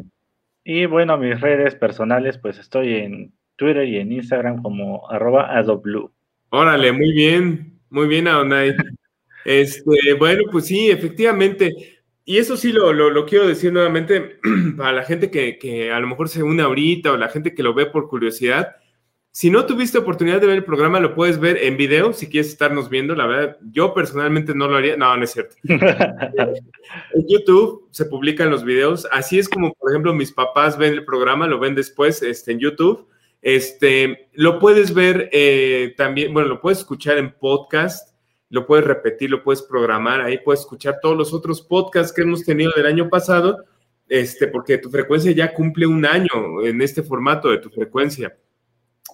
y 0.64 0.86
bueno, 0.86 1.16
mis 1.16 1.40
redes 1.40 1.74
personales, 1.74 2.38
pues 2.38 2.58
estoy 2.58 2.94
en 2.94 3.32
Twitter 3.56 3.86
y 3.86 3.98
en 3.98 4.12
Instagram 4.12 4.62
como 4.62 5.08
arroba 5.10 5.56
adoblu. 5.56 6.12
Órale, 6.50 6.92
muy 6.92 7.12
bien, 7.12 7.78
muy 7.90 8.08
bien, 8.08 8.28
Aonai. 8.28 8.74
Este, 9.44 10.12
bueno, 10.18 10.42
pues 10.52 10.66
sí, 10.66 10.90
efectivamente. 10.90 11.98
Y 12.22 12.36
eso 12.36 12.54
sí 12.58 12.70
lo, 12.70 12.92
lo, 12.92 13.24
quiero 13.24 13.48
decir 13.48 13.72
nuevamente 13.72 14.40
para 14.76 14.92
la 14.92 15.04
gente 15.04 15.30
que, 15.30 15.56
que, 15.58 15.90
a 15.90 15.98
lo 16.00 16.06
mejor 16.06 16.28
se 16.28 16.42
une 16.42 16.62
ahorita 16.62 17.12
o 17.12 17.16
la 17.16 17.30
gente 17.30 17.54
que 17.54 17.62
lo 17.62 17.72
ve 17.72 17.86
por 17.86 18.08
curiosidad. 18.08 18.76
Si 19.38 19.50
no 19.50 19.66
tuviste 19.66 19.98
oportunidad 19.98 20.40
de 20.40 20.48
ver 20.48 20.56
el 20.56 20.64
programa, 20.64 20.98
lo 20.98 21.14
puedes 21.14 21.38
ver 21.38 21.58
en 21.58 21.76
video 21.76 22.12
si 22.12 22.28
quieres 22.28 22.50
estarnos 22.50 22.90
viendo. 22.90 23.14
La 23.14 23.24
verdad, 23.24 23.56
yo 23.70 23.94
personalmente 23.94 24.52
no 24.52 24.66
lo 24.66 24.74
haría. 24.74 24.96
No, 24.96 25.16
no 25.16 25.22
es 25.22 25.30
cierto. 25.30 25.54
en 25.62 27.28
YouTube 27.28 27.86
se 27.92 28.06
publican 28.06 28.50
los 28.50 28.64
videos. 28.64 29.06
Así 29.12 29.38
es 29.38 29.48
como, 29.48 29.74
por 29.74 29.92
ejemplo, 29.92 30.12
mis 30.12 30.32
papás 30.32 30.76
ven 30.76 30.92
el 30.92 31.04
programa, 31.04 31.46
lo 31.46 31.60
ven 31.60 31.76
después 31.76 32.20
este, 32.20 32.50
en 32.50 32.58
YouTube. 32.58 33.06
Este, 33.40 34.28
lo 34.32 34.58
puedes 34.58 34.92
ver 34.92 35.30
eh, 35.30 35.94
también, 35.96 36.34
bueno, 36.34 36.48
lo 36.48 36.60
puedes 36.60 36.80
escuchar 36.80 37.16
en 37.16 37.30
podcast, 37.30 38.16
lo 38.50 38.66
puedes 38.66 38.86
repetir, 38.86 39.30
lo 39.30 39.44
puedes 39.44 39.62
programar, 39.62 40.20
ahí 40.20 40.38
puedes 40.38 40.62
escuchar 40.62 40.98
todos 41.00 41.16
los 41.16 41.32
otros 41.32 41.62
podcasts 41.62 42.12
que 42.12 42.22
hemos 42.22 42.44
tenido 42.44 42.72
del 42.74 42.86
año 42.86 43.08
pasado, 43.08 43.64
este, 44.08 44.48
porque 44.48 44.78
tu 44.78 44.90
frecuencia 44.90 45.30
ya 45.30 45.54
cumple 45.54 45.86
un 45.86 46.04
año 46.04 46.64
en 46.64 46.82
este 46.82 47.04
formato 47.04 47.50
de 47.50 47.58
tu 47.58 47.70
frecuencia 47.70 48.36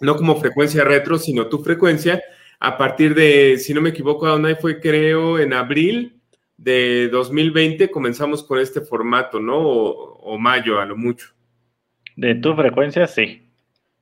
no 0.01 0.17
como 0.17 0.37
frecuencia 0.41 0.85
retro, 0.85 1.19
sino 1.19 1.47
tu 1.47 1.63
frecuencia, 1.63 2.23
a 2.61 2.79
partir 2.79 3.15
de, 3.15 3.59
si 3.59 3.75
no 3.75 3.81
me 3.81 3.91
equivoco, 3.91 4.27
Adonai 4.27 4.57
fue 4.57 4.81
creo 4.81 5.39
en 5.39 5.53
abril 5.53 6.21
de 6.57 7.09
2020 7.09 7.91
comenzamos 7.91 8.43
con 8.43 8.59
este 8.59 8.81
formato, 8.81 9.41
¿no? 9.41 9.59
O, 9.59 10.39
mayo 10.39 10.81
a 10.81 10.87
lo 10.87 10.97
mucho. 10.97 11.29
De 12.17 12.35
tu 12.37 12.55
frecuencia, 12.55 13.07
sí. 13.07 13.43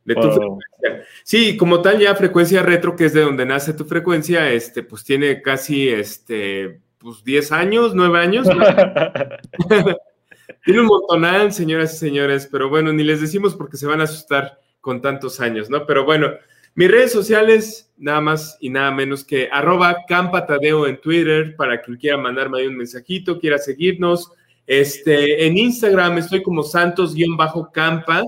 De 0.05 0.14
tu 0.14 0.22
frecuencia. 0.22 1.07
Sí, 1.24 1.57
como 1.57 1.82
tal 1.82 1.99
ya 1.99 2.14
frecuencia 2.14 2.62
retro, 2.62 2.95
que 2.95 3.07
es 3.07 3.12
de 3.12 3.22
donde 3.22 3.47
nace 3.47 3.74
tu 3.74 3.84
frecuencia, 3.84 4.51
este, 4.51 4.82
pues 4.82 5.05
tiene 5.05 5.43
casi, 5.43 5.88
este, 5.88 6.80
pues 6.99 7.24
10 7.24 7.53
años, 7.53 7.95
9 7.95 8.18
años. 8.18 8.49
tiene 10.64 10.80
un 10.80 10.86
montonal, 10.86 11.53
señoras 11.53 11.95
y 11.95 11.99
señores, 11.99 12.49
pero 12.51 12.68
bueno, 12.68 12.93
ni 12.93 13.03
les 13.03 13.20
decimos 13.20 13.55
porque 13.55 13.76
se 13.76 13.86
van 13.86 14.01
a 14.01 14.05
asustar 14.05 14.61
con 14.83 15.01
tantos 15.01 15.41
años, 15.41 15.70
¿no? 15.70 15.87
Pero 15.87 16.05
bueno, 16.05 16.33
mis 16.74 16.91
redes 16.91 17.12
sociales, 17.12 17.91
nada 17.97 18.20
más 18.20 18.59
y 18.61 18.68
nada 18.68 18.91
menos 18.91 19.24
que 19.24 19.49
arroba 19.51 20.05
campatadeo 20.07 20.87
en 20.87 21.01
Twitter, 21.01 21.57
para 21.57 21.80
quien 21.80 21.97
quiera 21.97 22.18
mandarme 22.18 22.59
ahí 22.59 22.66
un 22.66 22.76
mensajito, 22.76 23.39
quiera 23.39 23.57
seguirnos. 23.57 24.30
Este, 24.66 25.47
en 25.47 25.57
Instagram 25.57 26.18
estoy 26.18 26.43
como 26.43 26.62
santos-campa. 26.62 28.22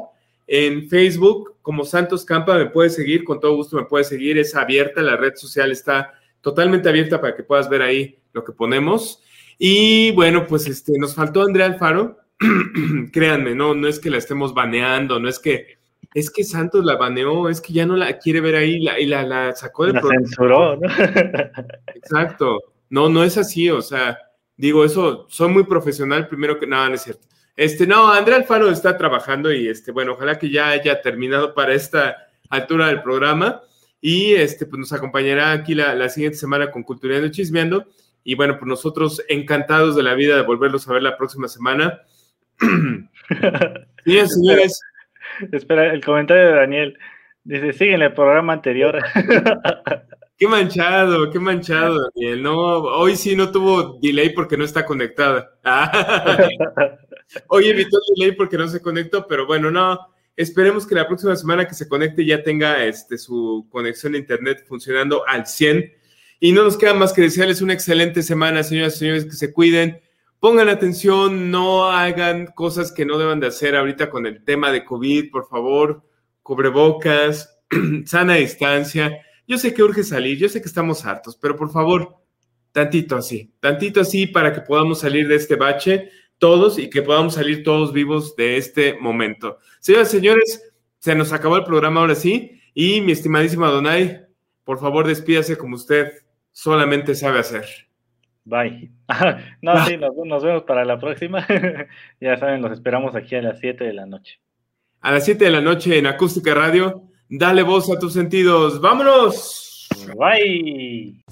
En 0.47 0.89
Facebook, 0.89 1.57
como 1.63 1.85
Santos 1.85 2.27
Campa, 2.27 2.59
me 2.59 2.67
puedes 2.67 2.95
seguir, 2.95 3.25
con 3.25 3.41
todo 3.41 3.57
gusto 3.57 3.77
me 3.77 3.85
puedes 3.85 4.09
seguir, 4.09 4.37
es 4.37 4.55
abierta, 4.55 5.01
la 5.01 5.17
red 5.17 5.35
social 5.35 5.73
está 5.73 6.13
totalmente 6.43 6.91
abierta 6.91 7.19
para 7.19 7.35
que 7.35 7.43
puedas 7.43 7.71
ver 7.71 7.81
ahí 7.81 8.19
lo 8.35 8.45
que 8.45 8.53
ponemos. 8.53 9.23
Y 9.59 10.11
bueno, 10.13 10.47
pues 10.47 10.67
este, 10.67 10.93
nos 10.99 11.15
faltó 11.15 11.41
Andrea 11.41 11.65
Alfaro, 11.65 12.19
créanme, 13.13 13.55
no, 13.55 13.75
no 13.75 13.89
es 13.89 13.99
que 13.99 14.11
la 14.11 14.19
estemos 14.19 14.53
baneando, 14.53 15.19
no 15.19 15.27
es 15.27 15.39
que 15.39 15.79
es 16.15 16.31
que 16.31 16.45
Santos 16.45 16.85
la 16.85 16.97
baneó, 16.97 17.49
es 17.49 17.61
que 17.61 17.73
ya 17.73 17.85
no 17.85 17.97
la 17.97 18.19
quiere 18.19 18.41
ver 18.41 18.55
ahí 18.55 18.77
y 18.99 19.07
la, 19.07 19.25
la, 19.25 19.55
sacó 19.57 19.85
del 19.85 19.97
la 19.97 20.03
censuró, 20.03 20.77
¿no? 20.77 20.89
Exacto. 21.95 22.61
No, 22.89 23.09
no 23.09 23.25
es 23.25 23.37
así, 23.37 23.69
o 23.69 23.83
sea, 23.83 24.17
digo, 24.57 24.85
eso, 24.85 25.27
soy 25.29 25.49
muy 25.49 25.65
profesional, 25.65 26.29
primero 26.29 26.59
que 26.61 26.69
nada, 26.69 26.89
no 26.89 26.95
es 26.95 27.03
cierto. 27.03 27.27
Este, 27.57 27.87
no, 27.87 28.13
Andrea 28.13 28.37
Alfaro 28.37 28.71
está 28.71 28.97
trabajando 28.97 29.53
y 29.53 29.67
este, 29.67 29.91
bueno, 29.91 30.13
ojalá 30.13 30.39
que 30.39 30.51
ya 30.51 30.69
haya 30.69 31.03
terminado 31.03 31.53
para 31.53 31.75
esta 31.75 32.17
altura 32.49 32.87
del 32.87 33.03
programa 33.03 33.63
y 34.01 34.35
este, 34.35 34.67
pues 34.67 34.79
nos 34.79 34.93
acompañará 34.93 35.51
aquí 35.51 35.75
la, 35.75 35.97
la 35.97 36.09
siguiente 36.09 36.39
semana 36.39 36.71
con 36.71 36.85
Culturando 36.85 37.29
Chismeando 37.29 37.89
y 38.23 38.37
bueno, 38.37 38.57
pues 38.57 38.69
nosotros 38.69 39.21
encantados 39.29 39.97
de 39.97 40.05
la 40.05 40.15
vida 40.15 40.37
de 40.37 40.43
volverlos 40.43 40.87
a 40.89 40.93
ver 40.93 41.03
la 41.03 41.17
próxima 41.17 41.49
semana. 41.49 42.03
Bien, 44.05 44.29
señores. 44.29 44.81
Espera, 45.53 45.93
el 45.93 46.05
comentario 46.05 46.47
de 46.47 46.53
Daniel. 46.53 46.99
Dice, 47.45 47.73
sigue 47.73 47.95
en 47.95 48.03
el 48.03 48.15
programa 48.15 48.55
anterior. 48.55 48.99
Qué 50.37 50.49
manchado, 50.49 51.31
qué 51.31 51.39
manchado, 51.39 52.11
Daniel. 52.13 52.43
No, 52.43 52.79
hoy 52.81 53.15
sí 53.15 53.37
no 53.37 53.53
tuvo 53.53 54.01
delay 54.03 54.31
porque 54.31 54.57
no 54.57 54.65
está 54.65 54.85
conectada. 54.85 55.53
hoy 57.49 57.69
evitó 57.69 57.99
el 57.99 58.15
delay 58.17 58.37
porque 58.37 58.59
no 58.59 58.67
se 58.67 58.83
conectó, 58.83 59.29
pero 59.29 59.47
bueno, 59.47 59.71
no. 59.71 60.01
Esperemos 60.37 60.89
que 60.89 60.97
la 60.97 61.07
próxima 61.07 61.37
semana 61.37 61.69
que 61.69 61.75
se 61.75 61.89
conecte 61.89 62.27
ya 62.27 62.43
tenga 62.43 62.85
este, 62.85 63.17
su 63.17 63.69
conexión 63.71 64.15
a 64.15 64.19
internet 64.19 64.65
funcionando 64.67 65.25
al 65.29 65.47
100. 65.47 65.93
Y 66.41 66.51
no 66.51 66.65
nos 66.65 66.77
queda 66.77 66.95
más 66.95 67.13
que 67.13 67.23
desearles 67.23 67.63
una 67.63 67.75
excelente 67.75 68.21
semana, 68.23 68.65
señoras 68.65 68.97
y 68.97 68.99
señores, 68.99 69.25
que 69.27 69.37
se 69.37 69.53
cuiden 69.53 70.01
pongan 70.45 70.69
atención, 70.69 71.51
no 71.51 71.91
hagan 71.91 72.49
cosas 72.49 72.93
que 72.93 73.07
no 73.07 73.17
deban 73.17 73.41
de 73.41 73.47
hacer 73.47 73.75
ahorita 73.75 74.11
con 74.11 74.27
el 74.27 74.45
tema 74.45 74.71
de 74.73 74.85
COVID, 74.85 75.31
por 75.31 75.49
favor, 75.49 76.03
cubrebocas, 76.43 77.63
sana 78.05 78.35
distancia. 78.35 79.23
Yo 79.49 79.57
sé 79.57 79.73
que 79.73 79.83
urge 79.83 80.03
salir, 80.03 80.37
yo 80.37 80.51
sé 80.51 80.61
que 80.61 80.69
estamos 80.69 81.07
hartos, 81.07 81.35
pero 81.35 81.57
por 81.57 81.71
favor, 81.73 82.17
tantito 82.73 83.17
así, 83.17 83.55
tantito 83.59 84.03
así 84.03 84.27
para 84.27 84.53
que 84.53 84.61
podamos 84.61 85.01
salir 85.01 85.29
de 85.29 85.37
este 85.37 85.57
bache 85.57 86.11
todos 86.37 86.79
y 86.79 86.91
que 86.91 87.01
podamos 87.01 87.33
salir 87.33 87.65
todos 87.65 87.95
vivos 87.95 88.37
de 88.37 88.59
este 88.59 88.99
momento. 89.01 89.57
Señoras 89.81 90.13
y 90.13 90.19
señores, 90.19 90.75
se 90.99 91.15
nos 91.15 91.33
acabó 91.33 91.57
el 91.57 91.65
programa 91.65 92.03
ahora 92.03 92.17
sí 92.17 92.61
y 92.75 93.01
mi 93.01 93.13
estimadísima 93.13 93.71
Donay, 93.71 94.27
por 94.63 94.79
favor 94.79 95.07
despídase 95.07 95.57
como 95.57 95.77
usted 95.77 96.13
solamente 96.53 97.15
sabe 97.15 97.39
hacer. 97.39 97.84
Bye. 98.45 98.91
no, 99.63 99.73
ah. 99.73 99.87
sí, 99.87 99.97
nos, 99.97 100.43
vemos 100.43 100.65
para 100.65 100.85
la 100.85 100.99
próxima. 100.99 101.47
ya 102.21 102.37
saben, 102.37 102.63
los 102.63 102.73
esperamos 102.73 103.15
aquí 103.15 103.35
a 103.35 103.43
las 103.43 103.59
7 103.59 103.85
de 103.85 103.93
la 103.93 104.07
noche. 104.07 104.39
A 105.01 105.13
las 105.13 105.25
7 105.25 105.45
de 105.45 105.51
la 105.51 105.61
noche 105.61 105.99
en 105.99 106.07
Acústica 106.07 106.55
Radio. 106.55 107.09
Dale 107.29 107.63
voz 107.63 107.91
a 107.91 107.99
tus 107.99 108.13
sentidos. 108.13 108.81
¡Vámonos! 108.81 109.89
Bye. 110.17 111.23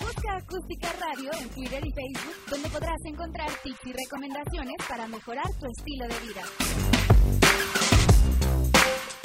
Busca 0.00 0.36
Acústica 0.36 0.92
Radio 1.00 1.30
en 1.40 1.48
Twitter 1.50 1.84
y 1.84 1.92
Facebook, 1.92 2.34
donde 2.50 2.68
podrás 2.68 3.04
encontrar 3.04 3.48
tips 3.64 3.86
y 3.86 3.92
recomendaciones 3.92 4.76
para 4.88 5.08
mejorar 5.08 5.46
tu 5.60 5.66
estilo 5.66 6.06
de 6.06 6.14
vida. 6.26 6.42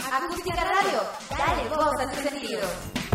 Acústica 0.10 0.64
Radio, 0.64 1.02
dale 1.30 1.70
voz 1.70 2.00
a 2.00 2.10
tu 2.10 2.22
sentido. 2.22 3.11